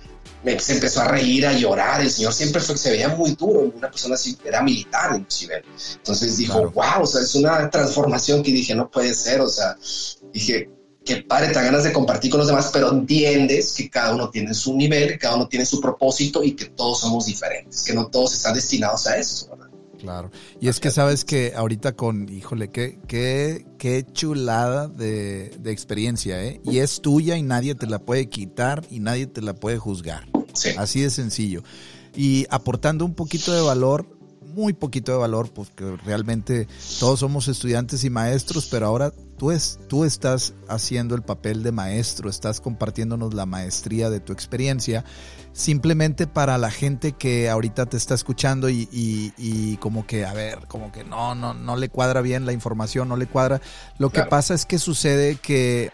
se 0.58 0.74
empezó 0.74 1.00
a 1.02 1.08
reír, 1.08 1.46
a 1.46 1.52
llorar. 1.52 2.00
El 2.00 2.10
señor 2.10 2.32
siempre 2.32 2.60
fue, 2.60 2.76
se 2.76 2.90
veía 2.90 3.08
muy 3.08 3.34
duro, 3.34 3.60
una 3.60 3.90
persona 3.90 4.14
así, 4.14 4.36
era 4.44 4.62
militar 4.62 5.10
inclusive. 5.14 5.62
Entonces 5.96 6.36
dijo, 6.36 6.70
wow, 6.70 7.02
o 7.02 7.06
sea, 7.06 7.22
es 7.22 7.34
una 7.34 7.70
transformación 7.70 8.42
que 8.42 8.50
dije, 8.50 8.74
no 8.74 8.90
puede 8.90 9.14
ser, 9.14 9.40
o 9.40 9.48
sea, 9.48 9.76
dije, 10.32 10.70
qué 11.04 11.16
padre, 11.22 11.48
te 11.48 11.54
ganas 11.54 11.84
de 11.84 11.92
compartir 11.92 12.30
con 12.30 12.38
los 12.38 12.46
demás, 12.46 12.70
pero 12.72 12.90
entiendes 12.90 13.72
que 13.72 13.90
cada 13.90 14.14
uno 14.14 14.30
tiene 14.30 14.54
su 14.54 14.76
nivel, 14.76 15.08
que 15.08 15.18
cada 15.18 15.36
uno 15.36 15.48
tiene 15.48 15.66
su 15.66 15.80
propósito 15.80 16.42
y 16.42 16.52
que 16.52 16.66
todos 16.66 17.00
somos 17.00 17.26
diferentes, 17.26 17.82
que 17.82 17.92
no 17.92 18.06
todos 18.06 18.34
están 18.34 18.54
destinados 18.54 19.06
a 19.06 19.16
eso. 19.16 19.48
Claro. 20.02 20.32
Y 20.60 20.66
es 20.66 20.80
que 20.80 20.90
sabes 20.90 21.24
que 21.24 21.52
ahorita 21.54 21.92
con, 21.92 22.28
híjole, 22.28 22.70
qué, 22.70 22.98
qué, 23.06 23.64
qué 23.78 24.04
chulada 24.12 24.88
de, 24.88 25.56
de, 25.60 25.70
experiencia, 25.70 26.44
¿eh? 26.44 26.60
Y 26.64 26.78
es 26.78 27.00
tuya 27.00 27.36
y 27.36 27.42
nadie 27.42 27.76
te 27.76 27.86
la 27.86 28.00
puede 28.00 28.28
quitar 28.28 28.84
y 28.90 28.98
nadie 28.98 29.28
te 29.28 29.40
la 29.42 29.54
puede 29.54 29.78
juzgar. 29.78 30.26
Sí. 30.54 30.70
Así 30.76 31.02
de 31.02 31.10
sencillo. 31.10 31.62
Y 32.16 32.46
aportando 32.50 33.04
un 33.04 33.14
poquito 33.14 33.52
de 33.52 33.60
valor, 33.60 34.06
muy 34.54 34.72
poquito 34.72 35.12
de 35.12 35.18
valor, 35.18 35.50
porque 35.52 35.96
realmente 36.04 36.66
todos 36.98 37.20
somos 37.20 37.46
estudiantes 37.46 38.02
y 38.02 38.10
maestros, 38.10 38.66
pero 38.66 38.86
ahora 38.86 39.12
tú, 39.38 39.52
es, 39.52 39.78
tú 39.88 40.04
estás 40.04 40.52
haciendo 40.68 41.14
el 41.14 41.22
papel 41.22 41.62
de 41.62 41.72
maestro, 41.72 42.28
estás 42.28 42.60
compartiéndonos 42.60 43.34
la 43.34 43.46
maestría 43.46 44.10
de 44.10 44.18
tu 44.18 44.32
experiencia, 44.32 45.04
simplemente 45.52 46.26
para 46.26 46.58
la 46.58 46.70
gente 46.70 47.12
que 47.12 47.50
ahorita 47.50 47.86
te 47.86 47.96
está 47.96 48.14
escuchando 48.14 48.68
y, 48.70 48.88
y, 48.90 49.76
como 49.78 50.06
que, 50.06 50.24
a 50.24 50.32
ver, 50.32 50.60
como 50.68 50.92
que 50.92 51.04
no, 51.04 51.34
no, 51.34 51.54
no 51.54 51.76
le 51.76 51.88
cuadra 51.88 52.20
bien 52.20 52.46
la 52.46 52.52
información, 52.52 53.08
no 53.08 53.16
le 53.16 53.26
cuadra. 53.26 53.60
Lo 53.98 54.10
que 54.10 54.22
pasa 54.24 54.54
es 54.54 54.64
que 54.66 54.78
sucede 54.78 55.36
que 55.36 55.90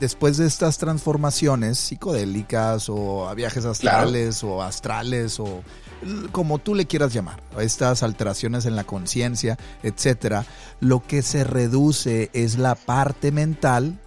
después 0.00 0.36
de 0.36 0.46
estas 0.46 0.78
transformaciones 0.78 1.78
psicodélicas 1.78 2.88
o 2.88 3.28
a 3.28 3.34
viajes 3.34 3.64
astrales 3.64 4.42
o 4.42 4.62
astrales 4.62 5.38
o 5.38 5.62
como 6.32 6.58
tú 6.58 6.74
le 6.74 6.86
quieras 6.86 7.12
llamar, 7.12 7.42
estas 7.58 8.02
alteraciones 8.02 8.66
en 8.66 8.76
la 8.76 8.84
conciencia, 8.84 9.58
etcétera, 9.82 10.44
lo 10.80 11.02
que 11.02 11.22
se 11.22 11.44
reduce 11.44 12.30
es 12.34 12.58
la 12.58 12.74
parte 12.74 13.32
mental 13.32 13.98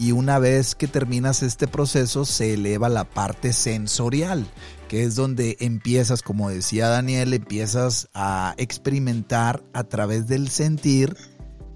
y 0.00 0.12
una 0.12 0.38
vez 0.38 0.74
que 0.74 0.88
terminas 0.88 1.42
este 1.42 1.68
proceso 1.68 2.24
se 2.24 2.54
eleva 2.54 2.88
la 2.88 3.04
parte 3.04 3.52
sensorial, 3.52 4.46
que 4.88 5.04
es 5.04 5.14
donde 5.14 5.58
empiezas, 5.60 6.22
como 6.22 6.48
decía 6.48 6.88
Daniel, 6.88 7.34
empiezas 7.34 8.08
a 8.14 8.54
experimentar 8.56 9.62
a 9.74 9.84
través 9.84 10.26
del 10.26 10.48
sentir 10.48 11.18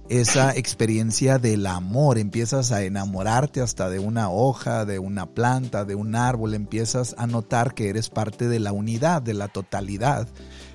esa 0.09 0.53
experiencia 0.57 1.39
del 1.39 1.67
amor, 1.67 2.17
empiezas 2.17 2.73
a 2.73 2.83
enamorarte 2.83 3.61
hasta 3.61 3.91
de 3.91 3.99
una 3.99 4.31
hoja, 4.31 4.87
de 4.87 4.99
una 4.99 5.27
planta, 5.27 5.85
de 5.85 5.95
un 5.95 6.17
árbol, 6.17 6.55
empiezas 6.55 7.15
a 7.19 7.27
notar 7.27 7.75
que 7.75 7.91
eres 7.91 8.09
parte 8.09 8.49
de 8.49 8.59
la 8.59 8.73
unidad, 8.73 9.21
de 9.21 9.35
la 9.35 9.49
totalidad, 9.49 10.29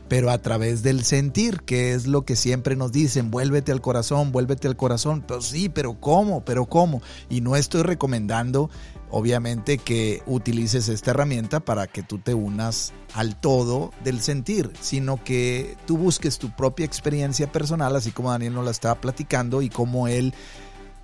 pero 0.09 0.31
a 0.31 0.39
través 0.39 0.81
del 0.81 1.05
sentir, 1.05 1.61
que 1.61 1.93
es 1.93 2.07
lo 2.07 2.23
que 2.25 2.35
siempre 2.35 2.75
nos 2.75 2.91
dicen, 2.91 3.29
vuélvete 3.29 3.71
al 3.71 3.79
corazón, 3.79 4.31
vuélvete 4.31 4.67
al 4.67 4.75
corazón, 4.75 5.23
pues 5.25 5.45
sí, 5.45 5.69
pero 5.69 5.99
¿cómo? 5.99 6.43
Pero 6.43 6.65
¿cómo? 6.65 7.01
Y 7.29 7.41
no 7.41 7.55
estoy 7.55 7.83
recomendando 7.83 8.69
obviamente 9.11 9.77
que 9.77 10.21
utilices 10.25 10.89
esta 10.89 11.11
herramienta 11.11 11.59
para 11.59 11.87
que 11.87 12.03
tú 12.03 12.19
te 12.19 12.33
unas 12.33 12.93
al 13.13 13.35
todo 13.35 13.91
del 14.03 14.21
sentir, 14.21 14.71
sino 14.81 15.23
que 15.23 15.77
tú 15.85 15.97
busques 15.97 16.37
tu 16.37 16.55
propia 16.55 16.85
experiencia 16.85 17.51
personal, 17.51 17.95
así 17.95 18.11
como 18.11 18.31
Daniel 18.31 18.53
nos 18.53 18.65
la 18.65 18.71
estaba 18.71 18.95
platicando 19.01 19.61
y 19.61 19.69
como 19.69 20.07
él, 20.07 20.33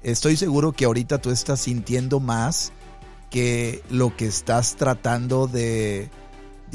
estoy 0.04 0.38
seguro 0.38 0.72
que 0.72 0.86
ahorita 0.86 1.20
tú 1.20 1.32
estás 1.32 1.62
sintiendo 1.62 2.20
más 2.20 2.72
que 3.30 3.84
lo 3.90 4.16
que 4.16 4.28
estás 4.28 4.76
tratando 4.76 5.48
de 5.48 6.10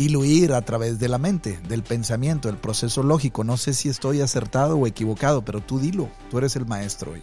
diluir 0.01 0.55
a 0.55 0.63
través 0.63 0.99
de 0.99 1.09
la 1.09 1.19
mente, 1.19 1.61
del 1.69 1.83
pensamiento, 1.83 2.49
del 2.49 2.57
proceso 2.57 3.03
lógico. 3.03 3.45
No 3.45 3.59
sé 3.59 3.75
si 3.75 3.91
estoy 3.91 4.23
acertado 4.23 4.79
o 4.79 4.87
equivocado, 4.87 5.45
pero 5.45 5.61
tú 5.61 5.79
dilo, 5.79 6.09
tú 6.31 6.39
eres 6.39 6.57
el 6.57 6.65
maestro 6.65 7.13
hoy. 7.13 7.23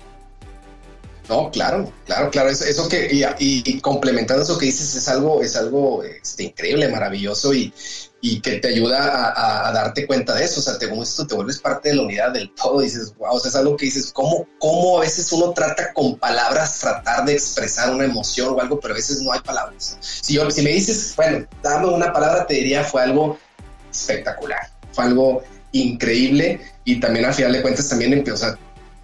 No, 1.29 1.51
claro, 1.51 1.91
claro, 2.05 2.31
claro. 2.31 2.49
Eso, 2.49 2.63
eso 2.63 2.87
que, 2.87 3.09
y, 3.11 3.81
complementando 3.81 4.43
eso 4.43 4.57
que 4.57 4.67
dices, 4.67 4.95
es 4.95 5.07
algo, 5.09 5.41
es 5.41 5.55
algo 5.55 6.03
este, 6.03 6.43
increíble, 6.43 6.87
maravilloso 6.87 7.53
y, 7.53 7.73
y 8.21 8.39
que 8.39 8.57
te 8.59 8.69
ayuda 8.69 9.33
a, 9.67 9.71
darte 9.73 10.07
cuenta 10.07 10.35
de 10.35 10.45
eso. 10.45 10.61
O 10.61 10.63
sea, 10.63 10.77
te, 10.77 10.85
esto 10.85 11.27
te 11.27 11.35
vuelves 11.35 11.59
parte 11.59 11.89
de 11.89 11.95
la 11.95 12.03
unidad 12.03 12.31
del 12.31 12.53
todo. 12.55 12.79
dices, 12.79 13.13
wow, 13.17 13.35
o 13.35 13.39
sea, 13.39 13.49
es 13.49 13.55
algo 13.55 13.75
que 13.75 13.85
dices, 13.85 14.11
¿cómo, 14.13 14.47
¿cómo 14.59 14.99
a 14.99 15.01
veces 15.01 15.31
uno 15.33 15.51
trata 15.51 15.93
con 15.93 16.17
palabras 16.17 16.79
tratar 16.79 17.25
de 17.25 17.33
expresar 17.33 17.93
una 17.93 18.05
emoción 18.05 18.53
o 18.53 18.61
algo, 18.61 18.79
pero 18.79 18.93
a 18.93 18.97
veces 18.97 19.21
no 19.21 19.33
hay 19.33 19.41
palabras? 19.41 19.97
Si, 19.99 20.33
yo, 20.33 20.49
si 20.49 20.61
me 20.61 20.71
dices, 20.71 21.13
bueno, 21.17 21.45
dame 21.61 21.87
una 21.87 22.13
palabra, 22.13 22.47
te 22.47 22.55
diría, 22.55 22.83
fue 22.83 23.01
algo 23.01 23.37
espectacular, 23.91 24.69
fue 24.93 25.05
algo 25.05 25.43
increíble 25.73 26.61
y 26.85 26.99
también 26.99 27.25
al 27.25 27.33
final 27.33 27.51
de 27.51 27.61
cuentas 27.61 27.89
también, 27.89 28.23
o 28.31 28.37
sea, 28.37 28.57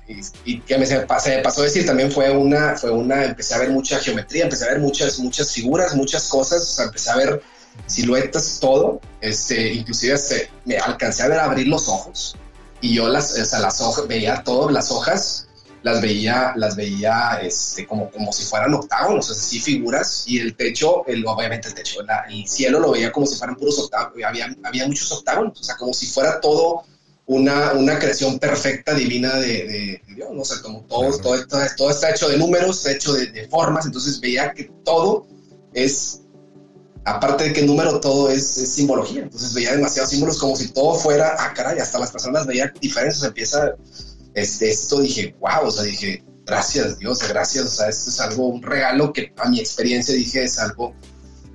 y, 0.07 0.59
que 0.61 0.77
me, 0.77 0.85
se, 0.85 0.99
me 0.99 1.05
pasó 1.41 1.61
a 1.61 1.63
decir 1.63 1.85
también 1.85 2.11
fue 2.11 2.29
una, 2.29 2.75
fue 2.75 2.91
una, 2.91 3.23
empecé 3.23 3.55
a 3.55 3.59
ver 3.59 3.69
mucha 3.69 3.99
geometría, 3.99 4.43
empecé 4.43 4.65
a 4.65 4.69
ver 4.69 4.79
muchas, 4.79 5.19
muchas 5.19 5.51
figuras, 5.51 5.95
muchas 5.95 6.27
cosas, 6.27 6.61
o 6.61 6.65
sea, 6.65 6.85
empecé 6.85 7.09
a 7.09 7.15
ver 7.15 7.41
siluetas, 7.87 8.59
todo, 8.59 8.99
este, 9.21 9.73
inclusive 9.73 10.13
este, 10.13 10.49
me 10.65 10.77
alcancé 10.77 11.23
a 11.23 11.27
ver 11.27 11.39
abrir 11.39 11.67
los 11.67 11.87
ojos 11.87 12.35
y 12.81 12.95
yo 12.95 13.07
las, 13.07 13.37
o 13.39 13.45
sea, 13.45 13.59
las 13.59 13.79
hojas, 13.81 14.07
veía 14.07 14.43
todo, 14.43 14.69
las 14.69 14.91
hojas, 14.91 15.47
las 15.83 16.01
veía, 16.01 16.53
las 16.57 16.75
veía, 16.75 17.39
este, 17.41 17.87
como, 17.87 18.11
como 18.11 18.31
si 18.33 18.43
fueran 18.43 18.73
octágonos, 18.73 19.31
así 19.31 19.59
figuras, 19.61 20.25
y 20.27 20.39
el 20.39 20.55
techo, 20.55 21.05
el, 21.07 21.25
obviamente 21.25 21.69
el 21.69 21.73
techo, 21.73 22.01
el 22.29 22.47
cielo 22.47 22.79
lo 22.79 22.91
veía 22.91 23.11
como 23.11 23.25
si 23.25 23.37
fueran 23.37 23.55
puros 23.55 23.79
octágonos, 23.79 24.17
había, 24.25 24.53
había 24.63 24.85
muchos 24.85 25.11
octágonos, 25.13 25.59
o 25.59 25.63
sea, 25.63 25.75
como 25.77 25.93
si 25.93 26.07
fuera 26.07 26.41
todo 26.41 26.83
una, 27.25 27.73
una 27.73 27.99
creación 27.99 28.37
perfecta, 28.37 28.93
divina 28.93 29.35
de, 29.35 30.01
Dios, 30.15 30.29
¿no? 30.33 30.43
sé, 30.43 30.61
como 30.61 30.81
todo, 30.81 31.17
todo, 31.19 31.35
está, 31.35 31.73
todo, 31.75 31.89
está, 31.89 32.11
hecho 32.11 32.27
de 32.27 32.37
números, 32.37 32.77
está 32.77 32.91
hecho 32.91 33.13
de, 33.13 33.47
formas, 33.49 33.85
entonces 33.85 34.19
veía 34.19 34.51
que 34.51 34.69
todo 34.83 35.25
es, 35.73 36.21
aparte 37.05 37.45
de 37.45 37.53
que 37.53 37.61
el 37.61 37.67
número, 37.67 37.99
todo 37.99 38.29
es, 38.29 38.45
simbología, 38.45 39.21
entonces 39.21 39.53
veía 39.53 39.71
demasiados 39.71 40.11
símbolos 40.11 40.37
como 40.37 40.55
si 40.55 40.69
todo 40.69 40.95
fuera, 40.95 41.35
ah, 41.39 41.53
caray, 41.55 41.79
hasta 41.79 41.99
las 41.99 42.11
personas 42.11 42.45
veían 42.45 42.73
diferencias, 42.81 43.23
empieza, 43.23 43.75
este, 44.33 44.69
esto 44.69 44.99
dije, 44.99 45.35
wow, 45.39 45.67
o 45.67 45.71
sea, 45.71 45.83
dije, 45.83 46.23
gracias 46.45 46.99
Dios, 46.99 47.25
gracias, 47.27 47.65
o 47.65 47.69
sea, 47.69 47.87
esto 47.87 48.09
es 48.09 48.19
algo, 48.19 48.47
un 48.47 48.61
regalo 48.61 49.13
que 49.13 49.31
a 49.37 49.47
mi 49.47 49.59
experiencia 49.59 50.13
dije 50.13 50.43
es 50.43 50.59
algo 50.59 50.93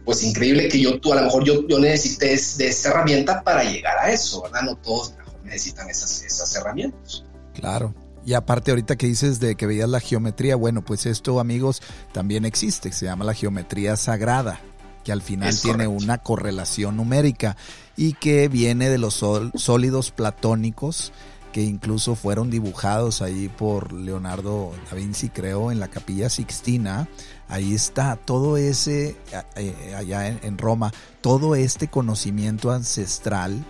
pues 0.07 0.23
increíble 0.23 0.69
que 0.69 0.81
yo, 0.81 0.99
tú, 1.01 1.13
a 1.13 1.17
lo 1.17 1.25
mejor 1.25 1.45
yo, 1.45 1.69
yo 1.69 1.79
necesité 1.79 2.29
de 2.29 2.69
esta 2.69 2.89
herramienta 2.89 3.43
para 3.43 3.63
llegar 3.63 3.99
a 3.99 4.11
eso, 4.11 4.41
¿verdad? 4.41 4.63
No 4.63 4.75
todos 4.79 5.13
necesitan 5.49 5.89
esas, 5.91 6.23
esas 6.23 6.55
herramientas. 6.57 7.25
Claro. 7.55 7.95
Y 8.25 8.35
aparte 8.35 8.71
ahorita 8.71 8.97
que 8.97 9.07
dices 9.07 9.41
de 9.41 9.55
que 9.55 9.67
veías 9.67 9.89
la 9.89 10.01
geometría, 10.01 10.57
bueno, 10.57 10.85
pues 10.85 11.07
esto 11.07 11.41
amigos 11.41 11.81
también 12.13 12.45
existe, 12.45 12.93
se 12.93 13.07
llama 13.07 13.25
la 13.25 13.33
geometría 13.33 13.97
sagrada, 13.97 14.61
que 15.03 15.13
al 15.13 15.23
final 15.23 15.59
tiene 15.59 15.87
una 15.87 16.19
correlación 16.19 16.97
numérica 16.97 17.57
y 17.97 18.13
que 18.13 18.49
viene 18.49 18.91
de 18.91 18.99
los 18.99 19.25
sólidos 19.55 20.11
platónicos 20.11 21.13
que 21.53 21.63
incluso 21.63 22.15
fueron 22.15 22.51
dibujados 22.51 23.23
ahí 23.23 23.49
por 23.49 23.93
Leonardo 23.93 24.75
da 24.91 24.97
Vinci, 24.97 25.31
creo, 25.31 25.73
en 25.73 25.81
la 25.81 25.89
capilla 25.89 26.29
Sixtina. 26.29 27.09
Ahí 27.49 27.75
está 27.75 28.17
todo 28.17 28.59
ese, 28.59 29.17
eh, 29.57 29.95
allá 29.97 30.29
en 30.29 30.59
Roma, 30.59 30.93
todo 31.23 31.55
este 31.55 31.89
conocimiento 31.89 32.71
ancestral 32.71 33.65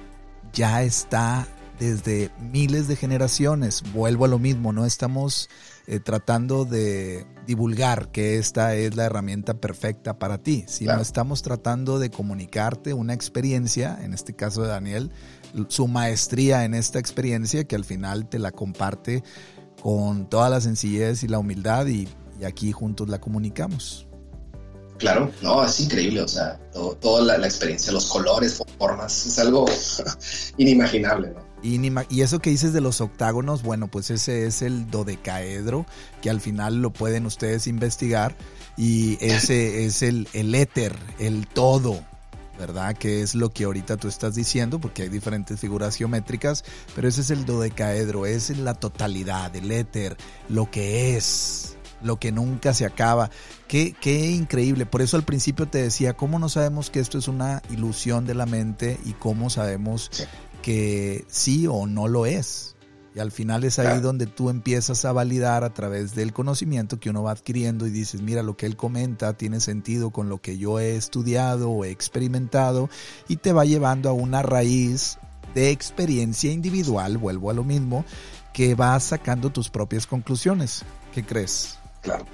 ya 0.53 0.83
está 0.83 1.47
desde 1.79 2.31
miles 2.41 2.89
de 2.89 2.97
generaciones. 2.97 3.83
Vuelvo 3.93 4.25
a 4.25 4.29
lo 4.29 4.39
mismo, 4.39 4.73
no 4.73 4.85
estamos 4.85 5.49
eh, 5.87 6.01
tratando 6.01 6.65
de 6.65 7.27
divulgar 7.47 8.11
que 8.11 8.39
esta 8.39 8.75
es 8.75 8.97
la 8.97 9.05
herramienta 9.05 9.55
perfecta 9.55 10.19
para 10.19 10.39
ti, 10.39 10.65
sino 10.67 11.01
estamos 11.01 11.43
tratando 11.43 11.99
de 11.99 12.11
comunicarte 12.11 12.93
una 12.93 13.15
experiencia, 13.15 13.99
en 14.03 14.13
este 14.13 14.35
caso 14.35 14.63
de 14.63 14.69
Daniel, 14.69 15.13
su 15.69 15.89
maestría 15.89 16.65
en 16.65 16.75
esta 16.75 16.99
experiencia 16.99 17.65
que 17.65 17.77
al 17.77 17.85
final 17.85 18.29
te 18.29 18.39
la 18.39 18.51
comparte 18.53 19.23
con 19.83 20.29
toda 20.29 20.51
la 20.51 20.61
sencillez 20.61 21.23
y 21.23 21.29
la 21.29 21.39
humildad 21.39 21.87
y, 21.87 22.09
aquí 22.45 22.71
juntos 22.71 23.09
la 23.09 23.21
comunicamos. 23.21 24.07
Claro, 24.99 25.31
no, 25.43 25.65
es 25.65 25.81
increíble, 25.81 26.23
o 26.23 26.29
sea, 26.29 26.61
toda 27.01 27.39
la, 27.39 27.47
experiencia, 27.47 27.93
los 27.93 28.07
colores, 28.07 28.63
formas, 28.79 29.27
es 29.27 29.39
algo 29.39 29.65
inimaginable, 30.57 31.31
¿no? 31.31 31.48
Y 31.63 32.21
eso 32.21 32.39
que 32.39 32.51
dices 32.51 32.73
de 32.73 32.81
los 32.81 33.01
octágonos, 33.01 33.63
bueno, 33.63 33.89
pues 33.89 34.11
ese 34.11 34.47
es 34.47 34.63
el 34.63 34.91
dodecaedro, 34.91 35.87
que 36.23 36.31
al 36.31 36.41
final 36.41 36.83
lo 36.83 36.93
pueden 36.93 37.27
ustedes 37.27 37.67
investigar, 37.67 38.37
y 38.77 39.19
ese 39.21 39.85
es 39.87 40.03
el, 40.03 40.29
el 40.33 40.55
éter, 40.55 40.97
el 41.19 41.47
todo, 41.47 42.01
¿verdad? 42.59 42.97
Que 42.97 43.23
es 43.23 43.35
lo 43.35 43.51
que 43.51 43.65
ahorita 43.65 43.97
tú 43.97 44.09
estás 44.09 44.35
diciendo, 44.35 44.81
porque 44.81 45.03
hay 45.03 45.09
diferentes 45.09 45.61
figuras 45.61 45.97
geométricas, 45.97 46.65
pero 46.95 47.09
ese 47.09 47.21
es 47.21 47.31
el 47.31 47.45
dodecaedro, 47.45 48.27
es 48.27 48.57
la 48.59 48.75
totalidad, 48.75 49.55
el 49.55 49.71
éter, 49.71 50.17
lo 50.49 50.71
que 50.71 51.17
es, 51.17 51.77
lo 52.03 52.19
que 52.19 52.33
nunca 52.33 52.75
se 52.75 52.85
acaba. 52.85 53.31
Qué, 53.69 53.95
qué 54.01 54.31
increíble, 54.31 54.87
por 54.87 55.03
eso 55.03 55.17
al 55.17 55.25
principio 55.25 55.69
te 55.69 55.83
decía, 55.83 56.15
¿cómo 56.15 56.39
no 56.39 56.49
sabemos 56.49 56.91
que 56.91 57.01
esto 57.01 57.19
es 57.19 57.29
una 57.29 57.63
ilusión 57.71 58.27
de 58.27 58.35
la 58.35 58.47
mente 58.47 58.99
y 59.05 59.13
cómo 59.13 59.51
sabemos 59.51 60.11
que 60.69 61.25
sí 61.29 61.67
o 61.67 61.87
no 61.87 62.09
lo 62.09 62.27
es? 62.27 62.77
Y 63.15 63.21
al 63.21 63.33
final 63.33 63.65
es 63.65 63.79
ahí 63.79 64.01
donde 64.01 64.27
tú 64.27 64.51
empiezas 64.51 65.07
a 65.07 65.13
validar 65.13 65.65
a 65.65 65.73
través 65.73 66.15
del 66.15 66.35
conocimiento 66.35 67.01
que 67.01 67.09
uno 67.09 67.23
va 67.23 67.31
adquiriendo 67.31 67.87
y 67.87 67.91
dices, 67.91 68.21
mira, 68.21 68.43
lo 68.43 68.59
que 68.59 68.67
él 68.67 68.77
comenta 68.77 69.33
tiene 69.33 69.61
sentido 69.61 70.11
con 70.11 70.29
lo 70.29 70.43
que 70.43 70.59
yo 70.59 70.79
he 70.79 70.95
estudiado 70.95 71.71
o 71.71 71.87
he 71.87 71.91
experimentado 71.91 72.91
y 73.29 73.37
te 73.37 73.55
va 73.55 73.65
llevando 73.65 74.11
a 74.11 74.13
una 74.13 74.43
raíz 74.43 75.17
de 75.55 75.71
experiencia 75.71 76.53
individual, 76.53 77.17
vuelvo 77.17 77.49
a 77.49 77.55
lo 77.55 77.65
mismo, 77.65 78.05
que 78.53 78.75
va 78.75 79.01
sacando 79.01 79.49
tus 79.49 79.71
propias 79.71 80.07
conclusiones. 80.07 80.83
¿Qué 81.15 81.25
crees? 81.25 81.79
Claro. 82.03 82.27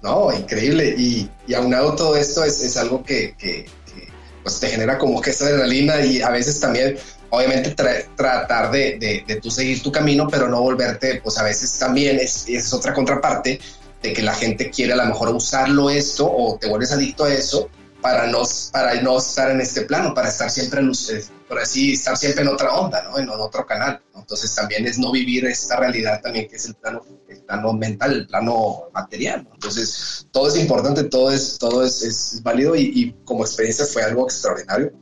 No, 0.00 0.32
increíble. 0.32 0.94
Y, 0.96 1.28
y 1.48 1.54
aunado 1.54 1.96
todo 1.96 2.14
esto 2.14 2.44
es, 2.44 2.62
es 2.62 2.76
algo 2.76 3.02
que, 3.02 3.34
que, 3.36 3.64
que, 3.64 4.08
pues 4.44 4.60
te 4.60 4.68
genera 4.68 4.96
como 4.96 5.20
que 5.20 5.30
esa 5.30 5.46
adrenalina 5.46 6.00
y 6.04 6.22
a 6.22 6.30
veces 6.30 6.60
también 6.60 6.96
obviamente 7.34 7.74
tratar 8.16 8.70
de, 8.70 9.24
de, 9.26 9.36
tú 9.36 9.50
seguir 9.50 9.82
tu 9.82 9.92
camino, 9.92 10.28
pero 10.30 10.48
no 10.48 10.60
volverte, 10.60 11.20
pues 11.22 11.38
a 11.38 11.42
veces 11.42 11.78
también 11.78 12.18
es, 12.18 12.48
es 12.48 12.72
otra 12.72 12.92
contraparte 12.92 13.60
de 14.02 14.12
que 14.12 14.22
la 14.22 14.34
gente 14.34 14.70
quiere 14.70 14.92
a 14.92 14.96
lo 14.96 15.06
mejor 15.06 15.30
usarlo 15.30 15.90
esto 15.90 16.30
o 16.30 16.58
te 16.58 16.68
vuelves 16.68 16.92
adicto 16.92 17.24
a 17.24 17.32
eso 17.32 17.70
para 18.04 18.26
no, 18.26 18.42
para 18.70 19.00
no 19.00 19.16
estar 19.16 19.50
en 19.50 19.62
este 19.62 19.80
plano, 19.80 20.12
para 20.12 20.28
estar 20.28 20.50
siempre 20.50 20.80
en, 20.80 20.90
eh, 20.90 21.24
por 21.48 21.58
así, 21.58 21.94
estar 21.94 22.14
siempre 22.18 22.42
en 22.42 22.48
otra 22.48 22.74
onda, 22.74 23.02
¿no? 23.02 23.18
En, 23.18 23.30
otro 23.30 23.64
canal. 23.64 23.98
Entonces 24.14 24.54
también 24.54 24.86
es 24.86 24.98
no 24.98 25.10
vivir 25.10 25.46
esta 25.46 25.76
realidad 25.76 26.20
también 26.22 26.46
que 26.46 26.56
es 26.56 26.66
el 26.66 26.74
plano, 26.74 27.00
el 27.30 27.40
plano 27.44 27.72
mental, 27.72 28.12
el 28.12 28.26
plano 28.26 28.90
material. 28.92 29.48
Entonces 29.54 30.28
todo 30.32 30.48
es 30.48 30.56
importante, 30.58 31.04
todo 31.04 31.30
es, 31.30 31.56
todo 31.56 31.82
es, 31.82 32.02
es 32.02 32.42
válido 32.42 32.76
y, 32.76 32.92
y, 32.94 33.12
como 33.24 33.42
experiencia 33.42 33.86
fue 33.86 34.02
algo 34.02 34.24
extraordinario. 34.24 34.92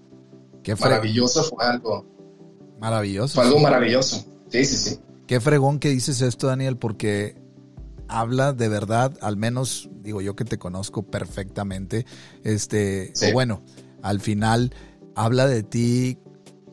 Qué 0.62 0.76
maravilloso, 0.76 1.42
fue 1.42 1.64
algo 1.64 2.06
Maravilloso. 2.82 3.36
Fue 3.36 3.44
algo 3.44 3.60
maravilloso. 3.60 4.26
Sí, 4.48 4.64
sí, 4.64 4.76
sí. 4.76 5.00
Qué 5.28 5.40
fregón 5.40 5.78
que 5.78 5.88
dices 5.88 6.20
esto, 6.20 6.48
Daniel, 6.48 6.76
porque 6.76 7.36
habla 8.08 8.52
de 8.52 8.68
verdad, 8.68 9.16
al 9.22 9.36
menos 9.36 9.88
digo 10.02 10.20
yo 10.20 10.34
que 10.34 10.44
te 10.44 10.58
conozco 10.58 11.04
perfectamente, 11.04 12.04
este, 12.42 13.12
o 13.28 13.32
bueno, 13.32 13.62
al 14.02 14.20
final 14.20 14.74
habla 15.14 15.46
de 15.46 15.62
ti, 15.62 16.18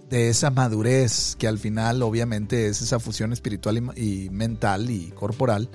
de 0.10 0.30
esa 0.30 0.50
madurez 0.50 1.36
que 1.38 1.48
al 1.48 1.60
final 1.60 2.02
obviamente 2.02 2.68
es 2.68 2.82
esa 2.82 3.00
fusión 3.00 3.32
espiritual 3.32 3.94
y, 3.96 4.30
mental 4.32 4.90
y 4.90 5.12
corporal, 5.12 5.70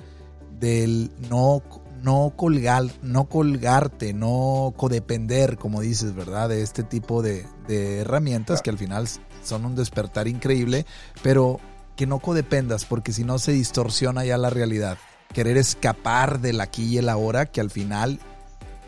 del 0.59 1.11
no, 1.29 1.63
no 2.03 2.33
colgar, 2.35 2.83
no 3.01 3.29
colgarte, 3.29 4.13
no 4.13 4.73
codepender, 4.75 5.57
como 5.57 5.79
dices, 5.79 6.13
¿verdad? 6.13 6.49
De 6.49 6.61
este 6.61 6.83
tipo 6.83 7.21
de, 7.21 7.47
de 7.69 7.99
herramientas 7.99 8.61
que 8.61 8.69
al 8.69 8.77
final 8.77 9.07
son 9.45 9.65
un 9.65 9.75
despertar 9.75 10.27
increíble, 10.27 10.85
pero 11.21 11.59
que 11.95 12.07
no 12.07 12.19
codependas, 12.19 12.85
porque 12.85 13.13
si 13.13 13.23
no 13.23 13.39
se 13.39 13.53
distorsiona 13.53 14.25
ya 14.25 14.37
la 14.37 14.49
realidad. 14.49 14.97
Querer 15.33 15.57
escapar 15.57 16.39
del 16.39 16.61
aquí 16.61 16.83
y 16.83 16.97
el 16.97 17.09
ahora, 17.09 17.45
que 17.45 17.61
al 17.61 17.71
final, 17.71 18.19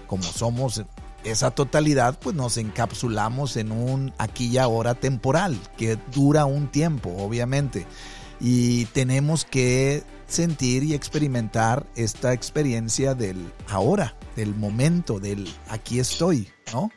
como 0.07 0.23
somos 0.23 0.83
esa 1.23 1.51
totalidad, 1.51 2.17
pues 2.19 2.35
nos 2.35 2.57
encapsulamos 2.57 3.57
en 3.57 3.71
un 3.71 4.13
aquí 4.17 4.47
y 4.47 4.57
ahora 4.57 4.95
temporal, 4.95 5.57
que 5.77 5.97
dura 6.13 6.45
un 6.45 6.67
tiempo, 6.67 7.13
obviamente. 7.17 7.85
Y 8.39 8.85
tenemos 8.85 9.45
que 9.45 10.03
sentir 10.27 10.83
y 10.83 10.93
experimentar 10.93 11.85
esta 11.95 12.33
experiencia 12.33 13.15
del 13.15 13.51
ahora, 13.69 14.15
del 14.35 14.53
momento, 14.55 15.19
del 15.19 15.49
aquí 15.69 15.99
estoy, 15.99 16.49
¿no? 16.73 16.91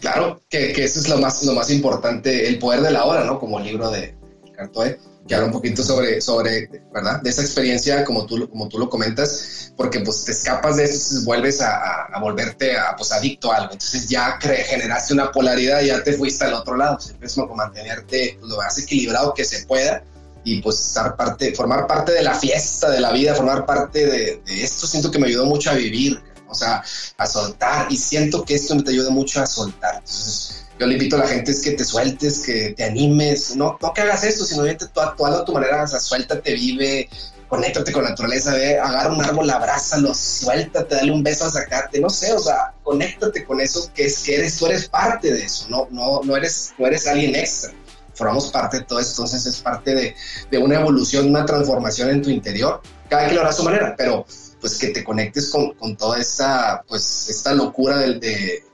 Claro, 0.00 0.40
que, 0.48 0.70
eso 0.70 1.00
es 1.00 1.08
lo 1.08 1.18
más, 1.18 1.42
lo 1.42 1.54
más 1.54 1.70
importante, 1.70 2.48
el 2.48 2.58
poder 2.58 2.82
de 2.82 2.92
la 2.92 3.04
hora, 3.04 3.24
¿no? 3.24 3.38
Como 3.40 3.58
el 3.58 3.64
libro 3.64 3.90
de 3.90 4.16
Cartoe, 4.56 4.98
que 5.26 5.34
habla 5.34 5.48
un 5.48 5.52
poquito 5.52 5.82
sobre, 5.82 6.20
sobre, 6.20 6.68
¿verdad? 6.92 7.20
De 7.20 7.30
esa 7.30 7.42
experiencia, 7.42 8.04
como 8.04 8.24
tú, 8.24 8.48
como 8.48 8.68
tú 8.68 8.78
lo 8.78 8.88
comentas, 8.88 9.72
porque 9.76 10.00
pues 10.00 10.24
te 10.24 10.32
escapas 10.32 10.76
de 10.76 10.84
eso, 10.84 11.24
vuelves 11.24 11.60
a, 11.60 12.04
a, 12.06 12.20
volverte 12.20 12.78
a, 12.78 12.94
pues, 12.96 13.10
adicto 13.12 13.52
a 13.52 13.56
algo. 13.56 13.72
Entonces 13.72 14.08
ya 14.08 14.38
generaste 14.40 15.14
una 15.14 15.32
polaridad, 15.32 15.82
ya 15.82 16.02
te 16.02 16.12
fuiste 16.12 16.44
al 16.44 16.54
otro 16.54 16.76
lado. 16.76 17.00
Siempre 17.00 17.26
es 17.26 17.34
como 17.34 17.54
mantenerte 17.54 18.36
pues, 18.38 18.50
lo 18.50 18.56
más 18.56 18.78
equilibrado 18.78 19.34
que 19.34 19.44
se 19.44 19.66
pueda 19.66 20.02
y 20.44 20.62
pues 20.62 20.80
estar 20.80 21.16
parte, 21.16 21.54
formar 21.54 21.86
parte 21.86 22.12
de 22.12 22.22
la 22.22 22.34
fiesta 22.34 22.88
de 22.88 23.00
la 23.00 23.12
vida, 23.12 23.34
formar 23.34 23.66
parte 23.66 24.06
de 24.06 24.40
esto. 24.46 24.86
Siento 24.86 25.10
que 25.10 25.18
me 25.18 25.26
ayudó 25.26 25.44
mucho 25.44 25.70
a 25.70 25.74
vivir 25.74 26.22
o 26.48 26.54
sea, 26.54 26.82
a 27.16 27.26
soltar. 27.26 27.86
Y 27.90 27.96
siento 27.96 28.44
que 28.44 28.54
esto 28.54 28.74
me 28.74 28.82
te 28.82 28.90
ayuda 28.90 29.10
mucho 29.10 29.40
a 29.40 29.46
soltar. 29.46 29.96
Entonces, 29.96 30.66
yo 30.78 30.86
le 30.86 30.94
invito 30.94 31.16
a 31.16 31.20
la 31.20 31.28
gente 31.28 31.50
es 31.50 31.60
que 31.60 31.72
te 31.72 31.84
sueltes, 31.84 32.40
que 32.40 32.74
te 32.76 32.84
animes, 32.84 33.56
no, 33.56 33.76
no 33.80 33.92
que 33.92 34.00
hagas 34.00 34.22
esto, 34.24 34.44
sino 34.44 34.64
que 34.64 34.74
tú 34.76 35.00
a 35.00 35.44
tu 35.44 35.52
manera, 35.52 35.82
o 35.82 35.88
sea, 35.88 35.98
suéltate, 35.98 36.54
vive, 36.54 37.08
conéctate 37.48 37.92
con 37.92 38.04
la 38.04 38.10
naturaleza, 38.10 38.54
ve, 38.54 38.78
agarra 38.78 39.12
un 39.12 39.24
árbol, 39.24 39.50
abrázalo, 39.50 40.14
suéltate, 40.14 40.94
dale 40.94 41.10
un 41.10 41.22
beso 41.22 41.46
a 41.46 41.50
sacarte, 41.50 42.00
no 42.00 42.10
sé, 42.10 42.32
o 42.32 42.38
sea, 42.38 42.74
conéctate 42.84 43.44
con 43.44 43.60
eso 43.60 43.90
que 43.94 44.06
es 44.06 44.20
que 44.20 44.36
eres, 44.36 44.56
tú 44.56 44.66
eres 44.66 44.88
parte 44.88 45.32
de 45.32 45.42
eso, 45.42 45.66
no, 45.68 45.88
no, 45.90 46.20
no 46.22 46.36
eres, 46.36 46.72
no 46.78 46.86
eres 46.86 47.06
alguien 47.06 47.34
extra. 47.34 47.72
Formamos 48.14 48.50
parte 48.50 48.78
de 48.78 48.84
todo 48.84 48.98
eso, 48.98 49.10
entonces 49.10 49.46
es 49.46 49.60
parte 49.60 49.94
de, 49.94 50.14
de 50.50 50.58
una 50.58 50.80
evolución, 50.80 51.28
una 51.28 51.46
transformación 51.46 52.10
en 52.10 52.20
tu 52.20 52.30
interior. 52.30 52.82
Cada 53.08 53.24
quien 53.24 53.36
lo 53.36 53.42
hará 53.42 53.50
a 53.50 53.52
su 53.52 53.62
manera, 53.62 53.94
pero 53.96 54.26
pues 54.60 54.78
que 54.78 54.88
te 54.88 55.04
conectes 55.04 55.50
con, 55.50 55.72
con 55.74 55.96
toda 55.96 56.18
esta, 56.18 56.84
pues, 56.88 57.28
esta 57.28 57.54
locura 57.54 57.98
de, 57.98 58.18
de, 58.18 58.64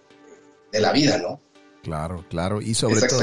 de 0.72 0.80
la 0.80 0.92
vida, 0.92 1.18
¿no? 1.18 1.40
Claro, 1.84 2.24
claro. 2.30 2.62
Y 2.62 2.72
sobre 2.72 3.02
todo, 3.02 3.20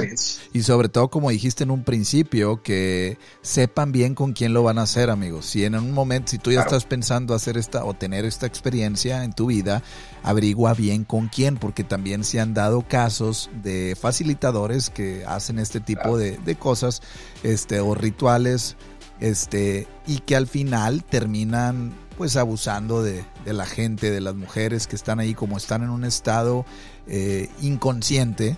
y 0.53 0.61
sobre 0.61 0.87
todo, 0.87 1.09
como 1.09 1.31
dijiste 1.31 1.63
en 1.63 1.71
un 1.71 1.83
principio, 1.83 2.61
que 2.61 3.17
sepan 3.41 3.91
bien 3.91 4.13
con 4.13 4.33
quién 4.33 4.53
lo 4.53 4.61
van 4.61 4.77
a 4.77 4.83
hacer, 4.83 5.09
amigos. 5.09 5.47
Si 5.47 5.65
en 5.65 5.73
un 5.73 5.91
momento, 5.91 6.29
si 6.29 6.37
tú 6.37 6.51
ya 6.51 6.61
estás 6.61 6.85
pensando 6.85 7.33
hacer 7.33 7.57
esta 7.57 7.83
o 7.83 7.95
tener 7.95 8.23
esta 8.23 8.45
experiencia 8.45 9.23
en 9.23 9.33
tu 9.33 9.47
vida, 9.47 9.81
averigua 10.21 10.75
bien 10.75 11.05
con 11.05 11.27
quién, 11.27 11.57
porque 11.57 11.83
también 11.83 12.23
se 12.23 12.39
han 12.39 12.53
dado 12.53 12.87
casos 12.87 13.49
de 13.63 13.97
facilitadores 13.99 14.91
que 14.91 15.25
hacen 15.25 15.57
este 15.57 15.79
tipo 15.79 16.15
de, 16.15 16.37
de, 16.37 16.55
cosas, 16.55 17.01
este, 17.41 17.79
o 17.79 17.95
rituales, 17.95 18.75
este, 19.19 19.87
y 20.05 20.19
que 20.19 20.35
al 20.35 20.45
final 20.45 21.03
terminan 21.03 21.93
pues 22.21 22.35
abusando 22.35 23.01
de, 23.01 23.25
la 23.47 23.65
gente, 23.65 24.11
de 24.11 24.21
las 24.21 24.35
mujeres 24.35 24.85
que 24.85 24.95
están 24.95 25.19
ahí, 25.19 25.33
como 25.33 25.57
están 25.57 25.81
en 25.81 25.89
un 25.89 26.03
estado 26.03 26.67
eh, 27.07 27.49
inconsciente, 27.63 28.57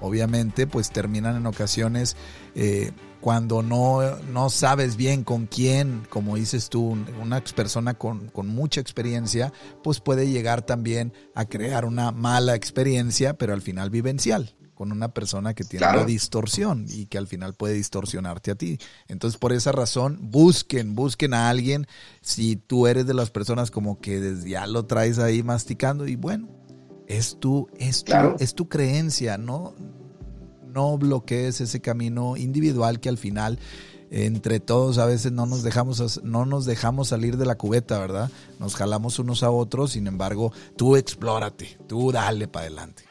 obviamente, 0.00 0.66
pues 0.66 0.90
terminan 0.90 1.36
en 1.36 1.46
ocasiones 1.46 2.16
eh, 2.56 2.90
cuando 3.20 3.62
no, 3.62 4.00
no, 4.32 4.50
sabes 4.50 4.96
bien 4.96 5.22
con 5.22 5.46
quién, 5.46 6.02
como 6.10 6.34
dices 6.34 6.70
tú, 6.70 6.98
una 7.22 7.40
persona 7.40 7.94
con, 7.94 8.30
con, 8.30 8.48
mucha 8.48 8.80
experiencia, 8.80 9.52
pues 9.84 10.00
puede 10.00 10.28
llegar 10.28 10.62
también 10.62 11.12
a 11.36 11.44
crear 11.44 11.84
una 11.84 12.10
mala 12.10 12.56
experiencia, 12.56 13.38
pero 13.38 13.54
al 13.54 13.62
final 13.62 13.90
vivencial 13.90 14.56
con 14.74 14.92
una 14.92 15.12
persona 15.14 15.54
que 15.54 15.64
tiene 15.64 15.88
una 15.88 16.04
distorsión 16.04 16.86
y 16.88 17.06
que 17.06 17.18
al 17.18 17.26
final 17.26 17.54
puede 17.54 17.74
distorsionarte 17.74 18.50
a 18.50 18.54
ti. 18.54 18.78
Entonces, 19.08 19.38
por 19.38 19.52
esa 19.52 19.72
razón, 19.72 20.18
busquen, 20.22 20.94
busquen 20.94 21.34
a 21.34 21.48
alguien. 21.48 21.86
Si 22.20 22.56
tú 22.56 22.86
eres 22.86 23.06
de 23.06 23.14
las 23.14 23.30
personas 23.30 23.70
como 23.70 24.00
que 24.00 24.20
desde 24.20 24.50
ya 24.50 24.66
lo 24.66 24.86
traes 24.86 25.18
ahí 25.18 25.42
masticando 25.42 26.06
y 26.06 26.16
bueno, 26.16 26.48
es 27.06 27.38
tu, 27.38 27.68
es 27.78 28.04
es 28.38 28.54
tu 28.54 28.68
creencia, 28.68 29.38
no, 29.38 29.74
no 30.66 30.98
bloquees 30.98 31.60
ese 31.60 31.80
camino 31.80 32.36
individual 32.36 33.00
que 33.00 33.08
al 33.08 33.18
final 33.18 33.58
entre 34.10 34.60
todos 34.60 34.98
a 34.98 35.06
veces 35.06 35.32
no 35.32 35.46
nos 35.46 35.62
dejamos 35.62 36.22
no 36.22 36.46
nos 36.46 36.66
dejamos 36.66 37.08
salir 37.08 37.36
de 37.36 37.46
la 37.46 37.56
cubeta, 37.56 37.98
¿verdad? 37.98 38.30
Nos 38.58 38.76
jalamos 38.76 39.18
unos 39.18 39.42
a 39.42 39.50
otros, 39.50 39.92
sin 39.92 40.06
embargo, 40.06 40.52
tú 40.76 40.96
explórate, 40.96 41.78
tú 41.88 42.12
dale 42.12 42.46
para 42.46 42.66
adelante. 42.66 43.04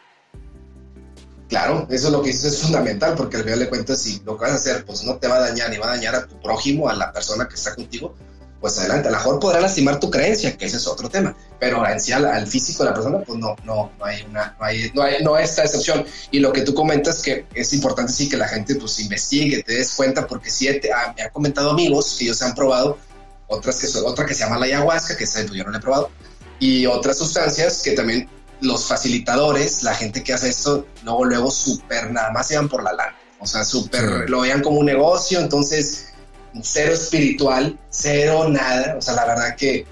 Claro, 1.54 1.86
eso 1.92 2.08
es 2.08 2.12
lo 2.12 2.24
que 2.24 2.30
dices 2.30 2.54
es 2.54 2.62
fundamental, 2.62 3.14
porque 3.16 3.38
al 3.38 3.44
final 3.44 3.60
de 3.60 3.70
cuentas, 3.70 4.02
si 4.02 4.20
lo 4.26 4.36
que 4.36 4.46
vas 4.46 4.54
a 4.54 4.56
hacer, 4.56 4.84
pues 4.86 5.04
no 5.04 5.18
te 5.18 5.28
va 5.28 5.36
a 5.36 5.40
dañar 5.40 5.70
ni 5.70 5.78
va 5.78 5.86
a 5.86 5.96
dañar 5.96 6.16
a 6.16 6.26
tu 6.26 6.42
prójimo, 6.42 6.90
a 6.90 6.96
la 6.96 7.14
persona 7.14 7.48
que 7.48 7.54
está 7.54 7.76
contigo, 7.76 8.16
pues 8.60 8.80
adelante. 8.80 9.10
A 9.10 9.12
lo 9.12 9.18
mejor 9.18 9.40
podrá 9.40 9.62
lastimar 9.62 10.00
tu 10.00 10.10
creencia, 10.10 10.58
que 10.58 10.66
ese 10.66 10.78
es 10.78 10.88
otro 10.88 11.10
tema, 11.10 11.38
pero 11.60 11.88
en 11.88 12.02
sí 12.02 12.12
al, 12.12 12.48
físico 12.48 12.82
de 12.82 12.90
la 12.90 12.96
persona, 12.96 13.20
pues 13.20 13.38
no, 13.38 13.56
no, 13.66 13.92
no 14.00 14.04
hay 14.04 14.24
una, 14.28 14.58
no 14.60 14.66
hay, 14.66 14.92
no 14.96 15.04
hay, 15.04 15.24
no 15.24 15.36
hay 15.36 15.44
esta 15.44 15.64
excepción. 15.64 16.04
Y 16.32 16.40
lo 16.40 16.52
que 16.52 16.62
tú 16.62 16.74
comentas 16.74 17.22
que 17.22 17.46
es 17.54 17.72
importante 17.72 18.12
sí 18.12 18.28
que 18.28 18.38
la 18.38 18.48
gente 18.48 18.74
pues 18.74 19.00
investigue, 19.00 19.62
te 19.62 19.76
des 19.76 19.94
cuenta, 19.94 20.26
porque 20.26 20.50
sí 20.50 20.68
ah, 20.68 21.14
me 21.16 21.22
han 21.22 21.30
comentado 21.30 21.70
amigos 21.70 22.16
que 22.18 22.26
ellos 22.26 22.42
han 22.42 22.56
probado 22.56 22.98
otras 23.46 23.80
que 23.80 23.86
son, 23.86 24.08
otra 24.08 24.26
que 24.26 24.34
se 24.34 24.40
llama 24.40 24.58
la 24.58 24.66
ayahuasca, 24.66 25.16
que 25.16 25.26
esa 25.26 25.44
yo 25.46 25.64
no 25.64 25.70
la 25.70 25.78
he 25.78 25.82
probado, 25.82 26.10
y 26.58 26.88
otras 26.88 27.20
sustancias 27.20 27.84
que 27.84 27.92
también 27.92 28.28
los 28.64 28.88
facilitadores, 28.88 29.84
la 29.84 29.94
gente 29.94 30.24
que 30.24 30.34
hace 30.34 30.50
esto, 30.50 30.86
luego, 31.04 31.26
luego 31.26 31.52
súper 31.52 32.12
nada 32.12 32.32
más 32.32 32.48
se 32.48 32.56
van 32.56 32.70
por 32.70 32.84
la 32.84 32.94
lana. 32.94 33.16
O 33.40 33.46
sea, 33.46 33.64
súper 33.64 34.30
lo 34.30 34.42
vean 34.42 34.62
como 34.62 34.80
un 34.80 34.86
negocio, 34.86 35.40
entonces 35.40 36.14
cero 36.62 36.94
espiritual, 36.94 37.80
cero 37.90 38.48
nada. 38.50 38.96
O 38.98 39.02
sea, 39.02 39.16
la 39.16 39.26
verdad 39.26 39.56
que 39.56 39.86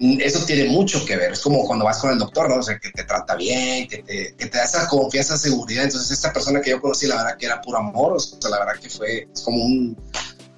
eso 0.00 0.44
tiene 0.44 0.70
mucho 0.70 1.04
que 1.04 1.16
ver. 1.16 1.32
Es 1.32 1.40
como 1.40 1.64
cuando 1.66 1.84
vas 1.84 1.98
con 1.98 2.10
el 2.10 2.18
doctor, 2.18 2.48
¿no? 2.48 2.56
O 2.56 2.62
sea, 2.62 2.78
que 2.78 2.90
te 2.90 3.04
trata 3.04 3.36
bien, 3.36 3.86
que 3.86 3.98
te, 3.98 4.34
que 4.36 4.46
te 4.46 4.58
da 4.58 4.64
esa 4.64 4.88
confianza, 4.88 5.36
seguridad. 5.36 5.84
Entonces, 5.84 6.10
esta 6.10 6.32
persona 6.32 6.60
que 6.60 6.70
yo 6.70 6.80
conocí, 6.80 7.06
la 7.06 7.16
verdad 7.16 7.36
que 7.36 7.46
era 7.46 7.60
puro 7.60 7.78
amor. 7.78 8.14
O 8.14 8.18
sea, 8.18 8.50
la 8.50 8.58
verdad 8.60 8.80
que 8.80 8.88
fue 8.88 9.28
como 9.44 9.62
un, 9.62 9.96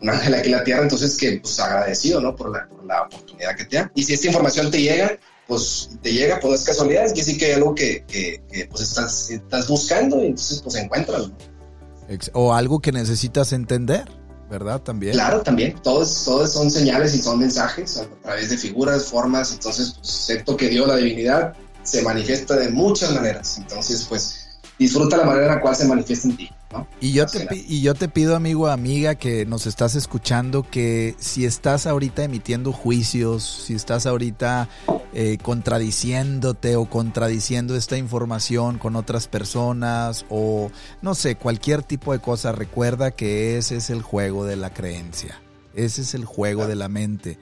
un 0.00 0.10
ángel 0.10 0.34
aquí 0.34 0.46
en 0.46 0.56
la 0.56 0.64
tierra. 0.64 0.82
Entonces, 0.82 1.16
que 1.16 1.40
pues 1.40 1.58
agradecido, 1.58 2.20
¿no? 2.20 2.36
Por 2.36 2.52
la, 2.52 2.68
por 2.68 2.84
la 2.84 3.02
oportunidad 3.02 3.56
que 3.56 3.64
te 3.64 3.76
da. 3.76 3.90
Y 3.94 4.04
si 4.04 4.14
esta 4.14 4.28
información 4.28 4.70
te 4.70 4.80
llega, 4.80 5.18
pues 5.52 5.90
te 6.00 6.12
llega, 6.12 6.40
pues 6.40 6.60
es 6.60 6.66
casualidad, 6.66 7.04
es 7.04 7.12
que 7.12 7.22
sí 7.22 7.36
que 7.36 7.46
hay 7.46 7.52
algo 7.52 7.74
que, 7.74 8.04
que, 8.06 8.42
que 8.50 8.66
pues 8.66 8.82
estás, 8.84 9.30
estás 9.30 9.68
buscando 9.68 10.22
y 10.22 10.28
entonces 10.28 10.62
pues 10.62 10.76
encuentras. 10.76 11.30
O 12.32 12.54
algo 12.54 12.80
que 12.80 12.90
necesitas 12.90 13.52
entender. 13.52 14.10
¿verdad? 14.50 14.82
También. 14.82 15.14
Claro, 15.14 15.40
también. 15.40 15.74
Todos, 15.82 16.24
todos 16.26 16.52
son 16.52 16.70
señales 16.70 17.14
y 17.14 17.22
son 17.22 17.38
mensajes 17.38 17.96
a 17.96 18.06
través 18.22 18.50
de 18.50 18.58
figuras, 18.58 19.04
formas. 19.04 19.50
Entonces, 19.50 19.94
pues, 19.98 20.10
excepto 20.10 20.58
que 20.58 20.68
dio 20.68 20.86
la 20.86 20.96
divinidad 20.96 21.54
se 21.82 22.02
manifiesta 22.02 22.56
de 22.56 22.68
muchas 22.68 23.12
maneras. 23.12 23.56
Entonces, 23.56 24.04
pues, 24.08 24.41
disfruta 24.78 25.16
la 25.16 25.24
manera 25.24 25.46
en 25.46 25.54
la 25.54 25.60
cual 25.60 25.76
se 25.76 25.86
manifiesta 25.86 26.28
en 26.28 26.36
ti. 26.36 26.50
¿no? 26.72 26.86
Y, 27.00 27.12
yo 27.12 27.26
te, 27.26 27.46
y 27.52 27.82
yo 27.82 27.94
te 27.94 28.08
pido, 28.08 28.34
amigo, 28.34 28.68
amiga, 28.68 29.14
que 29.14 29.44
nos 29.44 29.66
estás 29.66 29.94
escuchando, 29.94 30.68
que 30.68 31.14
si 31.18 31.44
estás 31.44 31.86
ahorita 31.86 32.24
emitiendo 32.24 32.72
juicios, 32.72 33.64
si 33.66 33.74
estás 33.74 34.06
ahorita 34.06 34.68
eh, 35.14 35.36
contradiciéndote 35.42 36.76
o 36.76 36.86
contradiciendo 36.86 37.76
esta 37.76 37.98
información 37.98 38.78
con 38.78 38.96
otras 38.96 39.28
personas 39.28 40.24
o 40.30 40.70
no 41.02 41.14
sé, 41.14 41.36
cualquier 41.36 41.82
tipo 41.82 42.14
de 42.14 42.20
cosa, 42.20 42.52
recuerda 42.52 43.10
que 43.10 43.58
ese 43.58 43.76
es 43.76 43.90
el 43.90 44.00
juego 44.00 44.46
de 44.46 44.56
la 44.56 44.72
creencia, 44.72 45.42
ese 45.74 46.00
es 46.00 46.14
el 46.14 46.24
juego 46.24 46.66
de 46.66 46.76
la 46.76 46.88
mente, 46.88 47.38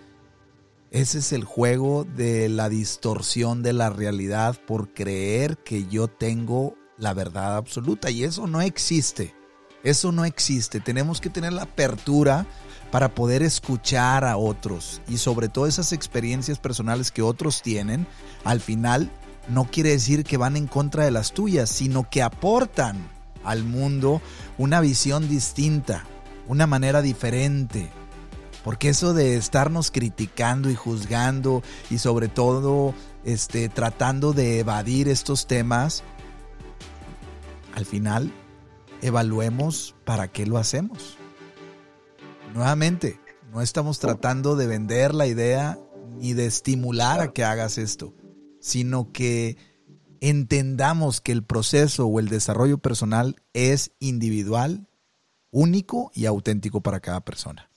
ese 0.91 1.19
es 1.19 1.33
el 1.33 1.45
juego 1.45 2.05
de 2.05 2.49
la 2.49 2.69
distorsión 2.69 3.63
de 3.63 3.73
la 3.73 3.89
realidad 3.89 4.57
por 4.67 4.93
creer 4.93 5.57
que 5.59 5.87
yo 5.87 6.09
tengo 6.09 6.75
la 7.01 7.15
verdad 7.15 7.57
absoluta 7.57 8.11
y 8.11 8.23
eso 8.23 8.47
no 8.47 8.61
existe. 8.61 9.35
Eso 9.83 10.13
no 10.13 10.27
existe. 10.27 10.79
Tenemos 10.79 11.21
que 11.21 11.31
tener 11.31 11.55
la 11.55 11.63
apertura 11.63 12.47
para 12.91 13.15
poder 13.15 13.43
escuchar 13.43 14.25
a 14.25 14.37
otros 14.37 15.01
y 15.09 15.17
sobre 15.17 15.49
todo 15.49 15.67
esas 15.67 15.93
experiencias 15.93 16.59
personales 16.59 17.11
que 17.11 17.23
otros 17.23 17.63
tienen, 17.63 18.07
al 18.45 18.61
final 18.61 19.11
no 19.49 19.65
quiere 19.65 19.91
decir 19.91 20.25
que 20.25 20.37
van 20.37 20.57
en 20.57 20.67
contra 20.67 21.05
de 21.05 21.11
las 21.11 21.33
tuyas, 21.33 21.71
sino 21.71 22.09
que 22.11 22.23
aportan 22.23 23.09
al 23.43 23.65
mundo 23.65 24.21
una 24.59 24.81
visión 24.81 25.29
distinta, 25.29 26.05
una 26.47 26.67
manera 26.67 27.01
diferente. 27.01 27.91
Porque 28.65 28.91
eso 28.91 29.15
de 29.15 29.37
estarnos 29.37 29.91
criticando 29.91 30.69
y 30.69 30.75
juzgando 30.75 31.63
y 31.89 31.97
sobre 31.99 32.29
todo 32.29 32.93
este, 33.25 33.71
tratando 33.71 34.35
de 34.35 34.59
evadir 34.59 35.09
estos 35.09 35.47
temas, 35.47 36.03
al 37.81 37.87
final 37.87 38.31
evaluemos 39.01 39.95
para 40.05 40.31
qué 40.31 40.45
lo 40.45 40.59
hacemos. 40.59 41.17
Nuevamente, 42.53 43.19
no 43.53 43.63
estamos 43.63 43.99
tratando 43.99 44.55
de 44.55 44.67
vender 44.67 45.15
la 45.15 45.27
idea 45.27 45.79
ni 46.19 46.35
de 46.35 46.45
estimular 46.45 47.21
a 47.21 47.33
que 47.33 47.43
hagas 47.43 47.79
esto, 47.79 48.13
sino 48.61 49.13
que 49.13 49.57
entendamos 50.21 51.23
que 51.23 51.33
el 51.33 51.43
proceso 51.43 52.05
o 52.05 52.21
el 52.21 52.29
desarrollo 52.29 52.77
personal 52.77 53.37
es 53.55 53.93
individual, 53.99 54.87
único 55.51 56.11
y 56.15 56.27
auténtico 56.27 56.83
para 56.83 57.01
cada 57.01 57.25
persona. 57.25 57.71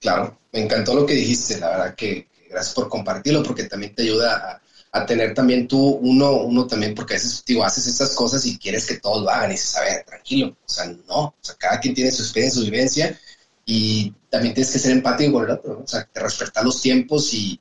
Claro, 0.00 0.38
me 0.54 0.64
encantó 0.64 0.94
lo 0.94 1.04
que 1.04 1.12
dijiste, 1.12 1.60
la 1.60 1.68
verdad 1.68 1.94
que, 1.94 2.28
gracias 2.48 2.74
por 2.74 2.88
compartirlo 2.88 3.42
porque 3.42 3.64
también 3.64 3.94
te 3.94 4.04
ayuda 4.04 4.62
a, 4.92 5.06
tener 5.06 5.34
también 5.34 5.68
tú, 5.68 5.78
uno, 5.78 6.42
uno 6.42 6.66
también, 6.66 6.94
porque 6.94 7.14
a 7.14 7.16
veces 7.16 7.44
digo, 7.46 7.64
haces 7.64 7.86
estas 7.86 8.14
cosas 8.14 8.44
y 8.46 8.58
quieres 8.58 8.86
que 8.86 8.98
todos 8.98 9.22
lo 9.22 9.30
hagan 9.30 9.50
y 9.50 9.54
dices, 9.54 9.76
a 9.76 9.82
ver, 9.82 10.04
tranquilo, 10.04 10.56
o 10.64 10.68
sea, 10.68 10.86
no, 10.86 11.18
o 11.18 11.34
sea, 11.40 11.54
cada 11.56 11.80
quien 11.80 11.94
tiene 11.94 12.10
su 12.10 12.22
experiencia, 12.22 12.60
su 12.60 12.70
vivencia 12.70 13.20
y 13.64 14.12
también 14.30 14.54
tienes 14.54 14.72
que 14.72 14.78
ser 14.78 14.92
empático 14.92 15.32
con 15.34 15.44
el 15.44 15.50
otro, 15.50 15.82
o 15.84 15.86
sea, 15.86 16.08
respetar 16.14 16.64
los 16.64 16.80
tiempos 16.80 17.34
y, 17.34 17.60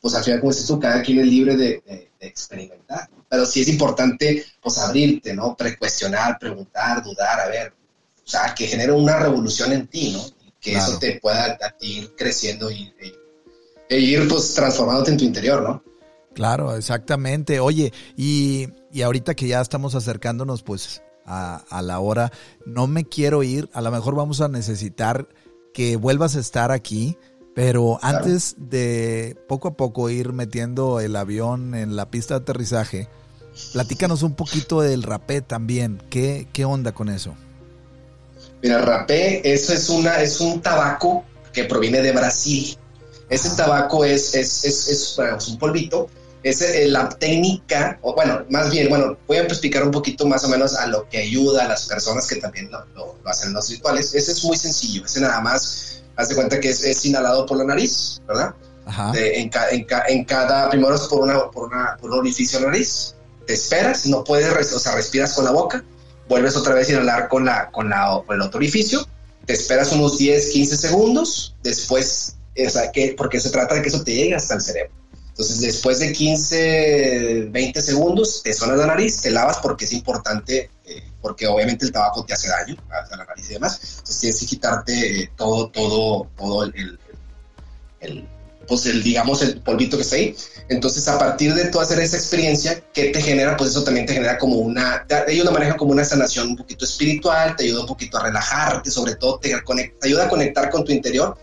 pues 0.00 0.14
al 0.14 0.24
final, 0.24 0.40
como 0.40 0.52
dices 0.52 0.66
tú, 0.66 0.80
cada 0.80 1.02
quien 1.02 1.18
es 1.20 1.26
libre 1.26 1.56
de, 1.56 2.10
experimentar. 2.18 3.08
Pero 3.28 3.46
sí 3.46 3.60
es 3.60 3.68
importante, 3.68 4.44
pues 4.60 4.78
abrirte, 4.78 5.32
¿no? 5.34 5.56
Precuestionar, 5.56 6.38
preguntar, 6.38 7.02
dudar, 7.02 7.40
a 7.40 7.46
ver, 7.46 7.72
o 8.24 8.28
sea, 8.28 8.54
que 8.54 8.66
genere 8.66 8.92
una 8.92 9.18
revolución 9.18 9.72
en 9.72 9.86
ti, 9.86 10.10
¿no? 10.10 10.24
que 10.60 10.72
eso 10.72 10.98
te 10.98 11.20
pueda 11.20 11.56
a 11.62 11.70
ti 11.70 11.98
ir 11.98 12.14
creciendo 12.16 12.70
y, 12.70 12.92
e 13.88 13.98
ir, 13.98 14.26
pues, 14.26 14.52
transformándote 14.54 15.12
en 15.12 15.16
tu 15.16 15.24
interior, 15.24 15.62
¿no? 15.62 15.82
Claro, 16.36 16.76
exactamente. 16.76 17.60
Oye, 17.60 17.92
y, 18.16 18.68
y 18.92 19.02
ahorita 19.02 19.34
que 19.34 19.48
ya 19.48 19.60
estamos 19.60 19.94
acercándonos, 19.94 20.62
pues, 20.62 21.02
a, 21.26 21.82
la 21.82 21.98
hora. 22.00 22.30
No 22.64 22.86
me 22.86 23.04
quiero 23.04 23.42
ir, 23.42 23.68
a 23.72 23.80
lo 23.80 23.90
mejor 23.90 24.14
vamos 24.14 24.40
a 24.40 24.48
necesitar 24.48 25.28
que 25.74 25.96
vuelvas 25.96 26.36
a 26.36 26.40
estar 26.40 26.70
aquí, 26.72 27.18
pero 27.54 27.98
antes 28.02 28.54
de 28.58 29.36
poco 29.48 29.68
a 29.68 29.76
poco 29.76 30.10
ir 30.10 30.32
metiendo 30.32 31.00
el 31.00 31.16
avión 31.16 31.74
en 31.74 31.96
la 31.96 32.10
pista 32.10 32.34
de 32.34 32.40
aterrizaje, 32.42 33.08
platícanos 33.72 34.22
un 34.22 34.34
poquito 34.34 34.80
del 34.80 35.02
rapé 35.02 35.40
también. 35.40 36.02
¿Qué, 36.10 36.48
qué 36.52 36.64
onda 36.64 36.92
con 36.92 37.08
eso? 37.08 37.34
Mira, 38.62 38.80
rapé, 38.82 39.52
eso 39.52 39.72
es, 39.72 39.88
una, 39.88 40.20
es 40.20 40.40
un 40.40 40.60
tabaco 40.60 41.24
que 41.52 41.64
proviene 41.64 42.02
de 42.02 42.12
Brasil. 42.12 42.76
Ese 43.28 43.56
tabaco 43.56 44.04
es, 44.04 44.34
es, 44.34 44.64
es, 44.64 45.18
es 45.18 45.48
un 45.48 45.58
polvito 45.58 46.08
es 46.48 46.62
eh, 46.62 46.86
la 46.86 47.08
técnica, 47.08 47.98
o 48.02 48.14
bueno, 48.14 48.44
más 48.50 48.70
bien, 48.70 48.88
bueno, 48.88 49.18
voy 49.26 49.38
a 49.38 49.42
explicar 49.42 49.82
un 49.82 49.90
poquito 49.90 50.26
más 50.26 50.44
o 50.44 50.48
menos 50.48 50.76
a 50.76 50.86
lo 50.86 51.08
que 51.08 51.18
ayuda 51.18 51.64
a 51.64 51.68
las 51.68 51.86
personas 51.86 52.28
que 52.28 52.36
también 52.36 52.70
lo, 52.70 52.86
lo, 52.94 53.16
hacen 53.24 53.52
los 53.52 53.68
rituales. 53.68 54.14
Ese 54.14 54.30
es 54.30 54.44
muy 54.44 54.56
sencillo, 54.56 55.04
ese 55.04 55.20
nada 55.20 55.40
más, 55.40 56.02
haz 56.14 56.28
de 56.28 56.36
cuenta 56.36 56.60
que 56.60 56.68
es, 56.68 57.04
inhalado 57.04 57.46
por 57.46 57.58
la 57.58 57.64
nariz, 57.64 58.22
¿verdad? 58.28 58.54
Ajá. 58.84 59.12
en, 59.16 59.50
en, 60.08 60.24
cada, 60.24 60.70
primero 60.70 60.94
es 60.94 61.00
por, 61.02 61.22
una, 61.22 61.50
por, 61.50 61.64
una, 61.64 61.96
por 62.00 62.12
un 62.12 62.20
orificio 62.20 62.60
de 62.60 62.66
la 62.66 62.70
nariz, 62.70 63.16
te 63.44 63.54
esperas, 63.54 64.06
no 64.06 64.22
puedes, 64.22 64.72
o 64.72 64.78
sea, 64.78 64.94
respiras 64.94 65.34
con 65.34 65.44
la 65.44 65.50
boca, 65.50 65.82
vuelves 66.28 66.54
otra 66.54 66.74
vez 66.74 66.88
a 66.90 66.92
inhalar 66.92 67.26
con, 67.26 67.44
la, 67.44 67.72
con, 67.72 67.90
la, 67.90 68.22
con 68.24 68.36
el 68.36 68.42
otro 68.42 68.58
orificio, 68.58 69.04
te 69.46 69.52
esperas 69.52 69.90
unos 69.90 70.16
10, 70.16 70.50
15 70.50 70.76
segundos, 70.76 71.56
después, 71.64 72.36
o 72.64 72.70
sea, 72.70 72.92
que, 72.92 73.16
porque 73.18 73.40
se 73.40 73.50
trata 73.50 73.74
de 73.74 73.82
que 73.82 73.88
eso 73.88 74.04
te 74.04 74.14
llegue 74.14 74.36
hasta 74.36 74.54
el 74.54 74.60
cerebro 74.60 75.05
entonces, 75.36 75.60
después 75.60 75.98
de 75.98 76.14
15, 76.14 77.48
20 77.50 77.82
segundos, 77.82 78.40
te 78.42 78.54
sonas 78.54 78.78
la 78.78 78.86
nariz, 78.86 79.20
te 79.20 79.30
lavas 79.30 79.58
porque 79.58 79.84
es 79.84 79.92
importante, 79.92 80.70
eh, 80.86 81.02
porque 81.20 81.46
obviamente 81.46 81.84
el 81.84 81.92
tabaco 81.92 82.24
te 82.24 82.32
hace 82.32 82.48
daño 82.48 82.74
a 82.88 83.14
la 83.14 83.26
nariz 83.26 83.50
y 83.50 83.52
demás. 83.52 83.78
Entonces, 83.98 84.18
tienes 84.18 84.40
que 84.40 84.46
quitarte 84.46 85.20
eh, 85.20 85.30
todo, 85.36 85.68
todo, 85.68 86.30
todo 86.38 86.64
el, 86.64 86.98
el, 88.00 88.26
pues 88.66 88.86
el, 88.86 89.02
digamos, 89.02 89.42
el 89.42 89.60
polvito 89.60 89.98
que 89.98 90.04
está 90.04 90.16
ahí. 90.16 90.34
Entonces, 90.70 91.06
a 91.06 91.18
partir 91.18 91.52
de 91.52 91.66
tú 91.66 91.80
hacer 91.80 91.98
esa 92.00 92.16
experiencia, 92.16 92.82
¿qué 92.94 93.10
te 93.10 93.20
genera? 93.20 93.58
Pues 93.58 93.72
eso 93.72 93.84
también 93.84 94.06
te 94.06 94.14
genera 94.14 94.38
como 94.38 94.56
una, 94.56 95.04
ellos 95.28 95.44
lo 95.44 95.52
manejan 95.52 95.76
como 95.76 95.92
una 95.92 96.06
sanación 96.06 96.48
un 96.48 96.56
poquito 96.56 96.86
espiritual, 96.86 97.56
te 97.56 97.64
ayuda 97.64 97.82
un 97.82 97.88
poquito 97.88 98.16
a 98.16 98.22
relajarte, 98.22 98.90
sobre 98.90 99.16
todo 99.16 99.38
te, 99.38 99.50
te 99.50 100.08
ayuda 100.08 100.24
a 100.24 100.28
conectar 100.30 100.70
con 100.70 100.82
tu 100.82 100.92
interior 100.92 101.36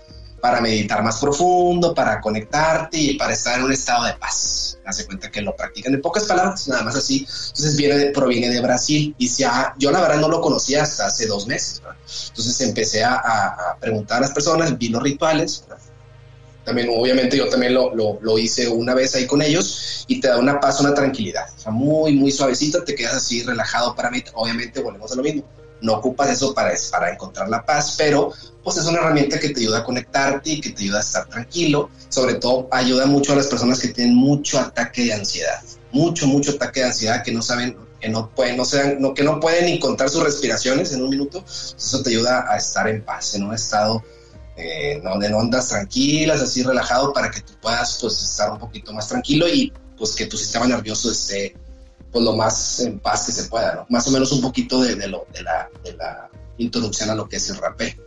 para 0.44 0.60
meditar 0.60 1.02
más 1.02 1.22
profundo, 1.22 1.94
para 1.94 2.20
conectarte 2.20 2.98
y 2.98 3.14
para 3.14 3.32
estar 3.32 3.60
en 3.60 3.64
un 3.64 3.72
estado 3.72 4.04
de 4.04 4.14
paz. 4.16 4.78
Hace 4.84 5.06
cuenta 5.06 5.32
que 5.32 5.42
lo 5.42 5.56
practican 5.56 5.94
en 5.94 6.02
pocas 6.02 6.26
palabras, 6.26 6.68
nada 6.68 6.84
más 6.84 6.98
así. 6.98 7.20
Entonces 7.20 7.78
viene 7.78 8.08
proviene 8.08 8.50
de 8.50 8.60
Brasil 8.60 9.16
y 9.18 9.30
se 9.30 9.46
yo 9.78 9.90
la 9.90 10.02
verdad 10.02 10.18
no 10.18 10.28
lo 10.28 10.42
conocía 10.42 10.84
hasta 10.84 11.06
hace 11.06 11.28
dos 11.28 11.48
meses. 11.48 11.82
Entonces 12.28 12.60
empecé 12.60 13.06
a, 13.06 13.78
preguntar 13.80 14.18
a 14.18 14.22
las 14.24 14.32
personas, 14.32 14.78
vi 14.78 14.90
los 14.90 15.02
rituales 15.02 15.64
también, 16.66 16.90
obviamente 16.92 17.38
yo 17.38 17.48
también 17.48 17.74
lo, 17.74 17.96
lo, 17.96 18.38
hice 18.38 18.68
una 18.68 18.94
vez 18.94 19.16
ahí 19.16 19.26
con 19.26 19.42
ellos 19.42 20.04
y 20.10 20.20
te 20.20 20.28
da 20.28 20.38
una 20.38 20.60
paz, 20.60 20.82
una 20.82 20.94
tranquilidad. 20.94 21.46
O 21.56 21.60
sea, 21.60 21.72
muy, 21.72 22.16
muy 22.16 22.34
suavecita, 22.34 22.84
te 22.84 22.96
quedas 22.96 23.14
así 23.14 23.44
relajado 23.44 23.96
para 23.96 24.12
mí. 24.12 24.22
Obviamente 24.34 24.82
volvemos 24.82 25.10
a 25.10 25.16
lo 25.16 25.24
mismo. 25.24 25.46
No 25.84 25.96
ocupas 25.96 26.30
eso 26.30 26.54
para, 26.54 26.74
para 26.92 27.12
encontrar 27.12 27.50
la 27.50 27.66
paz, 27.66 27.96
pero 27.98 28.32
pues 28.64 28.78
es 28.78 28.86
una 28.86 29.00
herramienta 29.00 29.38
que 29.38 29.50
te 29.50 29.60
ayuda 29.60 29.80
a 29.80 29.84
conectarte 29.84 30.52
y 30.52 30.62
que 30.62 30.72
te 30.72 30.84
ayuda 30.84 31.00
a 31.00 31.02
estar 31.02 31.26
tranquilo. 31.28 31.90
Sobre 32.08 32.36
todo 32.36 32.70
ayuda 32.72 33.06
mucho 33.06 33.34
a 33.34 33.36
las 33.36 33.48
personas 33.48 33.80
que 33.80 33.90
tienen 33.90 34.16
mucho 34.16 34.60
ataque 34.60 35.04
de 35.04 35.14
ansiedad. 35.14 35.62
Mucho, 35.92 36.26
mucho 36.26 36.52
ataque 36.52 36.80
de 36.80 36.86
ansiedad 36.88 37.22
que 37.22 37.34
no 37.34 37.42
saben, 37.42 37.76
que 38.00 38.08
no 38.08 38.30
pueden, 38.30 38.56
no 38.56 38.64
sean, 38.64 39.02
no, 39.02 39.14
que 39.14 39.24
no 39.24 39.42
pueden 39.42 39.66
ni 39.66 39.78
contar 39.78 40.10
sus 40.10 40.24
respiraciones 40.24 40.94
en 40.94 41.04
un 41.04 41.10
minuto. 41.10 41.44
Eso 41.46 42.02
te 42.02 42.12
ayuda 42.12 42.46
a 42.50 42.56
estar 42.56 42.88
en 42.88 43.04
paz, 43.04 43.36
en 43.36 43.44
un 43.44 43.54
estado 43.54 44.02
eh, 44.56 45.02
donde 45.04 45.34
ondas 45.34 45.68
tranquilas, 45.68 46.42
así 46.42 46.64
relajado, 46.64 47.12
para 47.12 47.30
que 47.30 47.42
tú 47.42 47.54
puedas 47.62 47.98
pues 48.00 48.24
estar 48.24 48.52
un 48.52 48.60
poquito 48.60 48.94
más 48.94 49.10
tranquilo 49.10 49.50
y 49.50 49.74
pues 49.98 50.16
que 50.16 50.28
tu 50.28 50.38
sistema 50.38 50.66
nervioso 50.66 51.12
esté 51.12 51.56
pues 52.14 52.24
lo 52.24 52.34
más 52.34 52.80
en 52.80 53.00
paz 53.00 53.26
que 53.26 53.32
se 53.32 53.50
pueda, 53.50 53.74
¿no? 53.76 53.86
Más 53.90 54.08
o 54.08 54.12
menos 54.12 54.32
un 54.32 54.42
poquito 54.42 54.82
de, 54.82 54.96
lo, 55.08 55.26
de, 55.34 55.42
la, 55.42 55.70
de 55.84 55.94
la 55.94 56.30
introducción 56.58 57.10
a 57.10 57.16
lo 57.16 57.28
que 57.28 57.38
es 57.38 57.50
el 57.50 57.58
rapé. 57.58 58.00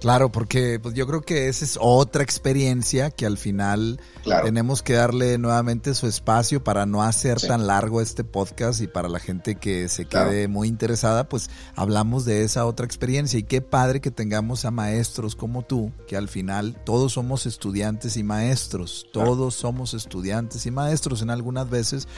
Claro, 0.00 0.30
porque 0.30 0.78
pues 0.80 0.94
yo 0.94 1.06
creo 1.06 1.22
que 1.22 1.48
esa 1.48 1.64
es 1.64 1.78
otra 1.80 2.22
experiencia 2.22 3.10
que 3.10 3.26
al 3.26 3.38
final 3.38 4.00
tenemos 4.44 4.82
que 4.82 4.94
darle 4.94 5.38
nuevamente 5.38 5.94
su 5.94 6.06
espacio 6.06 6.62
para 6.62 6.84
no 6.84 7.02
hacer 7.02 7.40
tan 7.40 7.66
largo 7.66 8.00
este 8.00 8.24
podcast 8.24 8.80
y 8.80 8.86
para 8.86 9.08
la 9.08 9.18
gente 9.18 9.54
que 9.54 9.88
se 9.88 10.04
quede 10.04 10.48
muy 10.48 10.68
interesada, 10.68 11.28
pues 11.28 11.48
hablamos 11.74 12.24
de 12.24 12.42
esa 12.44 12.66
otra 12.66 12.84
experiencia. 12.84 13.38
Y 13.38 13.44
qué 13.44 13.60
padre 13.60 14.00
que 14.00 14.10
tengamos 14.10 14.64
a 14.64 14.70
maestros 14.70 15.36
como 15.36 15.62
tú, 15.62 15.92
que 16.06 16.16
al 16.16 16.28
final 16.28 16.76
todos 16.84 17.12
somos 17.12 17.46
estudiantes 17.46 18.16
y 18.16 18.24
maestros, 18.24 19.06
todos 19.12 19.54
somos 19.54 19.94
estudiantes 19.94 20.66
y 20.66 20.70
maestros. 20.70 21.22
En 21.22 21.30
algunas 21.30 21.70
veces 21.70 22.08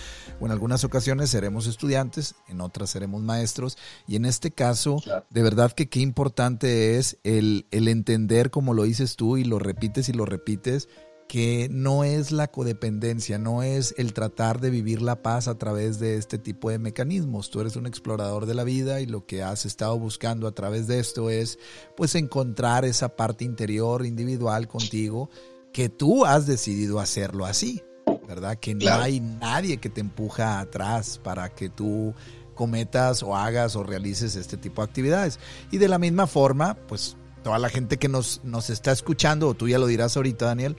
o 0.41 0.47
en 0.47 0.53
algunas 0.53 0.83
ocasiones 0.85 1.31
seremos 1.31 1.67
estudiantes, 1.67 2.35
en 2.49 2.61
otras 2.61 2.91
seremos 2.91 3.23
maestros. 3.23 3.77
Y 4.09 4.17
en 4.17 4.25
este 4.25 4.51
caso 4.51 5.03
de 5.31 5.43
verdad 5.43 5.73
que 5.73 5.89
qué 5.89 6.01
importante 6.01 6.99
es 6.99 7.19
el 7.23 7.66
el 7.71 7.89
entender, 7.89 8.51
como 8.51 8.75
lo 8.75 8.85
dices 8.85 9.17
tú 9.17 9.37
y 9.37 9.45
lo 9.45 9.59
repites 9.59 10.09
y 10.09 10.13
lo 10.13 10.25
repites, 10.25 10.89
que 11.29 11.69
no 11.71 12.05
es 12.05 12.31
la 12.31 12.47
codependencia, 12.47 13.39
no 13.39 13.63
es 13.63 13.95
el 13.99 14.13
tratar 14.13 14.61
de 14.61 14.71
vivir 14.71 15.03
la 15.03 15.23
paz 15.23 15.49
a 15.49 15.59
través 15.59 15.99
de 15.99 16.17
este 16.17 16.39
tipo 16.39 16.71
de 16.71 16.79
mecanismos. 16.79 17.51
Tú 17.51 17.61
eres 17.61 17.77
un 17.77 17.87
explorador 17.87 18.47
de 18.47 18.55
la 18.55 18.65
vida 18.65 19.01
y 19.01 19.07
lo 19.07 19.27
que 19.27 19.43
has 19.43 19.67
estado 19.67 19.99
buscando 19.99 20.47
a 20.47 20.53
través 20.53 20.87
de 20.87 21.01
esto 21.01 21.31
es 21.31 21.59
pues 21.97 22.15
encontrar 22.15 22.85
esa 22.85 23.17
parte 23.17 23.45
interior 23.45 24.07
individual 24.07 24.69
contigo 24.69 25.29
que 25.73 25.89
tú 25.89 26.25
has 26.25 26.47
decidido 26.47 27.01
hacerlo 27.01 27.45
así, 27.45 27.83
¿verdad? 28.29 28.57
Que 28.59 28.75
no 28.75 28.91
hay 28.93 29.21
nadie 29.21 29.79
que 29.79 29.91
te 29.91 30.01
empuja 30.01 30.61
atrás 30.61 31.21
para 31.23 31.49
que 31.49 31.69
tú 31.69 32.15
cometas 32.55 33.23
o 33.23 33.37
hagas 33.37 33.77
o 33.77 33.83
realices 33.83 34.37
este 34.37 34.57
tipo 34.57 34.81
de 34.81 34.89
actividades. 34.89 35.39
Y 35.71 35.79
de 35.79 35.89
la 35.89 35.99
misma 35.99 36.27
forma, 36.27 36.75
pues 36.89 37.17
toda 37.47 37.61
la 37.61 37.69
gente 37.69 37.97
que 37.97 38.09
nos, 38.09 38.41
nos 38.43 38.71
está 38.71 38.91
escuchando, 38.91 39.47
o 39.47 39.55
tú 39.55 39.69
ya 39.69 39.79
lo 39.79 39.87
dirás 39.87 40.17
ahorita, 40.17 40.47
Daniel, 40.47 40.77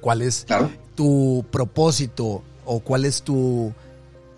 cuál 0.00 0.22
es 0.22 0.46
tu 0.94 1.44
propósito 1.50 2.42
o 2.64 2.80
cuál 2.80 3.04
es 3.04 3.20
tu 3.20 3.74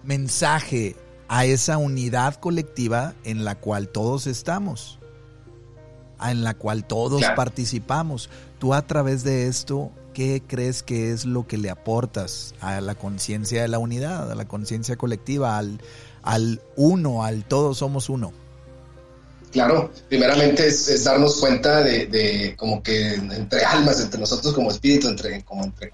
mensaje 0.02 0.96
a 1.28 1.44
esa 1.44 1.78
unidad 1.78 2.34
colectiva 2.34 3.14
en 3.22 3.44
la 3.44 3.54
cual 3.54 3.86
todos 3.86 4.26
estamos, 4.26 4.98
en 6.20 6.42
la 6.42 6.54
cual 6.54 6.84
todos 6.84 7.22
participamos. 7.36 8.28
Tú 8.58 8.74
a 8.74 8.84
través 8.84 9.22
de 9.22 9.46
esto, 9.46 9.92
¿qué 10.14 10.42
crees 10.44 10.82
que 10.82 11.12
es 11.12 11.26
lo 11.26 11.46
que 11.46 11.58
le 11.58 11.70
aportas 11.70 12.56
a 12.60 12.80
la 12.80 12.96
conciencia 12.96 13.62
de 13.62 13.68
la 13.68 13.78
unidad, 13.78 14.32
a 14.32 14.34
la 14.34 14.48
conciencia 14.48 14.96
colectiva, 14.96 15.58
al, 15.58 15.80
al 16.24 16.60
uno, 16.74 17.22
al 17.22 17.44
todos 17.44 17.78
somos 17.78 18.08
uno? 18.08 18.32
Claro, 19.56 19.90
primeramente 20.10 20.66
es, 20.66 21.04
darnos 21.04 21.36
cuenta 21.36 21.80
de, 21.80 22.54
como 22.58 22.82
que 22.82 23.14
entre 23.14 23.64
almas, 23.64 23.98
entre 24.02 24.20
nosotros 24.20 24.52
como 24.52 24.70
espíritu, 24.70 25.08
entre, 25.08 25.42
como 25.44 25.64
entre 25.64 25.90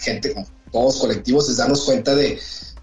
gente, 0.00 0.34
como 0.34 0.48
todos 0.72 0.96
colectivos, 0.96 1.48
es 1.48 1.58
darnos 1.58 1.84
cuenta 1.84 2.12
de, 2.16 2.40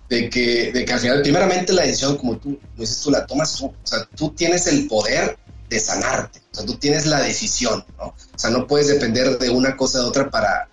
que, 0.07 0.71
de 0.71 0.85
al 0.89 0.99
final, 1.01 1.21
primeramente 1.21 1.73
la 1.73 1.81
decisión, 1.81 2.15
como 2.15 2.37
tú 2.37 2.57
dices, 2.77 3.01
tú 3.01 3.11
la 3.11 3.27
tomas 3.27 3.57
tú, 3.57 3.65
o 3.65 3.75
sea, 3.83 4.07
tú 4.15 4.29
tienes 4.29 4.67
el 4.67 4.87
poder 4.87 5.37
de 5.69 5.79
sanarte, 5.81 6.39
o 6.53 6.55
sea, 6.55 6.65
tú 6.65 6.75
tienes 6.75 7.05
la 7.07 7.19
decisión, 7.19 7.83
¿no? 7.97 8.05
O 8.05 8.39
sea, 8.39 8.51
no 8.51 8.67
puedes 8.67 8.87
depender 8.87 9.37
de 9.37 9.49
una 9.49 9.75
cosa 9.75 9.99
de 9.99 10.05
otra 10.05 10.29
para, 10.31 10.69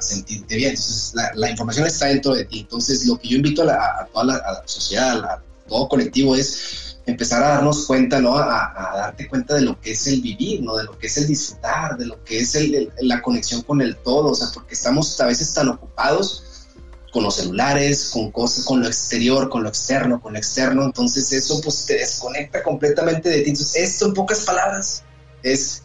sentirte 0.00 0.56
bien. 0.56 0.70
Entonces, 0.70 1.14
la, 1.34 1.50
información 1.50 1.86
está 1.86 2.06
dentro 2.06 2.34
de 2.34 2.46
ti. 2.46 2.60
Entonces, 2.60 3.06
lo 3.06 3.16
que 3.16 3.28
yo 3.28 3.36
invito 3.36 3.62
a, 3.62 3.66
la, 3.66 4.08
toda 4.12 4.24
la, 4.24 4.34
a 4.38 4.52
la 4.54 4.62
sociedad, 4.66 5.18
a 5.18 5.40
todo 5.68 5.88
colectivo, 5.88 6.34
es 6.34 6.89
empezar 7.10 7.42
a 7.42 7.48
darnos 7.48 7.86
cuenta, 7.86 8.20
¿no? 8.20 8.36
A, 8.36 8.92
darte 8.94 9.28
cuenta 9.28 9.54
de 9.54 9.62
lo 9.62 9.80
que 9.80 9.92
es 9.92 10.06
el 10.06 10.20
vivir, 10.20 10.62
¿no? 10.62 10.76
De 10.76 10.84
lo 10.84 10.98
que 10.98 11.06
es 11.06 11.16
el 11.16 11.26
disfrutar, 11.26 11.96
de 11.96 12.06
lo 12.06 12.22
que 12.24 12.38
es 12.38 12.56
la 13.00 13.22
conexión 13.22 13.62
con 13.62 13.80
el 13.80 13.96
todo, 13.96 14.30
o 14.30 14.34
sea, 14.34 14.48
porque 14.52 14.74
estamos 14.74 15.20
a 15.20 15.26
veces 15.26 15.52
tan 15.52 15.68
ocupados 15.68 16.44
con 17.12 17.24
los 17.24 17.36
celulares, 17.36 18.10
con 18.12 18.30
cosas, 18.30 18.64
con 18.64 18.80
lo 18.80 18.86
exterior, 18.86 19.48
con 19.48 19.62
lo 19.62 19.68
externo, 19.68 20.20
con 20.20 20.32
lo 20.32 20.38
externo, 20.38 20.84
entonces 20.84 21.32
eso 21.32 21.60
pues 21.60 21.84
te 21.84 21.94
desconecta 21.94 22.62
completamente 22.62 23.28
de 23.28 23.40
ti. 23.42 23.50
Entonces, 23.50 23.82
esto 23.82 24.06
en 24.06 24.14
pocas 24.14 24.40
palabras 24.40 25.02
es 25.42 25.82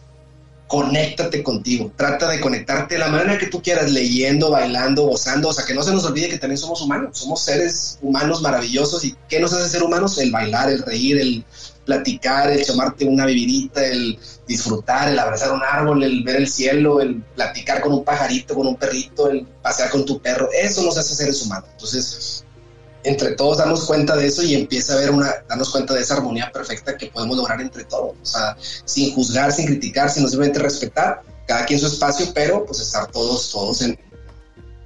conéctate 0.66 1.42
contigo, 1.42 1.92
trata 1.96 2.28
de 2.28 2.40
conectarte 2.40 2.94
de 2.94 3.00
la 3.00 3.08
manera 3.08 3.38
que 3.38 3.46
tú 3.46 3.62
quieras, 3.62 3.90
leyendo, 3.90 4.50
bailando, 4.50 5.02
gozando, 5.02 5.48
o 5.48 5.52
sea, 5.52 5.64
que 5.64 5.74
no 5.74 5.82
se 5.82 5.92
nos 5.92 6.04
olvide 6.04 6.28
que 6.28 6.38
también 6.38 6.58
somos 6.58 6.82
humanos, 6.82 7.18
somos 7.18 7.42
seres 7.42 7.98
humanos 8.02 8.42
maravillosos. 8.42 9.04
Y 9.04 9.16
¿qué 9.28 9.38
nos 9.38 9.52
hace 9.52 9.68
ser 9.68 9.82
humanos? 9.82 10.18
El 10.18 10.32
bailar, 10.32 10.68
el 10.70 10.82
reír, 10.82 11.18
el 11.20 11.44
platicar, 11.84 12.50
el 12.50 12.66
tomarte 12.66 13.04
una 13.04 13.26
bebidita, 13.26 13.84
el 13.86 14.18
disfrutar, 14.46 15.08
el 15.08 15.18
abrazar 15.18 15.52
un 15.52 15.62
árbol, 15.62 16.02
el 16.02 16.24
ver 16.24 16.36
el 16.36 16.48
cielo, 16.48 17.00
el 17.00 17.22
platicar 17.34 17.80
con 17.80 17.92
un 17.92 18.04
pajarito, 18.04 18.54
con 18.54 18.66
un 18.66 18.76
perrito, 18.76 19.30
el 19.30 19.46
pasear 19.62 19.90
con 19.90 20.04
tu 20.04 20.20
perro, 20.20 20.48
eso 20.52 20.82
nos 20.82 20.98
hace 20.98 21.14
seres 21.14 21.42
humanos. 21.42 21.68
Entonces, 21.72 22.44
entre 23.06 23.32
todos 23.32 23.58
darnos 23.58 23.84
cuenta 23.84 24.16
de 24.16 24.26
eso 24.26 24.42
y 24.42 24.54
empieza 24.54 24.94
a 24.94 24.96
ver 24.96 25.10
una, 25.10 25.32
darnos 25.48 25.70
cuenta 25.70 25.94
de 25.94 26.00
esa 26.00 26.14
armonía 26.14 26.50
perfecta 26.52 26.96
que 26.96 27.06
podemos 27.06 27.36
lograr 27.36 27.60
entre 27.60 27.84
todos, 27.84 28.16
o 28.20 28.26
sea, 28.26 28.56
sin 28.58 29.14
juzgar, 29.14 29.52
sin 29.52 29.66
criticar, 29.66 30.10
sino 30.10 30.26
simplemente 30.26 30.58
respetar 30.58 31.22
cada 31.46 31.64
quien 31.64 31.78
su 31.78 31.86
espacio, 31.86 32.26
pero 32.34 32.66
pues 32.66 32.80
estar 32.80 33.06
todos, 33.06 33.50
todos 33.50 33.80
en 33.82 33.96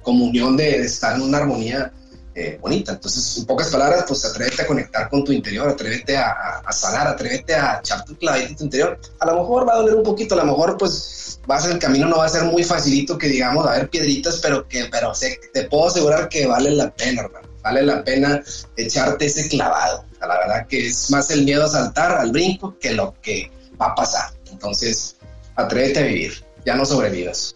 comunión 0.03 0.55
de, 0.55 0.81
estar 0.83 1.15
en 1.15 1.23
una 1.23 1.39
armonía 1.39 1.91
eh, 2.35 2.59
bonita. 2.61 2.91
Entonces, 2.91 3.39
en 3.39 3.45
pocas 3.45 3.69
palabras, 3.69 4.05
pues 4.07 4.23
atrévete 4.23 4.61
a 4.61 4.67
conectar 4.67 5.09
con 5.09 5.23
tu 5.23 5.31
interior, 5.31 5.67
atrévete 5.67 6.15
a, 6.15 6.61
a, 6.63 6.71
sanar, 6.71 7.07
atrévete 7.07 7.55
a 7.55 7.79
echar 7.79 8.05
tu 8.05 8.15
clavito 8.15 8.49
en 8.49 8.55
tu 8.55 8.63
interior. 8.65 8.99
A 9.19 9.25
lo 9.25 9.39
mejor 9.39 9.67
va 9.67 9.73
a 9.73 9.77
doler 9.77 9.95
un 9.95 10.03
poquito, 10.03 10.35
a 10.35 10.37
lo 10.37 10.45
mejor 10.45 10.77
pues 10.77 11.39
vas 11.47 11.65
el 11.65 11.79
camino 11.79 12.07
no 12.07 12.17
va 12.17 12.25
a 12.25 12.29
ser 12.29 12.43
muy 12.43 12.63
facilito 12.63 13.17
que 13.17 13.27
digamos, 13.27 13.65
a 13.65 13.71
ver 13.71 13.89
piedritas, 13.89 14.37
pero 14.37 14.67
que, 14.67 14.85
pero 14.91 15.11
te 15.53 15.63
puedo 15.63 15.87
asegurar 15.87 16.29
que 16.29 16.45
vale 16.45 16.69
la 16.69 16.91
pena, 16.91 17.23
hermano 17.23 17.50
vale 17.63 17.83
la 17.83 18.03
pena 18.03 18.41
echarte 18.77 19.25
ese 19.25 19.47
clavado. 19.49 20.05
la 20.19 20.27
verdad 20.27 20.67
que 20.67 20.87
es 20.87 21.09
más 21.11 21.29
el 21.31 21.45
miedo 21.45 21.65
a 21.65 21.69
saltar 21.69 22.11
al 22.11 22.31
brinco 22.31 22.77
que 22.79 22.91
lo 22.93 23.15
que 23.21 23.51
va 23.79 23.87
a 23.87 23.95
pasar. 23.95 24.31
Entonces, 24.51 25.17
atrévete 25.55 25.99
a 25.99 26.03
vivir, 26.03 26.45
ya 26.65 26.75
no 26.75 26.85
sobrevivas. 26.85 27.55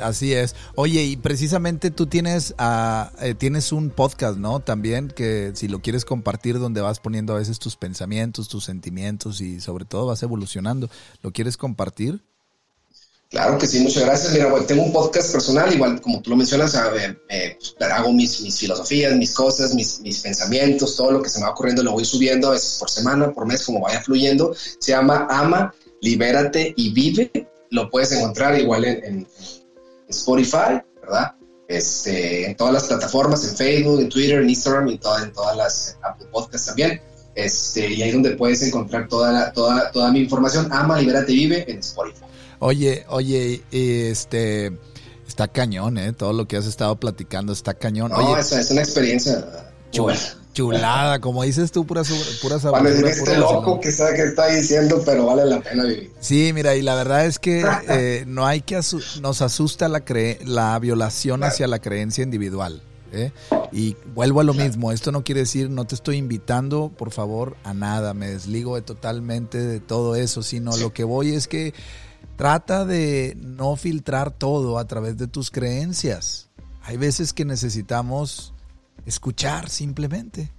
Así 0.00 0.34
es. 0.34 0.54
Oye, 0.76 1.02
y 1.02 1.16
precisamente 1.16 1.90
tú 1.90 2.06
tienes, 2.06 2.54
uh, 2.60 3.34
tienes 3.38 3.72
un 3.72 3.90
podcast, 3.90 4.38
¿no? 4.38 4.60
También 4.60 5.08
que 5.08 5.50
si 5.54 5.66
lo 5.66 5.80
quieres 5.80 6.04
compartir, 6.04 6.60
donde 6.60 6.80
vas 6.80 7.00
poniendo 7.00 7.34
a 7.34 7.38
veces 7.38 7.58
tus 7.58 7.76
pensamientos, 7.76 8.48
tus 8.48 8.64
sentimientos 8.64 9.40
y 9.40 9.60
sobre 9.60 9.84
todo 9.84 10.06
vas 10.06 10.22
evolucionando. 10.22 10.88
¿Lo 11.22 11.32
quieres 11.32 11.56
compartir? 11.56 12.22
Claro 13.30 13.58
que 13.58 13.66
sí, 13.66 13.80
muchas 13.80 14.04
gracias. 14.04 14.32
Mira, 14.32 14.50
tengo 14.66 14.84
un 14.84 14.92
podcast 14.92 15.30
personal, 15.30 15.72
igual 15.72 16.00
como 16.00 16.22
tú 16.22 16.30
lo 16.30 16.36
mencionas, 16.36 16.74
eh, 17.28 17.58
pues, 17.78 17.90
hago 17.90 18.10
mis, 18.10 18.40
mis, 18.40 18.58
filosofías, 18.58 19.14
mis 19.16 19.34
cosas, 19.34 19.74
mis, 19.74 20.00
mis, 20.00 20.20
pensamientos, 20.20 20.96
todo 20.96 21.10
lo 21.10 21.22
que 21.22 21.28
se 21.28 21.38
me 21.38 21.44
va 21.44 21.50
ocurriendo 21.50 21.82
lo 21.82 21.92
voy 21.92 22.06
subiendo 22.06 22.48
a 22.48 22.52
veces 22.52 22.78
por 22.78 22.88
semana, 22.88 23.30
por 23.30 23.46
mes, 23.46 23.62
como 23.64 23.80
vaya 23.80 24.00
fluyendo. 24.00 24.54
Se 24.54 24.92
llama 24.92 25.26
Ama, 25.28 25.74
Libérate 26.00 26.72
y 26.74 26.90
Vive. 26.94 27.30
Lo 27.70 27.90
puedes 27.90 28.12
encontrar 28.12 28.58
igual 28.58 28.86
en, 28.86 29.26
Spotify, 30.08 30.80
¿verdad? 31.02 31.34
Este, 31.68 32.46
en 32.46 32.56
todas 32.56 32.72
las 32.72 32.84
plataformas, 32.84 33.46
en 33.46 33.54
Facebook, 33.54 34.00
en 34.00 34.08
Twitter, 34.08 34.40
en 34.40 34.48
Instagram 34.48 34.88
y 34.88 34.92
en 34.94 35.32
todas 35.32 35.54
las 35.54 35.98
Apple 36.00 36.28
Podcasts 36.32 36.68
también. 36.68 37.02
Este, 37.34 37.92
y 37.92 38.00
ahí 38.00 38.10
donde 38.10 38.30
puedes 38.30 38.62
encontrar 38.62 39.06
toda, 39.06 39.52
toda, 39.52 39.90
toda 39.90 40.10
mi 40.10 40.20
información. 40.20 40.66
Ama, 40.72 40.98
Libérate 40.98 41.30
y 41.30 41.36
Vive 41.36 41.70
en 41.70 41.80
Spotify. 41.80 42.27
Oye, 42.60 43.04
oye, 43.08 43.62
este 43.70 44.72
está 45.26 45.48
cañón, 45.48 45.98
¿eh? 45.98 46.12
Todo 46.12 46.32
lo 46.32 46.48
que 46.48 46.56
has 46.56 46.66
estado 46.66 46.96
platicando 46.96 47.52
está 47.52 47.74
cañón. 47.74 48.10
No, 48.10 48.36
es, 48.36 48.70
una 48.70 48.80
experiencia. 48.80 49.44
chulada, 50.52 51.20
como 51.20 51.44
dices 51.44 51.70
tú, 51.70 51.86
pura, 51.86 52.02
pura 52.42 52.58
sabiduría. 52.58 53.12
este 53.12 53.36
loco 53.36 53.78
que 53.80 53.92
sabe 53.92 54.16
que 54.16 54.22
está 54.22 54.48
diciendo, 54.48 55.00
pero 55.06 55.26
vale 55.26 55.44
la 55.44 55.60
pena 55.60 55.84
vivir. 55.84 56.10
Sí, 56.18 56.52
mira, 56.52 56.74
y 56.74 56.82
la 56.82 56.96
verdad 56.96 57.26
es 57.26 57.38
que 57.38 57.64
eh, 57.88 58.24
no 58.26 58.46
hay 58.46 58.62
que 58.62 58.80
nos 59.20 59.42
asusta 59.42 59.88
la, 59.88 60.02
la 60.44 60.78
violación 60.80 61.44
hacia 61.44 61.68
la 61.68 61.78
creencia 61.78 62.24
individual. 62.24 62.82
¿eh? 63.12 63.30
Y 63.72 63.96
vuelvo 64.14 64.40
a 64.40 64.44
lo 64.44 64.54
mismo, 64.54 64.92
esto 64.92 65.12
no 65.12 65.22
quiere 65.22 65.42
decir, 65.42 65.70
no 65.70 65.86
te 65.86 65.94
estoy 65.94 66.16
invitando, 66.16 66.90
por 66.96 67.10
favor, 67.10 67.56
a 67.64 67.74
nada, 67.74 68.14
me 68.14 68.28
desligo 68.28 68.76
de 68.76 68.82
totalmente 68.82 69.58
de 69.58 69.80
todo 69.80 70.16
eso, 70.16 70.42
sino 70.42 70.76
lo 70.76 70.92
que 70.92 71.04
voy 71.04 71.34
es 71.34 71.48
que 71.48 71.74
trata 72.38 72.84
de 72.84 73.36
no 73.36 73.74
filtrar 73.74 74.30
todo 74.30 74.78
a 74.78 74.86
través 74.86 75.18
de 75.18 75.26
tus 75.26 75.50
creencias. 75.50 76.48
Hay 76.82 76.96
veces 76.96 77.32
que 77.32 77.44
necesitamos 77.44 78.54
escuchar 79.06 79.68
simplemente, 79.68 80.52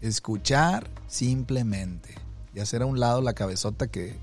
escuchar 0.00 0.88
simplemente 1.06 2.14
y 2.54 2.60
hacer 2.60 2.80
a 2.80 2.86
un 2.86 2.98
lado 2.98 3.20
la 3.20 3.34
cabezota 3.34 3.86
que, 3.86 4.18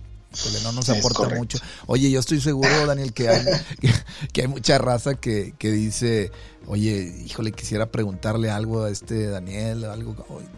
no 0.64 0.72
nos 0.72 0.89
aporta 0.89 1.30
mucho. 1.36 1.59
Oye, 1.86 2.09
yo 2.09 2.20
estoy 2.20 2.41
seguro, 2.41 2.88
Daniel, 2.88 3.14
que 3.14 3.30
hay, 3.30 3.45
que, 4.34 4.41
hay 4.41 4.47
mucha 4.47 4.80
raza 4.80 5.14
que, 5.14 5.53
que, 5.59 5.70
dice, 5.70 6.32
oye, 6.66 7.16
híjole, 7.24 7.51
quisiera 7.51 7.91
preguntarle 7.91 8.49
algo 8.49 8.86
a 8.86 8.89
este 8.89 9.28
Daniel, 9.28 9.86
algo 9.86 10.16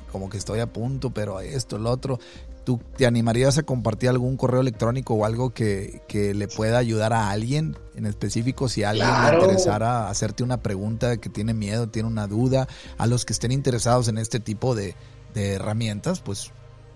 como 0.09 0.29
que 0.29 0.37
estoy 0.37 0.61
a 0.61 0.71
punto, 0.71 1.09
pero 1.09 1.41
esto, 1.41 1.77
lo 1.77 1.91
otro. 1.91 2.17
¿Tú 2.65 2.81
te 2.97 3.05
animarías 3.05 3.57
a 3.57 3.63
compartir 3.63 4.09
algún 4.09 4.37
correo 4.37 4.59
electrónico 4.59 5.13
o 5.13 5.23
algo 5.23 5.53
que, 5.53 6.01
que 6.07 6.33
le 6.33 6.47
pueda 6.47 6.79
ayudar 6.79 7.13
a 7.13 7.29
alguien 7.29 7.77
en 7.95 8.07
específico? 8.07 8.67
Si 8.67 8.83
a 8.83 8.89
alguien 8.89 9.07
le 9.07 9.35
interesara 9.35 10.09
hacerte 10.09 10.43
una 10.43 10.61
pregunta, 10.61 11.17
que 11.17 11.29
tiene 11.29 11.53
miedo, 11.53 11.87
tiene 11.87 12.09
una 12.09 12.25
duda, 12.25 12.67
a 12.97 13.05
los 13.05 13.23
que 13.23 13.33
estén 13.33 13.51
interesados 13.51 14.07
en 14.07 14.17
este 14.17 14.39
tipo 14.39 14.73
de, 14.73 14.95
de 15.35 15.53
herramientas, 15.53 16.21
pues 16.21 16.51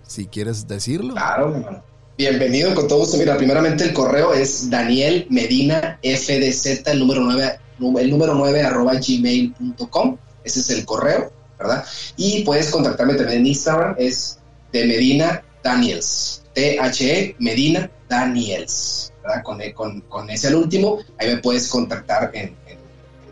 si 0.06 0.26
quieres 0.26 0.66
decirlo. 0.66 1.14
Claro, 1.14 1.82
Bienvenido 2.20 2.74
con 2.74 2.86
todo 2.86 2.98
gusto. 2.98 3.16
Mira, 3.16 3.38
primeramente 3.38 3.82
el 3.84 3.94
correo 3.94 4.34
es 4.34 4.68
Daniel 4.68 5.26
Medina 5.30 5.98
FDZ, 6.02 6.86
el 6.88 6.98
número 6.98 7.22
9, 7.22 7.58
el 7.98 8.10
número 8.10 8.34
9 8.34 8.62
arroba 8.62 8.92
gmail.com. 8.94 10.18
Ese 10.44 10.60
es 10.60 10.68
el 10.68 10.84
correo, 10.84 11.32
¿verdad? 11.58 11.82
Y 12.18 12.42
puedes 12.42 12.68
contactarme 12.70 13.14
también 13.14 13.40
en 13.40 13.46
Instagram, 13.46 13.94
es 13.98 14.38
de 14.70 14.86
Medina 14.86 15.42
Daniels. 15.62 16.42
T-H-E 16.54 17.36
Medina 17.38 17.90
Daniels, 18.08 19.12
¿verdad? 19.22 19.42
Con, 19.74 20.00
con, 20.02 20.30
ese 20.30 20.48
al 20.48 20.56
último, 20.56 20.98
ahí 21.18 21.28
me 21.28 21.36
puedes 21.38 21.68
contactar 21.68 22.30
en, 22.34 22.56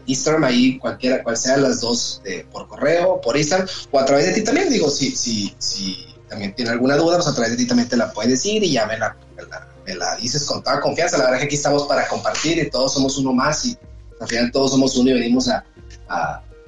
Instagram, 0.06 0.44
ahí 0.44 0.78
cualquiera, 0.78 1.22
cual 1.22 1.36
sea 1.36 1.58
las 1.58 1.82
dos, 1.82 2.22
por 2.50 2.66
correo, 2.66 3.20
por 3.20 3.36
Instagram, 3.36 3.68
o 3.90 3.98
a 3.98 4.06
través 4.06 4.26
de 4.26 4.32
ti 4.32 4.42
también, 4.42 4.70
digo, 4.70 4.88
si, 4.88 5.14
si, 5.14 5.54
si 5.58 6.08
también 6.28 6.54
tiene 6.54 6.70
alguna 6.70 6.96
duda, 6.96 7.16
pues 7.16 7.28
a 7.28 7.34
través 7.34 7.50
de 7.52 7.58
ti 7.58 7.66
también 7.66 7.88
te 7.88 7.96
la 7.96 8.10
puedes 8.12 8.30
decir 8.30 8.62
y 8.62 8.72
ya 8.72 8.86
me 8.86 8.96
la, 8.98 9.16
me 9.84 9.94
la, 9.94 10.16
dices 10.16 10.44
con 10.44 10.62
toda 10.62 10.80
confianza. 10.80 11.18
La 11.18 11.24
verdad 11.24 11.36
es 11.36 11.40
que 11.42 11.46
aquí 11.46 11.56
estamos 11.56 11.86
para 11.86 12.06
compartir 12.06 12.58
y 12.58 12.70
todos 12.70 12.94
somos 12.94 13.18
uno 13.18 13.32
más 13.32 13.64
y 13.66 13.76
al 14.20 14.28
final 14.28 14.50
todos 14.52 14.70
somos 14.70 14.96
uno 14.96 15.10
y 15.10 15.14
venimos 15.14 15.48
a, 15.48 15.64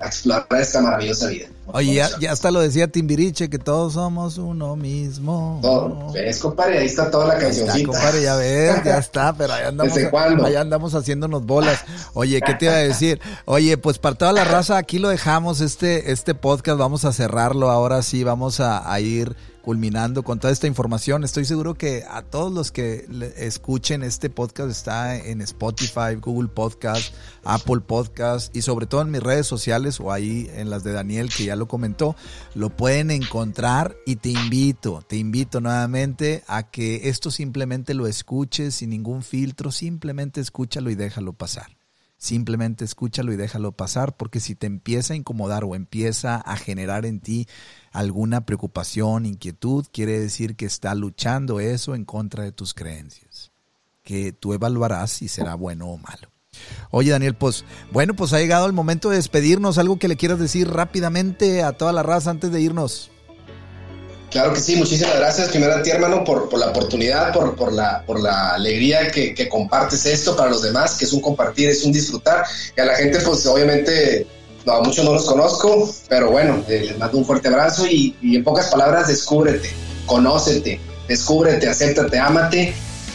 explorar 0.03 0.47
esta 0.61 0.81
maravillosa 0.81 1.29
vida. 1.29 1.49
Oye, 1.73 1.95
ya, 1.95 2.09
ya, 2.21 2.33
hasta 2.33 2.51
lo 2.51 2.61
decía 2.61 2.89
Timbiriche, 2.89 3.49
que 3.49 3.59
todos 3.59 3.95
somos 3.95 4.39
uno 4.39 4.77
mismo. 4.77 5.59
Todo. 5.63 6.13
¿Ves, 6.13 6.39
compadre? 6.39 6.79
Ahí 6.79 6.87
está 6.87 7.11
toda 7.11 7.29
la 7.29 7.39
canción. 7.39 7.69
compadre, 7.85 8.23
ya 8.23 8.37
ves, 8.37 8.85
ya 8.85 8.99
está, 8.99 9.33
pero 9.33 9.53
ahí 9.53 9.65
andamos. 9.65 9.97
Allá 10.45 10.61
andamos 10.61 10.95
haciéndonos 10.95 11.47
bolas. 11.47 11.85
Oye, 12.15 12.41
¿qué 12.41 12.55
te 12.55 12.67
iba 12.67 12.75
a 12.75 12.79
decir? 12.79 13.21
Oye, 13.45 13.77
pues 13.79 13.99
para 13.99 14.17
toda 14.17 14.33
la 14.33 14.45
raza, 14.45 14.77
aquí 14.77 14.99
lo 14.99 15.09
dejamos, 15.09 15.61
este, 15.61 16.13
este 16.13 16.35
podcast, 16.35 16.79
vamos 16.79 17.05
a 17.05 17.13
cerrarlo 17.13 17.71
ahora 17.71 18.03
sí, 18.03 18.25
vamos 18.25 18.61
a, 18.61 18.93
a 18.93 19.01
ir 19.01 19.37
culminando 19.63 20.23
con 20.23 20.39
toda 20.39 20.53
esta 20.53 20.67
información. 20.67 21.25
Estoy 21.25 21.45
seguro 21.45 21.75
que 21.75 22.05
a 22.09 22.23
todos 22.23 22.53
los 22.53 22.73
que 22.73 23.07
escuchen 23.37 24.03
este 24.03 24.31
podcast 24.31 24.71
está 24.71 25.17
en 25.17 25.41
Spotify, 25.43 26.15
Google 26.21 26.49
Podcast, 26.49 27.15
Apple 27.45 27.81
Podcast 27.87 28.55
y 28.57 28.63
sobre 28.63 28.87
todo 28.87 29.03
en 29.03 29.11
mis 29.11 29.23
redes 29.23 29.47
sociales 29.47 30.01
o 30.01 30.13
ahí 30.13 30.51
en 30.55 30.71
las 30.71 30.85
de 30.85 30.93
Daniel 30.93 31.31
que 31.35 31.45
ya 31.45 31.57
lo 31.61 31.69
comentó, 31.69 32.17
lo 32.55 32.71
pueden 32.71 33.13
encontrar 33.13 33.95
y 34.05 34.17
te 34.17 34.31
invito, 34.31 35.05
te 35.07 35.17
invito 35.17 35.61
nuevamente 35.61 36.43
a 36.49 36.65
que 36.65 37.09
esto 37.09 37.31
simplemente 37.31 37.95
lo 37.95 38.09
escuches 38.09 38.75
sin 38.75 38.91
ningún 38.91 39.23
filtro, 39.23 39.71
simplemente 39.71 40.41
escúchalo 40.41 40.91
y 40.91 40.97
déjalo 40.97 41.35
pasar. 41.35 41.77
Simplemente 42.17 42.85
escúchalo 42.85 43.33
y 43.33 43.37
déjalo 43.37 43.73
pasar 43.73 44.15
porque 44.15 44.41
si 44.41 44.55
te 44.55 44.67
empieza 44.67 45.15
a 45.15 45.17
incomodar 45.17 45.65
o 45.65 45.75
empieza 45.75 46.37
a 46.37 46.57
generar 46.57 47.07
en 47.07 47.21
ti 47.21 47.47
alguna 47.93 48.45
preocupación, 48.45 49.25
inquietud, 49.25 49.87
quiere 49.91 50.21
decir 50.21 50.55
que 50.55 50.67
está 50.67 50.95
luchando 50.95 51.61
eso 51.61 51.95
en 51.95 52.05
contra 52.05 52.45
de 52.45 52.53
tus 52.53 52.75
creencias, 52.75 53.53
que 54.03 54.33
tú 54.33 54.53
evaluarás 54.53 55.13
si 55.13 55.29
será 55.29 55.55
bueno 55.55 55.87
o 55.87 55.97
malo. 55.97 56.29
Oye 56.91 57.11
Daniel, 57.11 57.35
pues 57.35 57.65
bueno, 57.93 58.15
pues 58.15 58.33
ha 58.33 58.39
llegado 58.39 58.67
el 58.67 58.73
momento 58.73 59.11
de 59.11 59.17
despedirnos, 59.17 59.79
algo 59.79 59.99
que 59.99 60.09
le 60.09 60.17
quieras 60.17 60.39
decir 60.39 60.69
rápidamente 60.69 61.63
a 61.63 61.73
toda 61.73 61.93
la 61.93 62.03
raza 62.03 62.31
antes 62.31 62.51
de 62.51 62.61
irnos. 62.61 63.11
Claro 64.31 64.53
que 64.53 64.61
sí, 64.61 64.77
muchísimas 64.77 65.17
gracias 65.17 65.49
primero 65.49 65.75
a 65.75 65.83
ti 65.83 65.91
hermano 65.91 66.23
por, 66.23 66.57
la 66.57 66.69
oportunidad, 66.69 67.33
por, 67.33 67.57
por, 67.57 67.73
la, 67.73 68.05
por 68.07 68.21
la 68.21 68.51
alegría 68.51 69.11
que, 69.11 69.49
compartes 69.49 70.07
esto 70.07 70.37
para 70.37 70.51
los 70.51 70.63
demás, 70.63 70.95
que 70.95 71.05
es 71.05 71.13
un 71.13 71.21
compartir, 71.21 71.69
es 71.69 71.85
un 71.85 71.91
disfrutar. 71.91 72.45
Y 72.77 72.81
a 72.81 72.85
la 72.85 72.95
gente 72.95 73.19
pues 73.21 73.45
obviamente, 73.47 74.27
no, 74.65 74.75
a 74.75 74.83
muchos 74.83 75.05
no 75.05 75.15
los 75.15 75.27
conozco, 75.27 75.93
pero 76.09 76.31
bueno, 76.31 76.63
eh, 76.69 76.85
les 76.87 76.99
mando 76.99 77.19
un 77.19 77.25
fuerte 77.25 77.49
abrazo 77.49 77.87
y, 77.89 78.17
en 78.23 78.45
pocas 78.45 78.69
palabras, 78.69 79.09
descúbrete, 79.09 79.71
conócete, 80.07 80.81
descúbrete, 81.09 81.69
acéptate, 81.69 82.17
ámate 82.17 82.73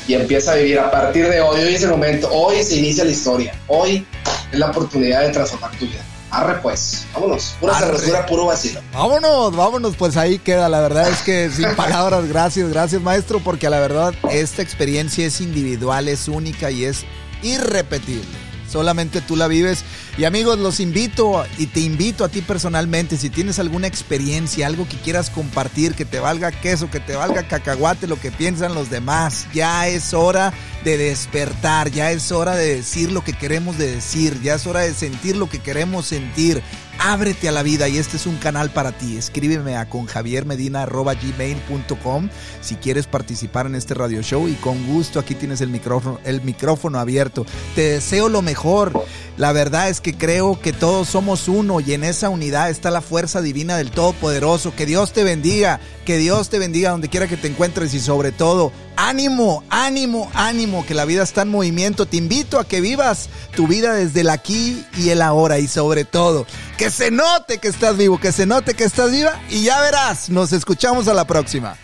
y 0.07 0.13
empieza 0.13 0.53
a 0.53 0.55
vivir 0.55 0.79
a 0.79 0.91
partir 0.91 1.27
de 1.29 1.41
hoy. 1.41 1.61
Hoy 1.61 1.75
es 1.75 1.83
el 1.83 1.89
momento, 1.89 2.29
hoy 2.31 2.63
se 2.63 2.77
inicia 2.77 3.03
la 3.03 3.11
historia, 3.11 3.55
hoy 3.67 4.05
es 4.51 4.59
la 4.59 4.67
oportunidad 4.67 5.21
de 5.21 5.29
transformar 5.29 5.71
tu 5.71 5.85
vida. 5.85 6.03
Arre 6.31 6.55
pues, 6.61 7.05
vámonos, 7.13 7.55
pura 7.59 7.79
cerveza, 7.79 8.25
puro 8.25 8.45
vacío. 8.47 8.79
Vámonos, 8.91 9.55
vámonos, 9.55 9.95
pues 9.95 10.17
ahí 10.17 10.37
queda. 10.37 10.67
La 10.67 10.81
verdad 10.81 11.09
es 11.09 11.21
que 11.21 11.49
sin 11.49 11.73
palabras, 11.75 12.27
gracias, 12.27 12.69
gracias 12.69 13.01
maestro, 13.01 13.39
porque 13.39 13.69
la 13.69 13.79
verdad 13.79 14.13
esta 14.31 14.61
experiencia 14.61 15.25
es 15.25 15.39
individual, 15.39 16.07
es 16.07 16.27
única 16.27 16.71
y 16.71 16.85
es 16.85 17.05
irrepetible. 17.41 18.44
Solamente 18.75 19.21
tú 19.21 19.37
la 19.37 19.47
vives. 19.47 19.85
Y 20.17 20.25
amigos, 20.25 20.59
los 20.59 20.81
invito 20.81 21.45
y 21.57 21.67
te 21.67 21.79
invito 21.79 22.25
a 22.25 22.27
ti 22.27 22.41
personalmente, 22.41 23.15
si 23.15 23.29
tienes 23.29 23.57
alguna 23.57 23.87
experiencia, 23.87 24.67
algo 24.67 24.85
que 24.85 24.97
quieras 24.97 25.29
compartir, 25.29 25.95
que 25.95 26.03
te 26.03 26.19
valga 26.19 26.51
queso, 26.51 26.91
que 26.91 26.99
te 26.99 27.15
valga 27.15 27.47
cacahuate, 27.47 28.05
lo 28.05 28.19
que 28.19 28.33
piensan 28.33 28.75
los 28.75 28.89
demás, 28.89 29.47
ya 29.53 29.87
es 29.87 30.13
hora 30.13 30.53
de 30.83 30.97
despertar, 30.97 31.89
ya 31.89 32.11
es 32.11 32.33
hora 32.33 32.53
de 32.57 32.75
decir 32.75 33.13
lo 33.13 33.23
que 33.23 33.31
queremos 33.31 33.77
de 33.77 33.95
decir, 33.95 34.41
ya 34.41 34.55
es 34.55 34.67
hora 34.67 34.81
de 34.81 34.93
sentir 34.93 35.37
lo 35.37 35.47
que 35.47 35.59
queremos 35.59 36.07
sentir. 36.07 36.61
Ábrete 36.99 37.49
a 37.49 37.51
la 37.51 37.61
vida 37.61 37.87
y 37.87 37.97
este 37.97 38.17
es 38.17 38.25
un 38.25 38.37
canal 38.37 38.71
para 38.71 38.91
ti. 38.91 39.17
Escríbeme 39.17 39.77
a 39.77 39.87
conjaviermedina.gmail.com 39.89 42.29
si 42.61 42.75
quieres 42.75 43.05
participar 43.05 43.67
en 43.67 43.75
este 43.75 43.93
radio 43.93 44.21
show 44.21 44.47
y 44.47 44.53
con 44.53 44.87
gusto 44.87 45.19
aquí 45.19 45.35
tienes 45.35 45.61
el 45.61 45.69
micrófono, 45.69 46.19
el 46.23 46.41
micrófono 46.41 46.99
abierto. 46.99 47.45
Te 47.75 47.91
deseo 47.91 48.29
lo 48.29 48.41
mejor. 48.41 49.05
La 49.37 49.51
verdad 49.51 49.89
es 49.89 50.01
que 50.01 50.17
creo 50.17 50.59
que 50.59 50.73
todos 50.73 51.09
somos 51.09 51.47
uno 51.47 51.81
y 51.81 51.93
en 51.93 52.03
esa 52.03 52.29
unidad 52.29 52.69
está 52.69 52.89
la 52.89 53.01
fuerza 53.01 53.41
divina 53.41 53.77
del 53.77 53.91
Todopoderoso. 53.91 54.73
Que 54.75 54.85
Dios 54.85 55.13
te 55.13 55.23
bendiga, 55.23 55.79
que 56.05 56.17
Dios 56.17 56.49
te 56.49 56.57
bendiga 56.57 56.91
donde 56.91 57.09
quiera 57.09 57.27
que 57.27 57.37
te 57.37 57.49
encuentres 57.49 57.93
y 57.93 57.99
sobre 57.99 58.31
todo, 58.31 58.71
ánimo, 58.97 59.63
ánimo, 59.69 60.31
ánimo, 60.33 60.85
que 60.85 60.93
la 60.93 61.05
vida 61.05 61.23
está 61.23 61.43
en 61.43 61.49
movimiento. 61.49 62.05
Te 62.05 62.17
invito 62.17 62.59
a 62.59 62.67
que 62.67 62.81
vivas 62.81 63.29
tu 63.55 63.67
vida 63.67 63.93
desde 63.93 64.21
el 64.21 64.29
aquí 64.29 64.85
y 64.97 65.09
el 65.09 65.21
ahora 65.21 65.59
y 65.59 65.67
sobre 65.67 66.05
todo, 66.05 66.45
que 66.77 66.89
se 66.89 67.11
note 67.11 67.57
que 67.59 67.67
estás 67.67 67.97
vivo, 67.97 68.19
que 68.19 68.31
se 68.31 68.45
note 68.45 68.73
que 68.73 68.83
estás 68.83 69.11
viva 69.11 69.39
y 69.49 69.63
ya 69.63 69.79
verás, 69.81 70.29
nos 70.29 70.53
escuchamos 70.53 71.07
a 71.07 71.13
la 71.13 71.25
próxima. 71.25 71.77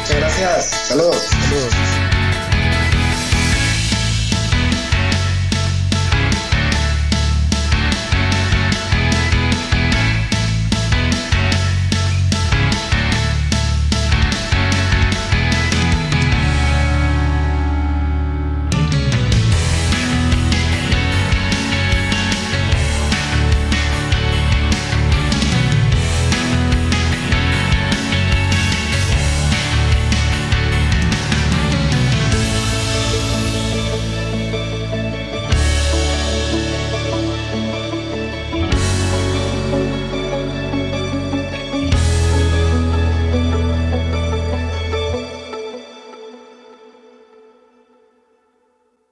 Muchas 0.00 0.16
gracias, 0.16 0.66
saludos. 0.88 1.16
Saludos. 1.16 1.93